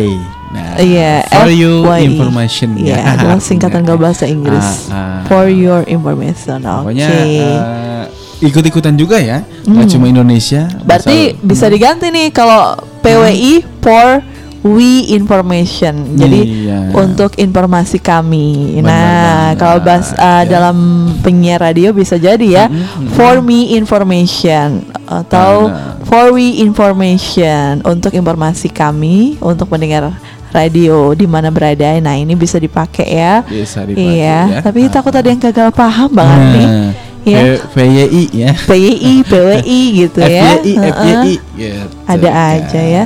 Nah, 0.51 0.75
Iya, 0.77 1.23
for 1.27 1.47
you 1.47 1.83
information 1.95 2.75
Iya, 2.75 2.95
ya. 2.95 3.03
adalah 3.15 3.39
singkatan 3.39 3.83
gaul 3.83 3.99
bahasa 4.03 4.23
Inggris. 4.23 4.87
Ah, 4.87 5.19
ah. 5.19 5.19
For 5.25 5.47
your 5.47 5.83
information. 5.85 6.63
Oke. 6.63 6.91
Pokoknya 6.91 7.07
eh, 7.07 8.03
ikut-ikutan 8.41 8.95
juga 8.95 9.15
ya, 9.15 9.43
nggak 9.63 9.87
cuma 9.89 10.07
Indonesia. 10.07 10.67
Hmm. 10.67 10.83
Berarti 10.83 11.39
bisa 11.39 11.67
diganti 11.67 12.07
nih 12.07 12.31
kalau 12.31 12.75
PWI 12.99 13.63
for 13.79 14.19
we 14.61 15.09
information. 15.09 16.13
Jadi 16.13 16.69
Iya. 16.69 16.93
untuk 16.93 17.33
informasi 17.35 17.97
kami. 17.97 18.77
Benar 18.77 18.85
nah, 18.85 19.01
banget, 19.01 19.53
kalau 19.57 19.77
bahas 19.79 20.07
uh, 20.13 20.43
ya. 20.43 20.47
dalam 20.47 20.77
penyiar 21.19 21.59
radio 21.59 21.89
bisa 21.91 22.15
jadi 22.15 22.45
ya 22.45 22.65
for 23.11 23.39
me 23.39 23.73
information 23.73 24.85
atau 25.03 25.65
Nah. 25.65 25.97
for 26.03 26.29
we 26.31 26.61
information 26.61 27.81
untuk 27.83 28.11
informasi 28.11 28.69
kami 28.69 29.35
untuk 29.39 29.65
mendengar 29.67 30.13
radio 30.49 31.15
di 31.15 31.25
mana 31.25 31.47
berada. 31.47 31.95
Nah, 31.97 32.13
ini 32.13 32.35
bisa 32.35 32.55
dipakai 32.55 33.07
ya. 33.07 33.41
Bisa 33.41 33.81
dipakai 33.81 34.19
Iya, 34.19 34.39
ya. 34.47 34.59
tapi 34.61 34.85
Ah. 34.85 34.91
takut 34.91 35.11
ada 35.11 35.25
yang 35.25 35.39
gagal 35.39 35.71
paham 35.71 36.11
banget 36.11 36.43
nih. 36.53 36.67
Nah, 36.67 36.91
Ya. 37.21 37.53
V- 37.53 37.61
VYI 37.77 38.23
ya. 38.41 38.49
PYI, 38.65 39.13
PWI 39.21 39.81
gitu 39.95 40.19
ya. 40.19 40.57
FYI. 40.57 40.73
FYI 40.73 41.33
gitu 41.53 41.85
Ada 42.09 42.29
aja 42.57 42.81
ya. 42.81 43.03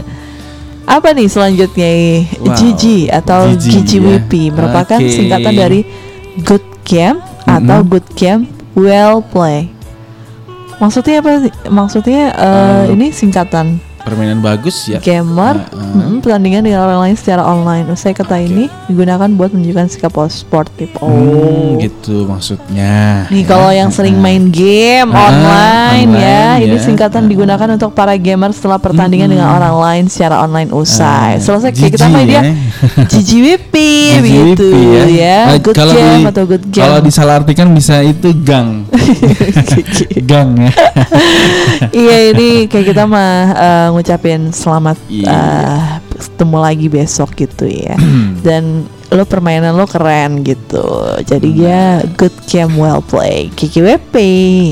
Apa 0.86 1.18
nih 1.18 1.26
selanjutnya? 1.26 1.92
Wow. 2.38 2.54
GG 2.54 2.84
atau 3.10 3.50
GG, 3.58 3.66
GGWP 3.74 4.32
ya. 4.32 4.54
merupakan 4.54 5.00
Oke. 5.02 5.10
singkatan 5.10 5.54
dari 5.58 5.80
Good 6.46 6.66
Game 6.86 7.18
atau 7.44 7.78
Mm-mm. 7.82 7.90
Good 7.90 8.08
Game 8.14 8.42
Well 8.78 9.26
Play. 9.26 9.74
Maksudnya 10.78 11.24
apa? 11.24 11.42
sih? 11.42 11.54
Maksudnya 11.66 12.22
eh, 12.36 12.82
Eh, 12.86 12.94
ini 12.94 13.08
singkatan 13.10 13.82
Permainan 14.06 14.38
bagus 14.38 14.86
ya. 14.86 15.00
gamer 15.00 15.66
Heeh. 15.66 16.14
mm, 16.14 16.22
pertandingan 16.22 16.62
dengan 16.62 16.86
orang 16.86 17.00
lain 17.02 17.16
secara 17.16 17.42
online. 17.42 17.90
Usai 17.90 18.14
kata 18.14 18.38
ini 18.38 18.70
digunakan 18.86 19.26
buat 19.28 19.50
menunjukkan 19.50 19.88
sikap 19.90 20.14
sportif. 20.28 20.94
Oh. 20.96 21.10
Hmm, 21.10 21.82
gitu 21.82 22.24
maksudnya. 22.24 23.26
Nih 23.28 23.42
ya. 23.42 23.48
kalau 23.48 23.70
yang 23.70 23.90
sering 23.90 24.16
main 24.16 24.48
game 24.48 25.10
Ah, 25.10 25.28
online, 25.28 26.10
ya, 26.14 26.38
online 26.54 26.62
ini 26.64 26.78
ya. 26.78 26.82
singkatan 26.82 27.24
Ah. 27.24 27.28
digunakan 27.28 27.68
untuk 27.72 27.92
para 27.92 28.14
gamer 28.16 28.52
setelah 28.52 28.78
pertandingan 28.78 29.26
dengan 29.28 29.50
orang 29.52 29.74
lain 29.76 30.04
secara 30.06 30.40
online 30.40 30.70
usai. 30.70 31.36
Ah, 31.36 31.42
Selesai 31.42 31.72
kayak 31.72 31.92
kita 31.92 32.06
GG 32.06 32.14
main 32.14 32.26
dia 32.26 32.36
ya. 32.36 32.44
GGWP 33.04 33.76
GGWP 34.22 34.26
gitu 34.54 34.68
ya. 35.12 35.40
Eh, 35.50 35.60
Good 35.60 35.76
kalau 35.76 35.94
game 35.94 36.14
di- 36.16 36.30
atau 36.30 36.44
good 36.46 36.66
game. 36.66 36.84
Kalau 36.84 36.98
disalahartikan 37.02 37.68
bisa 37.72 38.00
itu 38.00 38.30
gang. 38.38 38.86
gang 40.30 40.50
ya. 40.60 40.72
iya 41.92 42.18
ini 42.32 42.50
kayak 42.66 42.86
kita 42.88 43.04
mah 43.04 43.32
eh, 43.52 43.90
ngucapin 43.96 44.52
selamat 44.52 45.00
Iya. 45.08 45.26
eh, 45.26 45.82
ketemu 46.14 46.58
lagi 46.58 46.88
besok 46.88 47.32
gitu 47.34 47.64
ya. 47.66 47.96
Dan 48.46 48.84
lo 49.08 49.24
permainan 49.24 49.74
lo 49.74 49.86
keren 49.86 50.42
gitu. 50.42 50.84
Jadi 51.22 51.50
ya 51.58 51.84
good 52.14 52.36
game 52.46 52.76
well 52.76 53.00
play. 53.00 53.48
GGWP 53.50 54.14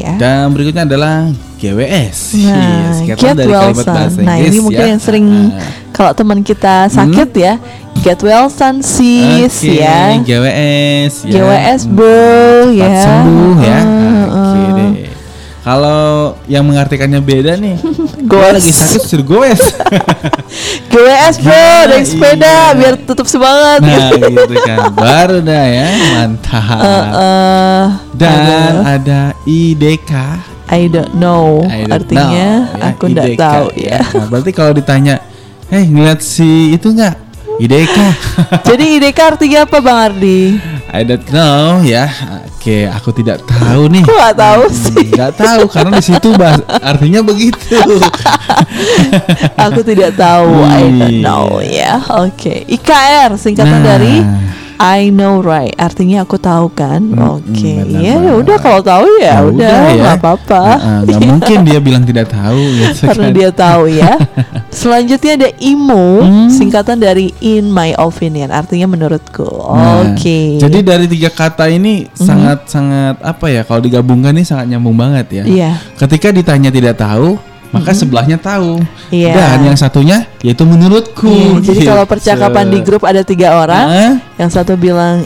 ya. 0.01 0.13
Dan 0.17 0.51
berikutnya 0.51 0.83
adalah 0.83 1.31
GWS. 1.55 2.35
Nah, 2.35 2.59
Iya, 2.59 2.79
singkatan 2.93 3.23
get 3.23 3.35
dari 3.37 3.47
well 3.49 3.71
son. 3.71 3.87
bahasa 3.87 4.19
Nah, 4.19 4.35
Inggris 4.35 4.51
ini 4.51 4.59
mungkin 4.59 4.83
ya. 4.83 4.89
yang 4.89 4.99
sering 4.99 5.25
Ah. 5.49 5.63
kalau 5.89 6.11
teman 6.11 6.39
kita 6.41 6.75
sakit 6.89 7.29
ya, 7.33 7.53
get 8.01 8.19
well 8.19 8.51
son 8.51 8.83
sis 8.83 9.63
Oke, 9.63 9.79
ya. 9.79 10.19
GWS 10.19 11.23
ya. 11.23 11.31
GWS 11.31 11.81
Hmm, 11.81 11.95
bro 11.95 12.27
cepat 12.67 12.83
ya. 12.83 12.99
sembuh 12.99 13.55
ya. 13.61 13.79
Uh, 13.79 14.25
uh. 14.27 14.71
deh. 14.75 14.91
Kalau 15.63 16.01
yang 16.43 16.67
mengartikannya 16.67 17.21
beda 17.21 17.55
nih, 17.55 17.79
Goes. 18.33 18.53
lagi 18.55 18.71
sakit 18.71 19.01
suruh 19.03 19.25
goes. 19.25 19.61
GWS 20.87 21.35
bro, 21.43 21.53
Gimana? 21.53 21.89
naik 21.89 22.05
sepeda 22.05 22.45
Iya. 22.45 22.75
biar 22.75 22.93
tetap 22.99 23.27
semangat. 23.27 23.79
nah, 23.79 24.09
gitu 24.11 24.55
kan. 24.59 24.77
Baru 24.91 25.37
dah 25.39 25.65
ya, 25.65 25.87
mantap. 26.13 26.79
Eh, 26.79 27.85
Dan 28.19 28.33
aduh, 28.33 28.77
ada 28.83 29.21
IDK. 29.43 30.11
I 30.65 30.87
don't 30.87 31.13
know 31.13 31.61
I 31.63 31.85
don't 31.85 31.93
artinya 31.93 32.49
know, 32.65 32.79
ya, 32.81 32.87
aku 32.89 33.03
IDK, 33.07 33.37
tahu 33.37 33.67
ya. 33.75 33.99
Nah, 34.01 34.25
berarti 34.27 34.51
kalau 34.51 34.71
ditanya, 34.71 35.21
"Hei, 35.67 35.85
ngeliat 35.85 36.19
si 36.19 36.73
itu 36.73 36.89
nggak? 36.89 37.15
IDK." 37.57 37.97
Jadi 38.69 38.85
IDK 38.97 39.19
artinya 39.19 39.59
apa 39.63 39.77
Bang 39.77 39.99
Ardi? 39.99 40.57
I 40.89 41.01
don't 41.01 41.25
know 41.29 41.81
ya. 41.81 42.05
Oke, 42.45 42.85
aku 42.85 43.09
tidak 43.11 43.41
tahu 43.43 43.89
nih. 43.89 44.01
Kok 44.01 44.13
nggak 44.13 44.37
tahu 44.37 44.63
Hmm, 44.63 44.77
sih? 44.77 45.05
Nggak 45.09 45.33
tahu 45.35 45.61
karena 45.67 45.91
di 45.91 46.03
situ 46.05 46.27
bahas 46.33 46.61
artinya 46.79 47.19
begitu. 47.19 47.75
Aku 49.65 49.79
tidak 49.81 50.15
tahu. 50.15 50.63
I 50.63 50.81
don't 50.85 50.95
Iya. 51.11 51.21
know 51.21 51.47
ya. 51.59 51.93
Oke. 52.21 52.63
IKR 52.67 53.35
singkatan 53.35 53.81
Nah. 53.81 53.85
dari 53.85 54.15
I 54.83 55.07
know 55.09 55.39
right. 55.39 55.71
Artinya 55.73 56.21
aku 56.21 56.35
tahu 56.35 56.67
kan. 56.69 56.99
Oke. 57.15 57.71
benar 57.79 58.03
Ya 58.03 58.15
banget. 58.19 58.35
udah 58.43 58.57
kalau 58.59 58.81
tahu 58.83 59.07
ya 59.15 59.25
Ya 59.25 59.37
udah 59.41 59.75
nggak 59.95 60.15
apa-apa. 60.19 60.61
Heeh, 60.75 60.97
nggak 61.07 61.21
mungkin 61.31 61.57
dia 61.63 61.79
bilang 61.79 62.03
tidak 62.03 62.27
tahu 62.27 62.59
gitu 62.75 63.07
Karena 63.07 63.25
kan. 63.25 63.33
dia 63.33 63.49
tahu 63.49 63.83
ya. 63.87 64.11
Selanjutnya 64.73 65.31
ada 65.37 65.49
IMO, 65.57 66.05
Hmm. 66.19 66.49
singkatan 66.49 66.97
dari 66.97 67.31
in 67.39 67.69
my 67.69 67.95
opinion. 67.95 68.51
Artinya 68.51 68.85
menurutku. 68.85 69.47
Nah, 69.47 70.03
Oke. 70.05 70.59
Jadi 70.59 70.83
dari 70.83 71.07
tiga 71.07 71.29
kata 71.29 71.65
ini 71.65 72.11
sangat-sangat 72.11 73.23
apa 73.23 73.45
ya? 73.47 73.63
Kalau 73.63 73.79
digabungkan 73.79 74.33
ini 74.33 74.43
sangat 74.43 74.67
nyambung 74.67 74.93
banget 74.93 75.27
ya. 75.31 75.43
Iya. 75.43 75.71
Ketika 75.95 76.27
ditanya 76.29 76.67
tidak 76.67 76.99
tahu, 76.99 77.39
maka 77.73 77.91
sebelahnya 77.91 78.37
tahu. 78.37 78.77
Iya. 79.09 79.33
Dan 79.33 79.73
yang 79.73 79.77
satunya 79.77 80.29
yaitu 80.39 80.61
menurutku. 80.63 81.25
Iya, 81.25 81.73
Jadi 81.73 81.79
gitu. 81.81 81.89
kalau 81.89 82.05
percakapan 82.05 82.65
di 82.69 82.79
grup 82.85 83.03
ada 83.03 83.25
tiga 83.25 83.57
orang, 83.57 83.85
Hah? 83.89 84.13
yang 84.37 84.53
satu 84.53 84.77
bilang 84.77 85.25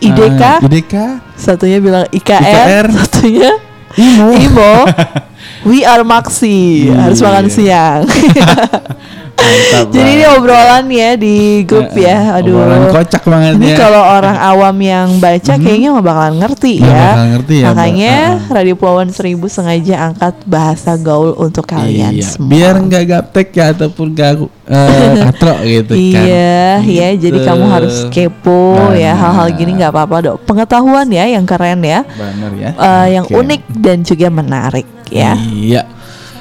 IDK, 0.00 0.40
Ah, 0.40 0.58
IDK, 0.58 0.94
satunya 1.36 1.78
bilang 1.78 2.04
IKR, 2.08 2.40
IKR. 2.40 2.86
satunya 2.96 3.50
IMO. 3.94 4.28
IMO. 4.32 4.74
We 5.68 5.82
are 5.82 6.02
Maxi, 6.02 6.88
Iya. 6.88 6.96
harus 7.06 7.20
makan 7.20 7.46
siang. 7.48 8.02
Mantap 9.36 9.86
Jadi 9.88 10.10
ini 10.10 10.24
obrolan 10.26 10.84
ya 10.88 11.10
di 11.14 11.36
grup 11.62 11.92
ya. 11.94 12.34
Aduh. 12.34 12.56
obrolan 12.56 12.82
kocak 12.90 13.22
banget 13.22 13.52
Ini 13.54 13.68
ya. 13.68 13.76
kalau 13.78 14.02
orang 14.02 14.34
awam 14.34 14.76
yang 14.76 15.08
baca 15.16 15.54
kayaknya 15.54 15.88
nggak 15.92 16.02
bakalan 16.04 16.34
ngerti 16.36 16.72
Nggak 16.76 16.88
ya. 16.88 17.04
bakalan 17.04 17.28
ngerti 17.30 17.54
ya, 17.54 17.66
Makanya 17.66 18.14
Mbak. 18.16 18.50
Radio 18.50 18.74
Pulauan 18.74 19.10
Seribu 19.10 19.46
sengaja 19.46 19.94
angkat 20.04 20.34
bahasa 20.44 20.96
gaul 20.96 21.36
untuk 21.36 21.64
kalian 21.64 22.10
Iya, 22.12 22.26
semua. 22.26 22.48
biar 22.48 22.74
nggak 22.80 23.04
gaptek 23.06 23.48
ya 23.52 23.64
ataupun 23.70 24.06
nggak 24.10 24.30
eh, 24.66 25.12
katrok 25.24 25.58
gitu 25.62 25.92
kan. 25.94 26.24
Iya, 26.24 26.60
ya. 26.82 27.08
Jadi 27.14 27.36
Gitu. 27.36 27.46
kamu 27.46 27.64
harus 27.66 27.96
kepo 28.08 28.58
ya. 28.90 29.12
Benar. 29.12 29.20
Hal-hal 29.20 29.48
gini 29.52 29.70
nggak 29.74 29.92
apa-apa 29.92 30.16
dok. 30.24 30.36
Pengetahuan 30.42 31.06
ya 31.08 31.24
yang 31.28 31.44
keren 31.44 31.80
ya, 31.80 32.02
Benar 32.08 32.50
ya. 32.52 32.70
Eh, 32.72 33.06
yang 33.12 33.24
Oke. 33.24 33.36
unik 33.36 33.62
dan 33.76 33.98
juga 34.00 34.26
menarik 34.28 34.86
ya. 35.06 35.36
Iya. 35.36 35.82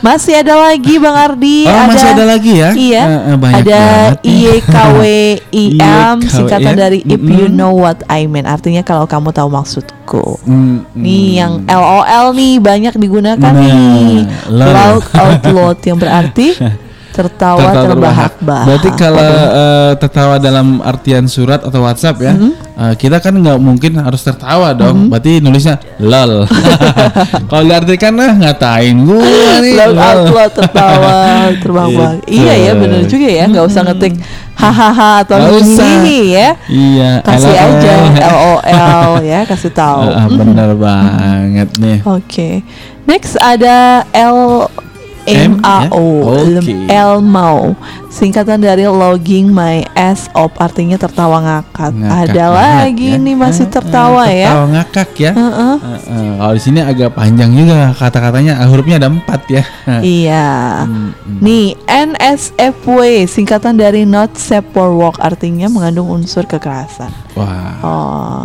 Masih 0.06 0.38
ada 0.38 0.54
lagi 0.54 1.02
Bang 1.02 1.18
Ardi. 1.18 1.66
Oh, 1.66 1.90
masih 1.90 2.14
ada 2.14 2.24
lagi 2.30 2.54
ya? 2.62 2.70
Iya. 2.78 3.04
Eh, 3.34 3.38
banyak 3.42 3.66
ada 3.66 3.82
nih. 4.22 4.38
IYKWIM 4.38 5.38
IYKWIM, 5.66 6.16
singkatan 6.30 6.74
dari 6.78 7.02
If 7.02 7.18
You 7.26 7.50
mm-mm. 7.50 7.58
Know 7.58 7.74
What 7.74 8.06
I 8.06 8.30
Mean. 8.30 8.46
Artinya 8.46 8.86
kalau 8.86 9.10
kamu 9.10 9.34
tahu 9.34 9.50
maksudku. 9.50 10.38
Hmm, 10.46 10.86
Nih 10.94 11.26
hmm. 11.34 11.40
yang 11.42 11.54
LOL 11.66 12.38
nih 12.38 12.54
banyak 12.62 12.94
digunakan 13.02 13.42
Nah, 13.42 13.58
nih. 13.58 14.30
lol. 14.54 14.70
Loud 14.70 15.06
out 15.18 15.42
loud 15.50 15.78
yang 15.82 15.98
berarti 15.98 16.54
tertawa, 17.16 17.72
terbahak-bahak. 17.72 18.66
Berarti 18.68 18.90
kalau 19.00 19.24
eh, 19.32 19.92
tertawa 19.96 20.36
dalam 20.36 20.84
artian 20.84 21.32
surat 21.32 21.64
atau 21.64 21.80
WhatsApp 21.88 22.20
ya, 22.20 22.34
Mm-hmm. 22.36 22.52
eh, 22.76 22.94
kita 23.00 23.24
kan 23.24 23.32
nggak 23.32 23.56
mungkin 23.64 23.96
harus 24.04 24.20
tertawa 24.20 24.76
dong. 24.76 25.08
Berarti 25.08 25.40
nulisnya 25.40 25.80
lol. 26.04 26.44
kalau 27.50 27.64
diartikan 27.64 28.12
nah 28.20 28.36
ngatain 28.36 29.08
gua 29.08 29.64
nih. 29.64 29.74
Lol. 29.96 30.20
tertawa 30.52 31.16
terbahak-bahak. 31.64 32.16
Gitu. 32.28 32.36
Iya 32.44 32.54
ya 32.60 32.72
bener 32.76 33.02
juga 33.08 33.28
ya, 33.32 33.44
nggak 33.48 33.66
usah 33.66 33.82
ngetik 33.88 34.14
hahaha 34.56 35.24
atau 35.24 35.38
hihihi 35.40 36.20
ya. 36.36 36.50
Iya. 36.68 37.12
Kasih 37.24 37.56
aja 37.56 37.94
LOL 38.32 39.24
ya, 39.24 39.40
kasih 39.48 39.72
tahu. 39.72 40.04
Ah, 40.16 40.32
bener 40.32 40.72
banget 40.80 41.70
nih. 41.76 42.00
Oke. 42.08 42.64
Next 43.06 43.36
ada 43.38 44.08
L 44.16 44.66
M 45.26 45.58
A 45.66 45.90
O 45.90 46.34
M, 46.38 46.54
ya? 46.54 46.60
Oke. 46.62 46.74
L 46.88 47.14
mau 47.20 47.74
singkatan 48.08 48.62
dari 48.62 48.86
logging 48.86 49.50
my 49.50 49.84
ass 49.92 50.30
off 50.32 50.54
artinya 50.56 50.96
tertawa 50.96 51.42
ngakak. 51.42 51.92
Ngakak 51.92 52.32
ada 52.32 52.46
lagi 52.54 53.18
ya. 53.18 53.20
nih 53.20 53.36
masih 53.36 53.66
Eh, 53.68 53.72
tertawa 53.74 54.24
ya. 54.30 54.50
Tertawa 54.54 54.68
ngakak 54.78 55.10
ya. 55.18 55.32
Heeh. 55.34 55.76
Eh, 55.76 56.00
eh, 56.08 56.30
Kalau 56.38 56.54
di 56.54 56.62
sini 56.62 56.80
agak 56.80 57.10
panjang 57.12 57.52
juga 57.52 57.92
kata-katanya, 57.92 58.54
hurufnya 58.70 58.96
ada 59.02 59.10
empat 59.10 59.42
ya. 59.50 59.64
Iya. 60.06 60.48
Hmm, 60.86 61.10
hmm. 61.12 61.40
Nih 61.42 61.66
NSFW 61.86 63.00
singkatan 63.26 63.76
dari 63.76 64.06
not 64.06 64.38
safe 64.38 64.66
for 64.72 64.94
work 64.94 65.18
artinya 65.20 65.66
mengandung 65.68 66.08
unsur 66.08 66.46
kekerasan. 66.46 67.10
Wah. 67.34 67.74
Oh, 67.84 68.44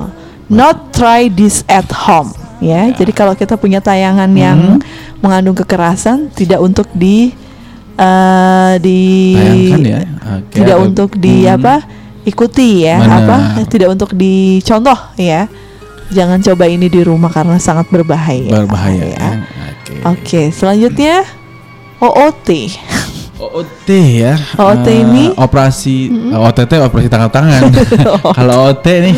not 0.48 0.90
try 0.96 1.28
this 1.30 1.62
at 1.68 1.86
home 1.92 2.32
ya. 2.60 2.88
Jadi 2.90 3.10
kalau 3.10 3.32
kita 3.32 3.56
punya 3.56 3.80
tayangan 3.80 4.30
yang 4.30 4.78
mengandung 5.18 5.52
kekerasan 5.54 6.28
tidak 6.30 6.60
untuk 6.60 6.86
di 6.92 7.32
eh, 7.96 8.72
di 8.78 9.00
Tayangkan 9.36 9.82
ya. 9.82 10.00
Oke, 10.30 10.54
tidak 10.54 10.78
untuk 10.78 11.10
di 11.16 11.34
Hmm. 11.42 11.56
apa 11.56 11.74
ikuti 12.22 12.84
ya 12.84 13.00
Benar. 13.00 13.16
apa 13.18 13.36
tidak 13.66 13.88
untuk 13.90 14.12
dicontoh 14.12 14.96
ya. 15.16 15.48
Jangan 16.10 16.40
coba 16.40 16.64
ini 16.64 16.86
di 16.86 17.00
rumah 17.00 17.28
karena 17.28 17.54
sangat 17.56 17.86
berbahaya. 17.86 18.50
Berbahaya 18.50 19.04
ya. 19.04 19.14
ya. 19.14 19.30
Oke. 19.70 19.92
Oke, 20.02 20.42
selanjutnya 20.50 21.22
OOT. 21.98 22.48
OOT 23.38 23.88
ya. 24.18 24.34
OOT 24.54 24.86
Eh, 24.86 24.96
ini? 25.00 25.24
operasi 25.32 26.10
eh, 26.10 26.36
OTT 26.36 26.72
operasi 26.78 27.06
tangkap 27.06 27.32
tangan. 27.32 27.62
Kalau 28.38 28.68
OT 28.68 28.86
nih 29.02 29.16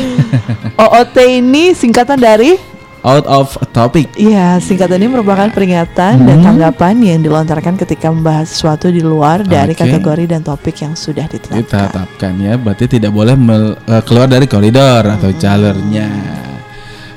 OOT 0.76 1.16
ini 1.32 1.72
singkatan 1.72 2.18
dari 2.18 2.54
out 3.02 3.26
of 3.26 3.54
topic. 3.74 4.06
Iya, 4.14 4.62
singkatan 4.62 5.02
ini 5.02 5.10
merupakan 5.10 5.50
peringatan 5.50 6.22
dan 6.22 6.38
tanggapan 6.42 6.94
yang 7.02 7.20
dilontarkan 7.22 7.74
ketika 7.78 8.10
membahas 8.10 8.50
sesuatu 8.50 8.90
di 8.90 9.02
luar 9.02 9.42
dari 9.42 9.74
kategori 9.74 10.24
dan 10.30 10.40
topik 10.46 10.82
yang 10.82 10.94
sudah 10.94 11.26
ditetapkan. 11.26 11.62
ditetapkan 11.62 12.32
ya 12.38 12.54
berarti 12.58 12.86
tidak 12.98 13.10
boleh 13.10 13.34
eh, 13.34 14.02
keluar 14.06 14.26
dari 14.30 14.46
koridor 14.46 15.02
atau 15.06 15.30
jalurnya 15.34 16.08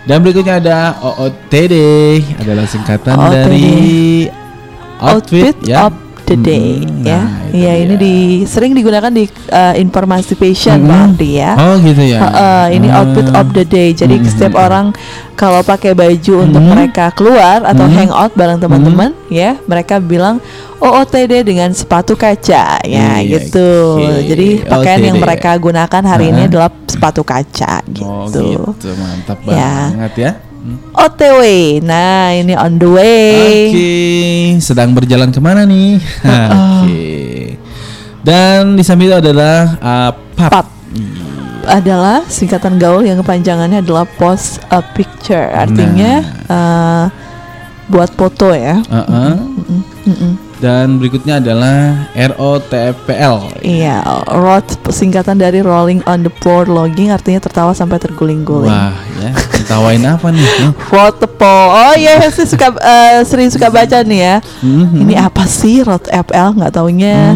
dan 0.06 0.22
berikutnya 0.22 0.62
ada 0.62 0.78
OOTD 1.02 1.76
adalah 2.38 2.66
singkatan 2.70 3.18
OOTD. 3.18 3.34
dari 3.34 3.70
outfit, 5.02 5.57
Outfit 5.57 5.66
ya 5.66 5.90
of 5.90 6.05
the 6.26 6.35
day 6.35 6.77
Hmm, 6.77 7.02
ya. 7.02 7.18
nah, 7.18 7.30
Iya, 7.47 7.72
ini 7.80 7.95
di 7.95 8.14
sering 8.43 8.73
digunakan 8.73 9.07
di 9.07 9.23
uh, 9.47 9.73
informasi 9.73 10.35
passion 10.35 10.76
Hmm. 10.77 10.88
Bang 10.88 11.02
Ardi 11.14 11.30
ya. 11.35 11.52
oh 11.56 11.76
gitu 11.80 12.03
ya 12.03 12.19
Heeh, 12.19 12.65
ini 12.76 12.88
Hmm. 12.88 12.97
outfit 12.97 13.27
of 13.31 13.47
the 13.52 13.64
day. 13.64 13.89
Jadi 13.91 14.15
Hmm, 14.18 14.27
setiap 14.27 14.53
hmm, 14.53 14.65
orang 14.65 14.85
kalau 15.34 15.61
pakai 15.61 15.93
baju 15.93 16.34
untuk 16.41 16.60
Hmm. 16.60 16.72
mereka 16.72 17.11
keluar 17.11 17.64
atau 17.64 17.85
Hmm. 17.85 17.95
hangout 17.95 18.31
bareng 18.34 18.60
teman-teman 18.60 19.15
ya, 19.27 19.56
mereka 19.64 19.97
bilang 19.97 20.43
OOTD 20.76 21.41
dengan 21.41 21.72
sepatu 21.72 22.14
kaca 22.14 22.84
ya 22.84 23.18
Iya, 23.18 23.39
gitu. 23.39 23.69
oke. 23.97 24.27
Jadi 24.27 24.47
pakaian 24.61 25.02
yang 25.02 25.15
OOTD. 25.15 25.23
mereka 25.23 25.52
gunakan 25.56 26.03
hari 26.03 26.26
ini 26.27 26.43
Heeh. 26.43 26.52
adalah 26.52 26.69
sepatu 26.85 27.22
kaca 27.22 27.80
oh 28.02 28.27
gitu. 28.27 28.76
gitu 28.76 28.89
mantap 28.95 29.39
Ya. 29.43 29.89
banget 29.89 30.14
ya 30.18 30.31
Hmm. 30.66 30.82
OTW. 30.98 31.42
Nah, 31.86 32.34
ini 32.34 32.58
on 32.58 32.82
the 32.82 32.90
way. 32.90 33.70
Oke, 33.70 33.94
sedang 34.66 34.98
berjalan 34.98 35.30
ke 35.30 35.38
mana 35.38 35.62
nih? 35.62 36.02
Oke. 36.82 37.06
Dan 38.26 38.74
di 38.74 38.82
samping 38.82 39.14
itu 39.14 39.18
adalah 39.22 39.78
uh, 39.78 40.12
pub. 40.34 40.50
Pub. 40.50 40.68
adalah 41.66 42.22
singkatan 42.30 42.78
gaul 42.78 43.02
yang 43.02 43.18
kepanjangannya 43.22 43.82
adalah 43.82 44.06
post 44.18 44.62
a 44.70 44.86
picture. 44.86 45.50
Artinya 45.50 46.22
eh, 46.46 47.06
buat 47.90 48.14
foto 48.14 48.54
ya. 48.54 48.82
Uh-uh. 48.86 49.34
Mm-mm. 50.06 50.34
Dan 50.62 51.02
berikutnya 51.02 51.44
adalah 51.44 52.08
ROTFPL. 52.16 53.60
Iya, 53.62 54.02
rot 54.32 54.66
singkatan 54.88 55.36
dari 55.36 55.60
rolling 55.60 56.00
on 56.08 56.24
the 56.24 56.32
floor 56.42 56.66
logging 56.66 57.12
artinya 57.12 57.44
tertawa 57.44 57.76
sampai 57.76 58.00
terguling-guling. 58.00 58.72
Wah, 58.72 58.96
ya. 59.20 59.32
Ketawain 59.66 60.06
apa 60.06 60.30
nih? 60.30 60.46
Foto 60.86 61.26
po. 61.26 61.42
Oh 61.68 61.94
iya, 61.96 62.22
saya 62.24 62.46
suka 62.46 62.70
eh, 62.76 63.26
sering 63.26 63.50
suka 63.50 63.66
baca 63.68 63.98
nih 64.00 64.20
ya. 64.22 64.36
Mhm. 64.62 65.02
Ini 65.02 65.14
apa 65.20 65.42
sih 65.44 65.82
Rot 65.82 66.06
FL? 66.06 66.54
Nggak 66.54 66.72
taunya. 66.72 67.34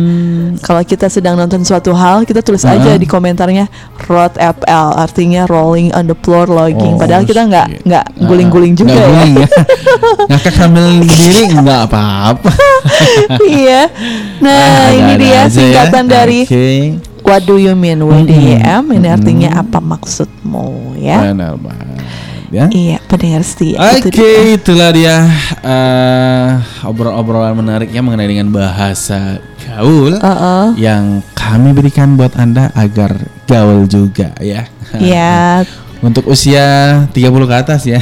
Kalau 0.60 0.82
kita 0.84 1.08
sedang 1.08 1.34
nonton 1.34 1.62
suatu 1.62 1.90
hal, 1.92 2.22
kita 2.24 2.40
tulis 2.40 2.62
aja 2.62 2.78
Hmm. 2.80 2.94
Ah. 2.94 2.98
di 2.98 3.06
komentarnya 3.06 3.66
Rot 4.06 4.38
FL, 4.38 4.88
artinya 4.96 5.44
rolling 5.44 5.90
on 5.92 6.06
the 6.06 6.14
floor 6.16 6.46
logging. 6.46 6.96
Oh, 6.96 7.02
Padahal 7.02 7.26
kita 7.26 7.44
nggak 7.44 7.66
nggak 7.84 8.06
Ah, 8.06 8.22
guling-guling 8.22 8.74
juga 8.74 8.94
nggak 8.94 9.02
ya. 9.02 9.10
guling 9.10 9.34
ya. 9.36 9.48
Ngakak 10.30 10.54
sambil 10.54 10.86
berdiri 11.00 11.44
nggak 11.52 11.82
apa-apa. 11.88 12.52
iya. 13.58 13.82
Nah, 14.38 14.62
ini 14.92 15.02
Ada-ada 15.10 15.18
dia 15.18 15.34
aja 15.34 15.42
ya. 15.42 15.50
singkatan 15.50 16.06
dari 16.06 16.40
Oke. 16.46 16.68
What 17.24 17.46
do 17.46 17.62
you 17.62 17.76
mean 17.78 18.02
WDM? 18.02 18.84
Ini 18.90 19.00
Mm-mm. 19.00 19.16
artinya 19.16 19.50
apa 19.62 19.78
maksudmu 19.78 20.98
ya? 20.98 21.30
Benar 21.30 21.56
banget 21.62 22.00
ya. 22.50 22.66
Iya, 22.70 22.98
pendengar 23.06 23.46
setia. 23.46 23.78
Oke, 23.78 24.10
itu 24.10 24.18
dia. 24.18 24.58
itulah 24.58 24.90
dia 24.90 25.16
eh, 25.62 26.48
obrol-obrolan 26.86 27.54
menariknya 27.54 28.02
mengenai 28.02 28.30
dengan 28.30 28.50
bahasa 28.50 29.38
gaul 29.70 30.18
Uh-uh. 30.18 30.74
yang 30.76 31.22
kami 31.38 31.72
berikan 31.78 32.18
buat 32.18 32.34
Anda 32.36 32.74
agar 32.74 33.16
gaul 33.46 33.86
juga 33.86 34.34
ya. 34.42 34.66
Ya, 34.98 35.62
Untuk 36.00 36.32
usia 36.32 37.04
30 37.12 37.12
ke 37.44 37.56
atas 37.60 37.84
ya. 37.84 38.00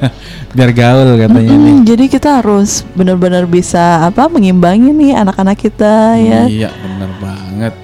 Biar 0.56 0.70
gaul 0.72 1.20
katanya 1.20 1.52
nih. 1.52 1.74
Mm, 1.76 1.84
jadi 1.84 2.04
kita 2.08 2.40
harus 2.40 2.88
benar-benar 2.96 3.44
bisa 3.44 4.08
apa 4.08 4.32
mengimbangi 4.32 4.96
nih 4.96 5.12
anak-anak 5.12 5.60
kita 5.60 6.16
ya. 6.16 6.48
Iya, 6.48 6.70
benar 6.72 7.10
banget. 7.20 7.83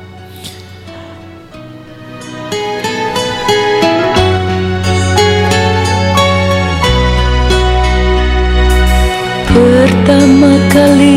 Pertama 9.50 10.50
kali 10.68 11.16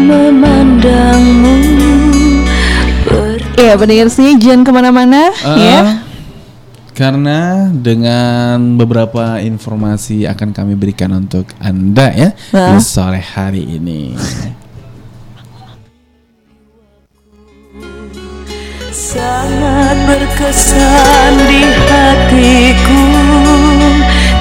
memandangmu 0.00 1.56
Iya, 3.56 3.72
pendengar 3.74 4.08
sini 4.08 4.36
jangan 4.36 4.62
ke 4.62 4.70
mana-mana 4.70 5.32
Eh, 5.32 5.56
ya. 5.56 5.80
Karena 6.92 7.68
dengan 7.68 8.76
beberapa 8.76 9.36
informasi 9.36 10.24
akan 10.24 10.52
kami 10.52 10.72
berikan 10.72 11.12
untuk 11.12 11.44
Anda 11.60 12.08
ya 12.12 12.28
Ah. 12.52 12.72
di 12.72 12.80
sore 12.80 13.20
hari 13.20 13.64
ini. 13.64 14.16
sangat 18.92 19.96
berkesan 20.08 21.32
di 21.48 21.62
hatiku 21.84 23.04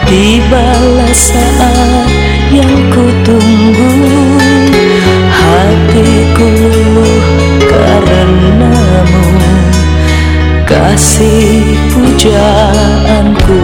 Tibalah 0.06 1.12
saat 1.12 2.35
yang 2.56 2.80
kutunggu 2.88 3.92
Hatiku 5.28 6.48
luluh 6.48 7.28
karenamu. 7.68 9.28
Kasih 10.64 11.78
pujaanku 11.92 13.60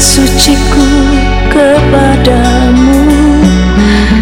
suciku 0.00 0.86
kepadamu. 1.50 3.08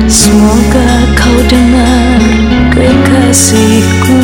Semoga 0.07 0.91
kau 1.19 1.39
dengar 1.51 2.23
kekasihku. 2.73 4.21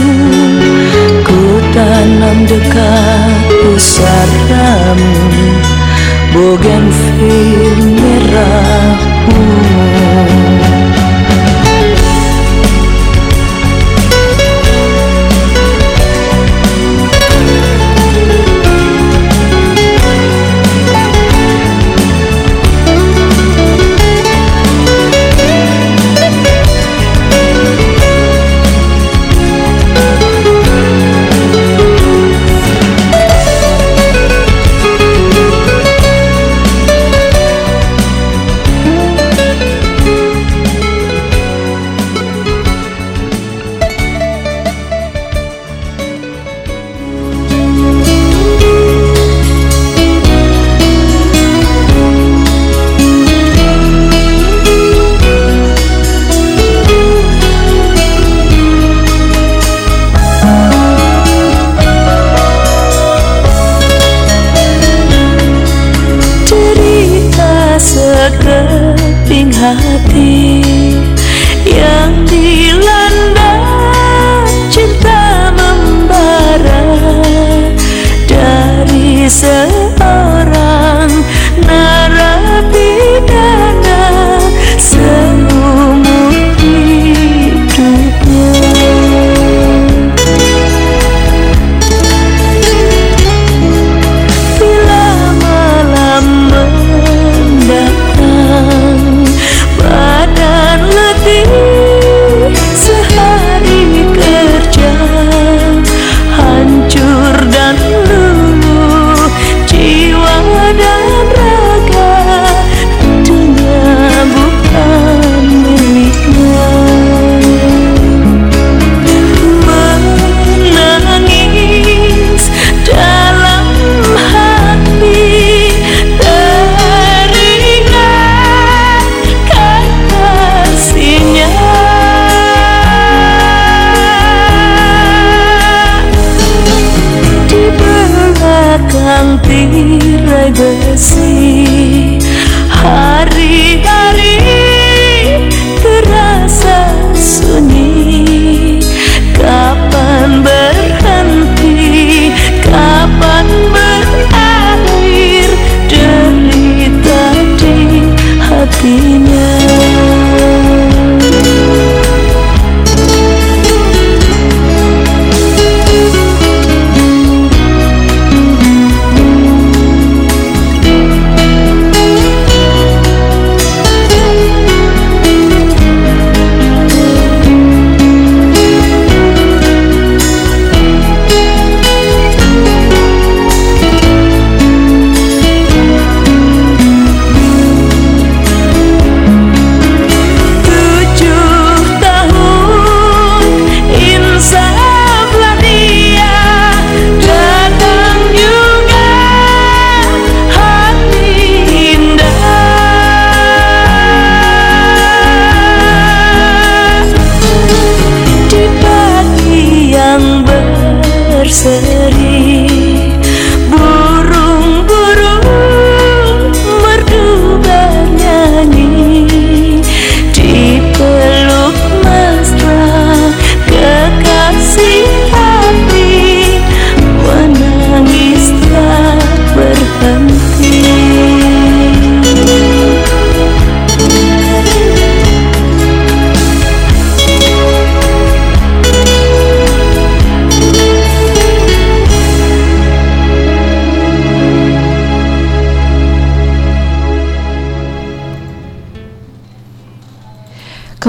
Ku 1.26 1.40
tanam 1.74 2.46
dekat 2.46 3.42
pusaramu 3.62 5.14
Bougainville 6.30 7.59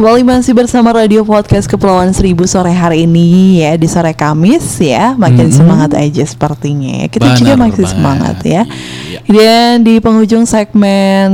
Kembali 0.02 0.26
masih 0.26 0.58
bersama 0.58 0.98
Radio 0.98 1.22
Podcast 1.22 1.70
Kepulauan 1.70 2.10
Seribu 2.10 2.50
sore 2.50 2.74
hari 2.74 3.06
ini 3.06 3.62
ya 3.62 3.78
di 3.78 3.86
sore 3.86 4.18
Kamis 4.18 4.82
ya 4.82 5.14
makin 5.14 5.54
semangat 5.54 5.94
aja 5.94 6.26
sepertinya 6.26 7.06
ya. 7.06 7.08
Kita 7.08 7.38
juga 7.38 7.54
Benar 7.54 7.70
makin 7.70 7.78
banget. 7.78 7.94
semangat 7.94 8.38
ya. 8.42 8.62
Iya. 8.66 9.20
Dan 9.30 9.86
di 9.86 10.02
penghujung 10.02 10.50
segmen 10.50 11.30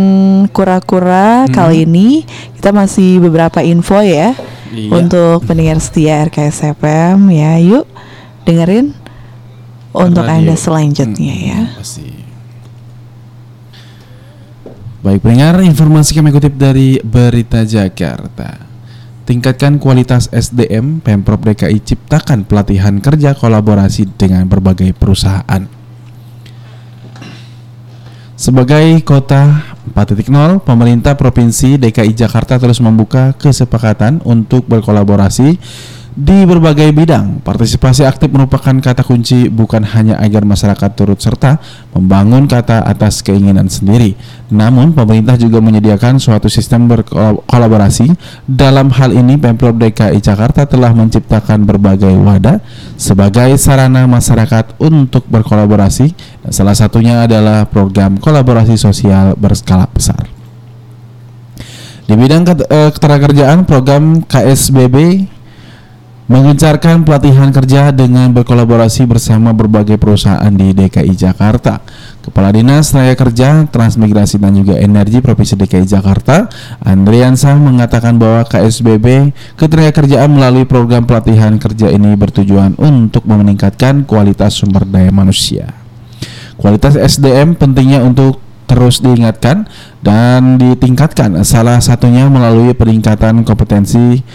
kura-kura 0.52 1.48
kali 1.48 1.88
ini 1.88 2.28
kita 2.60 2.76
masih 2.76 3.24
beberapa 3.24 3.64
info 3.64 4.04
ya 4.04 4.36
Iya. 4.76 4.92
untuk 5.00 5.48
pendengar 5.48 5.80
setia 5.80 6.28
RKS 6.28 6.76
FM 6.76 7.32
ya. 7.32 7.56
Yuk 7.64 7.88
dengerin 8.44 8.92
untuk 9.96 10.28
Radio. 10.28 10.44
anda 10.44 10.56
selanjutnya 10.60 11.34
Mm, 11.34 11.48
ya. 11.48 11.60
Pasti. 11.72 12.17
Baik 15.08 15.24
pendengar, 15.24 15.64
informasi 15.64 16.20
kami 16.20 16.36
kutip 16.36 16.60
dari 16.60 17.00
Berita 17.00 17.64
Jakarta. 17.64 18.60
Tingkatkan 19.24 19.80
kualitas 19.80 20.28
SDM, 20.36 21.00
Pemprov 21.00 21.40
DKI 21.48 21.80
ciptakan 21.80 22.44
pelatihan 22.44 23.00
kerja 23.00 23.32
kolaborasi 23.32 24.04
dengan 24.20 24.44
berbagai 24.52 24.92
perusahaan. 24.92 25.64
Sebagai 28.36 29.00
kota 29.08 29.64
4.0, 29.96 30.28
pemerintah 30.68 31.16
Provinsi 31.16 31.80
DKI 31.80 32.12
Jakarta 32.12 32.60
terus 32.60 32.84
membuka 32.84 33.32
kesepakatan 33.40 34.20
untuk 34.28 34.68
berkolaborasi 34.68 35.56
di 36.18 36.50
berbagai 36.50 36.90
bidang. 36.98 37.46
Partisipasi 37.46 38.02
aktif 38.02 38.34
merupakan 38.34 38.74
kata 38.74 39.06
kunci 39.06 39.54
bukan 39.54 39.86
hanya 39.86 40.18
agar 40.18 40.42
masyarakat 40.50 40.90
turut 40.98 41.22
serta 41.22 41.62
membangun 41.94 42.50
kata 42.50 42.82
atas 42.82 43.22
keinginan 43.22 43.70
sendiri. 43.70 44.18
Namun 44.50 44.98
pemerintah 44.98 45.38
juga 45.38 45.62
menyediakan 45.62 46.18
suatu 46.18 46.50
sistem 46.50 46.90
berkolaborasi. 46.90 48.18
Dalam 48.50 48.90
hal 48.98 49.14
ini 49.14 49.38
Pemprov 49.38 49.78
DKI 49.78 50.18
Jakarta 50.18 50.66
telah 50.66 50.90
menciptakan 50.90 51.70
berbagai 51.70 52.18
wadah 52.18 52.66
sebagai 52.98 53.54
sarana 53.62 54.10
masyarakat 54.10 54.74
untuk 54.82 55.22
berkolaborasi. 55.30 56.18
Salah 56.50 56.74
satunya 56.74 57.30
adalah 57.30 57.70
program 57.70 58.18
kolaborasi 58.18 58.74
sosial 58.74 59.38
berskala 59.38 59.86
besar. 59.86 60.26
Di 62.08 62.16
bidang 62.16 62.48
eh, 62.48 62.90
ketenagakerjaan 62.90 63.68
program 63.68 64.24
KSBB 64.26 65.28
mengencarkan 66.28 67.08
pelatihan 67.08 67.56
kerja 67.56 67.96
dengan 67.96 68.36
berkolaborasi 68.36 69.08
bersama 69.08 69.56
berbagai 69.56 69.96
perusahaan 69.96 70.52
di 70.52 70.76
DKI 70.76 71.16
Jakarta. 71.16 71.80
Kepala 72.20 72.52
Dinas 72.52 72.92
Tenaga 72.92 73.16
Kerja, 73.16 73.64
Transmigrasi 73.72 74.36
dan 74.36 74.52
juga 74.60 74.76
Energi 74.76 75.24
Provinsi 75.24 75.56
DKI 75.56 75.88
Jakarta, 75.88 76.52
Andriansah 76.84 77.56
mengatakan 77.56 78.20
bahwa 78.20 78.44
KSBB 78.44 79.32
Ketenagakerjaan 79.56 80.28
melalui 80.28 80.68
program 80.68 81.08
pelatihan 81.08 81.56
kerja 81.56 81.88
ini 81.96 82.12
bertujuan 82.20 82.76
untuk 82.76 83.24
meningkatkan 83.24 84.04
kualitas 84.04 84.60
sumber 84.60 84.84
daya 84.84 85.16
manusia. 85.16 85.72
Kualitas 86.60 87.00
SDM 87.00 87.56
pentingnya 87.56 88.04
untuk 88.04 88.44
terus 88.68 89.00
diingatkan 89.00 89.64
dan 90.04 90.60
ditingkatkan 90.60 91.40
salah 91.48 91.80
satunya 91.80 92.28
melalui 92.28 92.76
peningkatan 92.76 93.48
kompetensi 93.48 94.28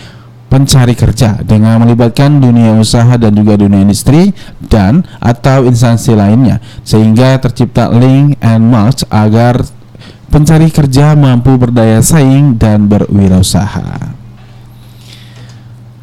pencari 0.52 0.92
kerja 0.92 1.40
dengan 1.40 1.80
melibatkan 1.80 2.36
dunia 2.36 2.76
usaha 2.76 3.16
dan 3.16 3.32
juga 3.32 3.56
dunia 3.56 3.80
industri 3.80 4.36
dan 4.60 5.00
atau 5.16 5.64
instansi 5.64 6.12
lainnya 6.12 6.60
sehingga 6.84 7.40
tercipta 7.40 7.88
link 7.88 8.36
and 8.44 8.68
match 8.68 9.00
agar 9.08 9.64
pencari 10.28 10.68
kerja 10.68 11.16
mampu 11.16 11.56
berdaya 11.56 12.04
saing 12.04 12.60
dan 12.60 12.84
berwirausaha. 12.84 14.12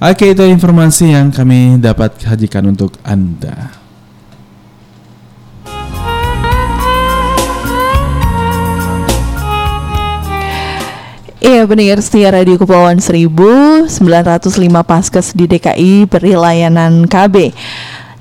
Oke 0.01 0.33
itu 0.33 0.41
informasi 0.49 1.13
yang 1.13 1.29
kami 1.29 1.77
dapat 1.77 2.17
hajikan 2.25 2.73
untuk 2.73 2.97
Anda. 3.05 3.78
Iya 11.39 11.63
pendengar 11.63 12.03
setia 12.03 12.35
Radio 12.35 12.59
Kepulauan 12.59 12.99
1905 12.99 14.43
Paskes 14.83 15.31
di 15.31 15.47
DKI 15.47 16.03
beri 16.03 16.35
layanan 16.35 17.07
KB 17.07 17.55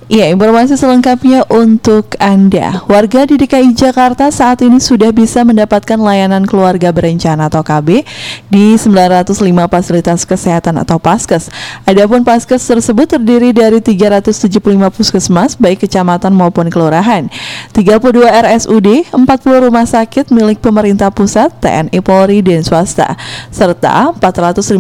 Iya, 0.09 0.33
informasi 0.33 0.73
selengkapnya 0.81 1.45
untuk 1.53 2.17
Anda. 2.17 2.81
Warga 2.89 3.29
di 3.29 3.37
DKI 3.37 3.77
Jakarta 3.77 4.33
saat 4.33 4.65
ini 4.65 4.81
sudah 4.81 5.13
bisa 5.13 5.45
mendapatkan 5.45 6.01
layanan 6.01 6.49
keluarga 6.49 6.89
berencana 6.89 7.53
atau 7.53 7.61
KB 7.61 8.09
di 8.49 8.73
905 8.81 9.37
fasilitas 9.69 10.25
kesehatan 10.25 10.81
atau 10.81 10.97
Paskes. 10.97 11.53
Adapun 11.85 12.25
Paskes 12.25 12.65
tersebut 12.65 13.05
terdiri 13.05 13.53
dari 13.53 13.85
375 13.85 14.57
puskesmas 14.89 15.61
baik 15.61 15.85
kecamatan 15.85 16.33
maupun 16.33 16.73
kelurahan, 16.73 17.29
32 17.77 18.33
RSUD, 18.33 19.13
40 19.13 19.21
rumah 19.61 19.85
sakit 19.85 20.33
milik 20.33 20.65
pemerintah 20.65 21.13
pusat, 21.13 21.53
TNI 21.61 22.01
Polri 22.01 22.41
dan 22.41 22.65
swasta, 22.65 23.13
serta 23.53 24.17
458 24.17 24.73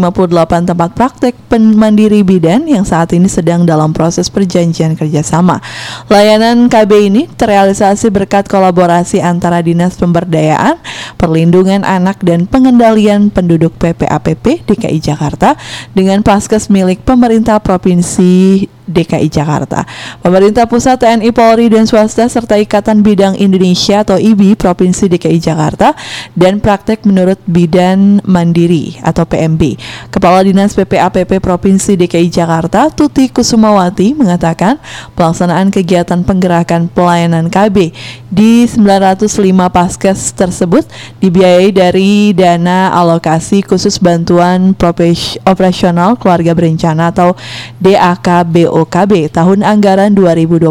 tempat 0.72 0.90
praktek 0.96 1.36
mandiri 1.52 2.24
bidan 2.24 2.64
yang 2.64 2.88
saat 2.88 3.12
ini 3.12 3.28
sedang 3.28 3.68
dalam 3.68 3.92
proses 3.92 4.32
perjanjian 4.32 4.96
kerjasama. 5.18 5.58
Layanan 6.06 6.70
KB 6.70 7.10
ini 7.10 7.26
terrealisasi 7.26 8.14
berkat 8.14 8.46
kolaborasi 8.46 9.18
antara 9.18 9.58
Dinas 9.58 9.98
Pemberdayaan, 9.98 10.78
Perlindungan 11.18 11.82
Anak 11.82 12.22
dan 12.22 12.46
Pengendalian 12.46 13.34
Penduduk 13.34 13.74
PPAPP 13.82 14.62
DKI 14.70 15.02
Jakarta 15.02 15.58
dengan 15.90 16.22
Paskes 16.22 16.70
milik 16.70 17.02
pemerintah 17.02 17.58
Provinsi 17.58 18.70
DKI 18.88 19.28
Jakarta. 19.28 19.84
Pemerintah 20.24 20.64
pusat 20.64 20.98
TNI 20.98 21.30
Polri 21.30 21.68
dan 21.68 21.84
swasta 21.84 22.26
serta 22.26 22.56
Ikatan 22.56 23.04
Bidang 23.04 23.36
Indonesia 23.36 24.02
atau 24.02 24.16
IBI 24.16 24.56
Provinsi 24.56 25.06
DKI 25.12 25.38
Jakarta 25.38 25.92
dan 26.32 26.58
praktek 26.58 27.04
menurut 27.04 27.38
Bidan 27.44 28.24
Mandiri 28.24 28.96
atau 29.04 29.28
PMB. 29.28 29.78
Kepala 30.08 30.42
Dinas 30.42 30.72
PPAPP 30.72 31.38
Provinsi 31.38 31.94
DKI 31.94 32.32
Jakarta 32.32 32.88
Tuti 32.88 33.28
Kusumawati 33.28 34.16
mengatakan 34.16 34.80
pelaksanaan 35.14 35.68
kegiatan 35.68 36.24
penggerakan 36.24 36.88
pelayanan 36.88 37.52
KB 37.52 37.92
di 38.32 38.64
905 38.64 39.28
paskes 39.68 40.32
tersebut 40.32 40.88
dibiayai 41.20 41.70
dari 41.70 42.32
dana 42.32 42.92
alokasi 42.92 43.60
khusus 43.64 44.00
bantuan 44.00 44.72
operasional 45.44 46.16
keluarga 46.16 46.52
berencana 46.56 47.12
atau 47.12 47.36
DAK 47.82 48.48
BOKB 48.78 49.34
tahun 49.34 49.66
anggaran 49.66 50.14
2021. 50.14 50.70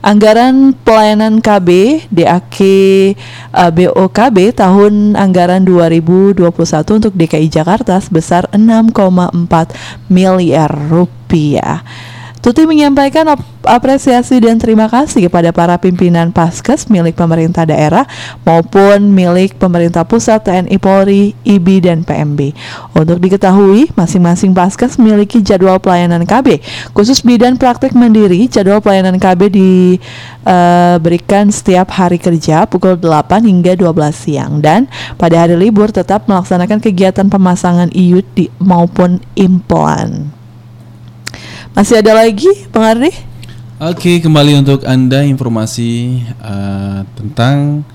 Anggaran 0.00 0.72
pelayanan 0.80 1.44
KB 1.44 1.68
DAK 2.08 2.58
eh, 2.60 3.12
BOKB 3.52 4.56
tahun 4.56 5.20
anggaran 5.20 5.68
2021 5.68 6.40
untuk 6.96 7.12
DKI 7.12 7.52
Jakarta 7.52 8.00
sebesar 8.00 8.48
6,4 8.56 8.96
miliar 10.08 10.72
rupiah. 10.88 11.84
Tuti 12.40 12.64
menyampaikan 12.64 13.36
ap- 13.36 13.44
apresiasi 13.68 14.40
dan 14.40 14.56
terima 14.56 14.88
kasih 14.88 15.28
kepada 15.28 15.52
para 15.52 15.76
pimpinan 15.76 16.32
Paskes 16.32 16.88
milik 16.88 17.12
pemerintah 17.12 17.68
daerah 17.68 18.08
maupun 18.48 19.12
milik 19.12 19.60
pemerintah 19.60 20.08
pusat 20.08 20.48
TNI 20.48 20.80
Polri, 20.80 21.36
IBI, 21.44 21.84
dan 21.84 22.00
PMB. 22.00 22.56
Untuk 22.96 23.20
diketahui, 23.20 23.92
masing-masing 23.92 24.56
Paskes 24.56 24.96
memiliki 24.96 25.44
jadwal 25.44 25.76
pelayanan 25.84 26.24
KB. 26.24 26.64
Khusus 26.96 27.20
bidan 27.20 27.60
praktek 27.60 27.92
mandiri, 27.92 28.48
jadwal 28.48 28.80
pelayanan 28.80 29.20
KB 29.20 29.52
diberikan 29.52 31.52
setiap 31.52 31.92
hari 31.92 32.16
kerja 32.16 32.64
pukul 32.64 32.96
8 32.96 33.44
hingga 33.44 33.76
12 33.76 34.16
siang 34.16 34.64
dan 34.64 34.88
pada 35.20 35.44
hari 35.44 35.60
libur 35.60 35.92
tetap 35.92 36.24
melaksanakan 36.24 36.80
kegiatan 36.80 37.28
pemasangan 37.28 37.92
iud 37.92 38.48
maupun 38.64 39.20
implan. 39.36 40.39
Masih 41.70 42.02
ada 42.02 42.18
lagi, 42.18 42.50
Bang 42.74 42.82
Ardi? 42.82 43.14
Oke, 43.80 44.18
kembali 44.18 44.58
untuk 44.58 44.82
Anda 44.82 45.22
informasi 45.22 46.18
eh, 46.26 47.00
tentang 47.14 47.86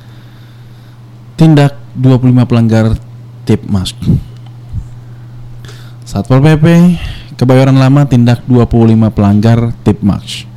tindak 1.35 1.75
25 1.99 2.47
pelanggar 2.47 2.95
tip 3.43 3.67
mask. 3.67 3.99
Satpol 6.07 6.39
PP 6.39 6.65
Kebayoran 7.35 7.75
Lama 7.75 8.07
tindak 8.07 8.47
25 8.47 9.11
pelanggar 9.11 9.75
tip 9.83 9.99
mask. 9.99 10.47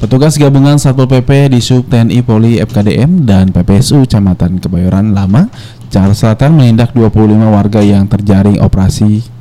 Petugas 0.00 0.40
gabungan 0.40 0.80
Satpol 0.80 1.04
PP 1.04 1.52
di 1.52 1.60
Sub 1.60 1.84
TNI 1.84 2.24
Polri 2.24 2.56
FKDM 2.64 3.28
dan 3.28 3.52
PPSU 3.52 4.08
Kecamatan 4.08 4.56
Kebayoran 4.56 5.12
Lama, 5.12 5.52
Jakarta 5.92 6.16
Selatan 6.16 6.56
menindak 6.56 6.96
25 6.96 7.36
warga 7.52 7.84
yang 7.84 8.08
terjaring 8.08 8.56
operasi 8.64 9.39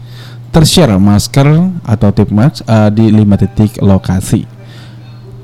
tershare 0.50 0.98
masker 0.98 1.48
atau 1.86 2.10
tip 2.14 2.30
mask 2.34 2.66
eh, 2.66 2.90
di 2.94 3.14
lima 3.14 3.38
titik 3.38 3.78
lokasi. 3.82 4.60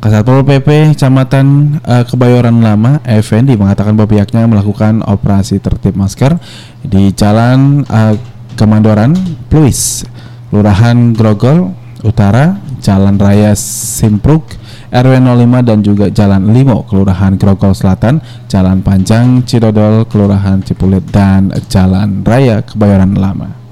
Kasatpol 0.02 0.46
PP 0.46 0.94
Kecamatan 0.94 1.80
eh, 1.82 2.04
Kebayoran 2.06 2.62
Lama 2.62 3.02
Effendi 3.06 3.58
mengatakan 3.58 3.98
bahwa 3.98 4.14
pihaknya 4.14 4.46
melakukan 4.46 5.02
operasi 5.02 5.58
tertib 5.58 5.98
masker 5.98 6.38
di 6.86 7.10
Jalan 7.14 7.82
eh, 7.90 8.14
Kemandoran 8.54 9.18
Pluis, 9.50 10.06
Kelurahan 10.50 11.18
Grogol 11.18 11.74
Utara, 12.06 12.62
Jalan 12.86 13.18
Raya 13.18 13.58
Simpruk, 13.58 14.46
RW 14.94 15.14
05 15.26 15.66
dan 15.66 15.82
juga 15.82 16.06
Jalan 16.14 16.54
Limo, 16.54 16.86
Kelurahan 16.86 17.34
Grogol 17.36 17.74
Selatan, 17.74 18.22
Jalan 18.46 18.86
Panjang 18.86 19.42
Cidodol, 19.42 20.06
Kelurahan 20.06 20.62
Cipulit 20.62 21.04
dan 21.10 21.50
Jalan 21.66 22.22
Raya 22.22 22.62
Kebayoran 22.62 23.18
Lama. 23.18 23.65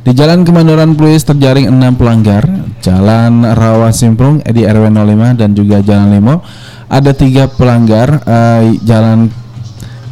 Di 0.00 0.16
Jalan 0.16 0.48
Kemandoran 0.48 0.96
Pluis 0.96 1.28
terjaring 1.28 1.68
6 1.68 2.00
pelanggar, 2.00 2.48
Jalan 2.80 3.44
Rawa 3.44 3.92
Simprung 3.92 4.40
di 4.40 4.64
RW 4.64 4.88
05 4.88 5.36
dan 5.36 5.52
juga 5.52 5.84
Jalan 5.84 6.16
Limo 6.16 6.40
ada 6.88 7.12
tiga 7.12 7.52
pelanggar, 7.52 8.24
eh, 8.24 8.80
Jalan 8.80 9.28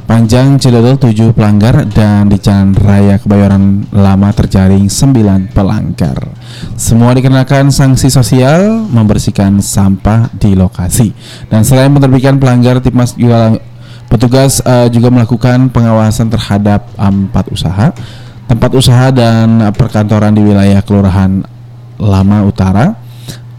Panjang 0.05 0.60
Cidodol 0.60 1.01
7 1.01 1.32
pelanggar 1.32 1.89
dan 1.89 2.28
di 2.28 2.36
Jalan 2.36 2.77
Raya 2.77 3.16
Kebayoran 3.16 3.89
Lama 3.93 4.28
terjaring 4.36 4.93
9 4.93 5.56
pelanggar. 5.56 6.36
Semua 6.77 7.16
dikenakan 7.16 7.73
sanksi 7.73 8.12
sosial 8.12 8.89
membersihkan 8.93 9.60
sampah 9.65 10.28
di 10.36 10.52
lokasi. 10.52 11.16
Dan 11.48 11.65
selain 11.65 11.93
menerbitkan 11.93 12.36
pelanggar 12.36 12.85
Tipmas 12.85 13.16
juga 13.16 13.56
petugas 14.09 14.60
eh, 14.65 14.89
juga 14.93 15.09
melakukan 15.09 15.73
pengawasan 15.73 16.28
terhadap 16.28 16.89
empat 16.97 17.48
usaha 17.52 17.93
tempat 18.48 18.70
usaha 18.72 19.12
dan 19.12 19.70
perkantoran 19.76 20.32
di 20.32 20.42
wilayah 20.42 20.80
Kelurahan 20.80 21.44
Lama 22.00 22.38
Utara 22.48 22.96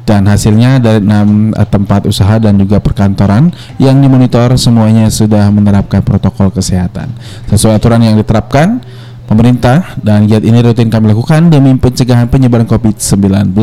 dan 0.10 0.26
hasilnya 0.26 0.82
dari 0.82 1.06
enam 1.06 1.54
eh, 1.54 1.68
tempat 1.70 2.10
usaha 2.10 2.42
dan 2.42 2.58
juga 2.58 2.82
perkantoran 2.82 3.54
yang 3.78 4.02
dimonitor 4.02 4.58
semuanya 4.58 5.06
sudah 5.14 5.54
menerapkan 5.54 6.02
protokol 6.02 6.50
kesehatan 6.50 7.14
sesuai 7.46 7.78
aturan 7.78 8.02
yang 8.02 8.18
diterapkan 8.18 8.82
pemerintah 9.30 9.94
dan 10.02 10.26
giat 10.26 10.42
ini 10.42 10.66
rutin 10.66 10.90
kami 10.90 11.14
lakukan 11.14 11.54
demi 11.54 11.78
pencegahan 11.78 12.26
penyebaran 12.26 12.66
COVID-19 12.66 13.54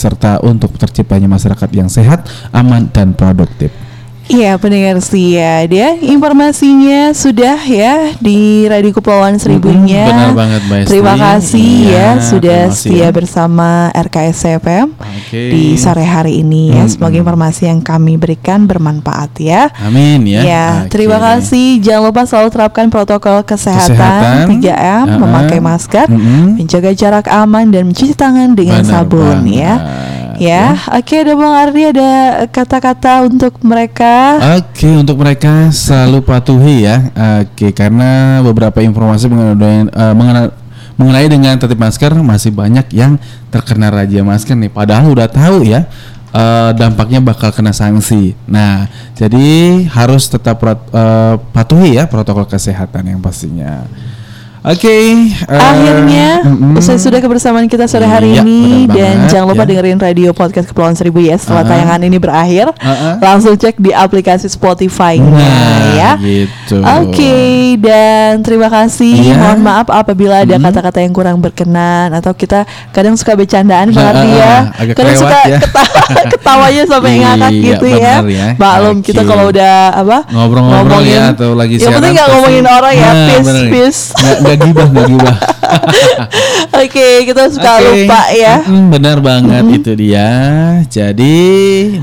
serta 0.00 0.40
untuk 0.40 0.72
terciptanya 0.80 1.28
masyarakat 1.28 1.68
yang 1.76 1.92
sehat, 1.92 2.24
aman 2.48 2.88
dan 2.88 3.12
produktif. 3.12 3.91
Iya 4.32 4.56
pendengar 4.56 4.96
setia 4.98 5.68
dia 5.68 5.92
informasinya 5.94 7.12
sudah 7.12 7.60
ya 7.60 8.16
di 8.16 8.64
Radio 8.64 8.88
Kepulauan 8.90 9.36
Seribunya. 9.36 10.08
benar 10.08 10.32
banget, 10.32 10.60
Mbak. 10.64 10.88
Terima 10.88 11.14
kasih 11.14 11.68
Iya, 11.84 11.92
ya 11.92 12.08
sudah 12.18 12.60
terima 12.62 12.72
kasih 12.72 12.80
setia 12.88 13.04
ya. 13.04 13.08
bersama 13.10 13.68
RKS 13.92 14.40
FM 14.56 14.86
Oke. 14.96 15.40
di 15.52 15.76
sore 15.76 16.00
hari 16.02 16.40
ini 16.40 16.72
ya. 16.72 16.88
Semoga 16.88 17.12
informasi 17.14 17.68
yang 17.68 17.84
kami 17.84 18.16
berikan 18.16 18.64
bermanfaat 18.64 19.36
ya. 19.36 19.68
Amin 19.78 20.24
ya. 20.24 20.40
Ya, 20.40 20.66
Oke. 20.80 20.96
terima 20.96 21.20
kasih. 21.20 21.76
Jangan 21.78 22.02
lupa 22.08 22.24
selalu 22.24 22.48
terapkan 22.50 22.86
protokol 22.88 23.44
kesehatan, 23.44 24.48
Kesehatan. 24.48 24.48
3M, 24.48 25.06
Uh-uh. 25.06 25.20
memakai 25.20 25.60
masker, 25.60 26.08
Mm-mm. 26.08 26.56
menjaga 26.56 26.90
jarak 26.92 27.28
aman 27.28 27.68
dan 27.68 27.84
mencuci 27.84 28.16
tangan 28.16 28.56
dengan 28.56 28.80
Benar 28.80 28.92
sabun 29.04 29.44
banget, 29.44 29.60
ya. 29.60 29.74
Ya, 30.42 30.74
oke 30.90 31.14
ada 31.22 31.38
Bang 31.38 31.54
Ardi 31.54 31.82
ada 31.94 32.10
kata-kata 32.50 33.30
untuk 33.30 33.62
mereka. 33.62 34.42
Oke, 34.58 34.90
untuk 34.90 35.22
mereka 35.22 35.70
selalu 35.70 36.18
patuhi 36.18 36.82
ya. 36.82 36.98
Oke, 37.46 37.70
karena 37.70 38.42
beberapa 38.42 38.82
informasi 38.82 39.30
mengenai 39.30 39.86
eh, 39.86 40.14
mengenai, 40.18 40.50
mengenai 40.98 41.26
dengan 41.30 41.54
tertib 41.62 41.78
masker 41.78 42.10
masih 42.26 42.50
banyak 42.50 42.90
yang 42.90 43.22
terkena 43.54 43.94
razia 43.94 44.26
masker 44.26 44.58
nih. 44.58 44.72
Padahal 44.74 45.14
udah 45.14 45.30
tahu 45.30 45.62
ya 45.62 45.86
eh, 46.34 46.70
dampaknya 46.74 47.22
bakal 47.22 47.54
kena 47.54 47.70
sanksi. 47.70 48.34
Nah, 48.50 48.90
jadi 49.14 49.86
harus 49.94 50.26
tetap 50.26 50.58
eh, 50.66 51.34
patuhi 51.54 52.02
ya 52.02 52.10
protokol 52.10 52.50
kesehatan 52.50 53.14
yang 53.14 53.22
pastinya. 53.22 53.86
Oke. 54.62 54.94
eh, 55.42 55.58
Akhirnya 55.58 56.46
usai 56.72 56.94
sudah 56.96 57.18
kebersamaan 57.18 57.66
kita 57.66 57.84
sore 57.84 58.06
hari 58.06 58.30
Iya, 58.32 58.40
ini 58.40 58.86
dan 58.86 58.94
banget, 59.18 59.28
jangan 59.28 59.46
lupa 59.48 59.58
ya. 59.58 59.68
dengerin 59.68 59.98
radio 59.98 60.30
podcast 60.30 60.70
Kepulauan 60.70 60.94
Seribu 60.94 61.18
ya 61.18 61.34
setelah 61.34 61.60
Uh-uh. 61.60 61.72
tayangan 61.74 62.00
ini 62.00 62.14
berakhir. 62.16 62.66
Uh-uh. 62.70 63.18
Langsung 63.18 63.54
cek 63.54 63.74
di 63.76 63.90
aplikasi 63.90 64.46
Spotify-nya 64.46 65.34
Nah, 65.34 65.82
ya. 65.92 66.10
gitu. 66.16 66.78
Oke, 66.78 67.34
dan 67.76 68.38
terima 68.40 68.70
kasih. 68.70 69.10
Iya. 69.24 69.34
Mohon 69.36 69.60
maaf 69.62 69.86
apabila 69.88 70.40
ada 70.40 70.54
Hmm. 70.54 70.62
kata-kata 70.64 70.98
yang 71.00 71.10
kurang 71.10 71.36
berkenan 71.38 72.14
atau 72.14 72.30
kita 72.30 72.62
kadang 72.90 73.18
suka 73.18 73.34
bercandaan 73.34 73.90
uh, 73.90 73.98
ya. 73.98 74.06
uh, 74.70 74.78
agak 74.78 74.94
Kadang 74.94 75.18
suka 75.18 75.38
ya. 75.42 75.58
ketawa, 75.58 76.22
ketawanya 76.32 76.82
sampai 76.86 77.10
Iya, 77.10 77.22
ngakak 77.26 77.50
gitu 77.58 77.86
ya. 77.90 78.14
ya. 78.22 78.46
Maklum 78.54 78.96
kita 79.02 79.22
kalau 79.24 79.50
udah 79.50 79.74
apa 79.96 80.18
ngobrol-ngobrol 80.28 81.02
ya 81.02 81.34
atau 81.34 81.52
lagi 81.52 81.76
Yang 81.76 81.92
penting 81.92 82.12
nggak 82.14 82.28
ngomongin 82.30 82.64
orang 82.64 82.94
ya, 82.94 83.10
Nah, 83.10 83.26
peace, 83.26 83.50
peace. 83.68 84.02
Nggak, 84.52 84.68
gibah, 84.68 84.86
nggak 84.92 85.06
gibah. 85.08 85.36
Oke, 86.84 87.24
kita 87.24 87.48
suka 87.48 87.80
Oke. 87.80 88.04
lupa 88.04 88.20
ya. 88.36 88.60
Mm, 88.68 88.86
benar 88.92 89.16
banget 89.24 89.64
itu 89.80 89.92
dia. 89.96 90.28
Jadi 90.92 91.36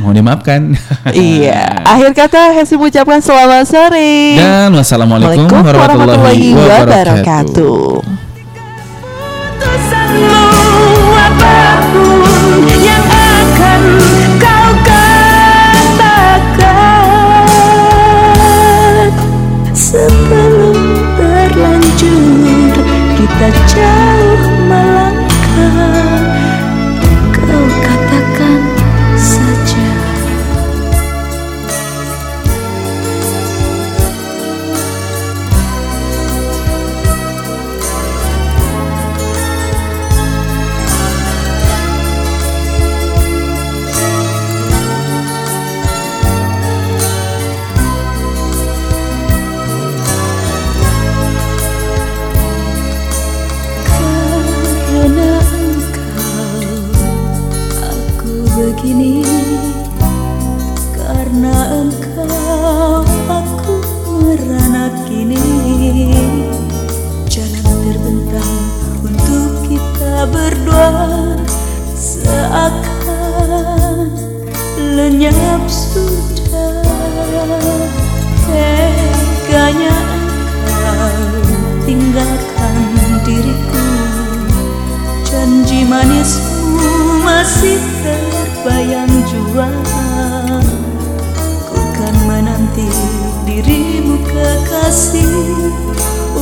mohon 0.01 0.17
dimaafkan. 0.17 0.73
iya. 1.13 1.85
Akhir 1.85 2.17
kata 2.17 2.57
Hesi 2.57 2.73
mengucapkan 2.73 3.21
selamat 3.21 3.69
sore. 3.69 4.34
Dan 4.34 4.73
wassalamualaikum 4.73 5.45
Waalaikumsalam 5.45 5.77
warahmatullahi 5.93 6.57
wabarakatuh. 6.57 8.01
Keputusanmu 9.59 10.48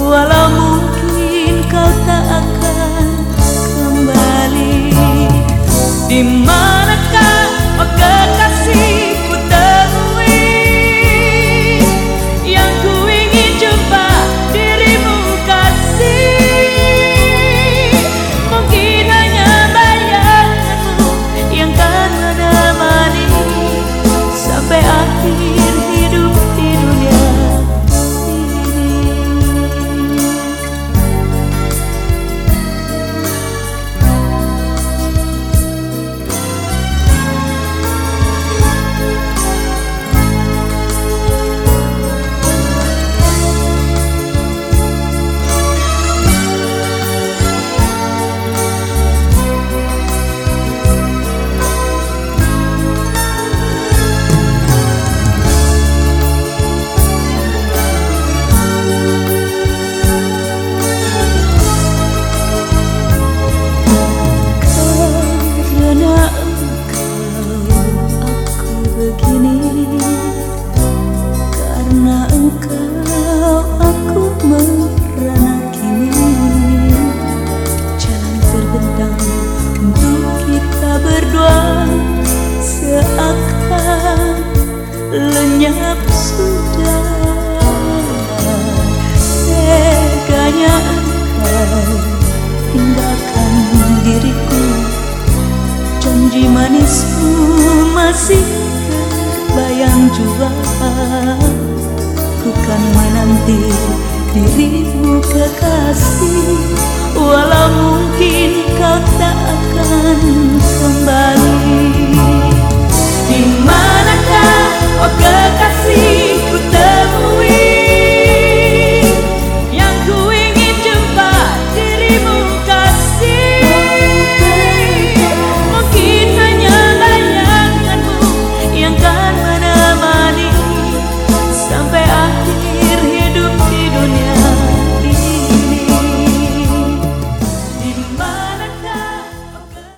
Walau 0.07 0.66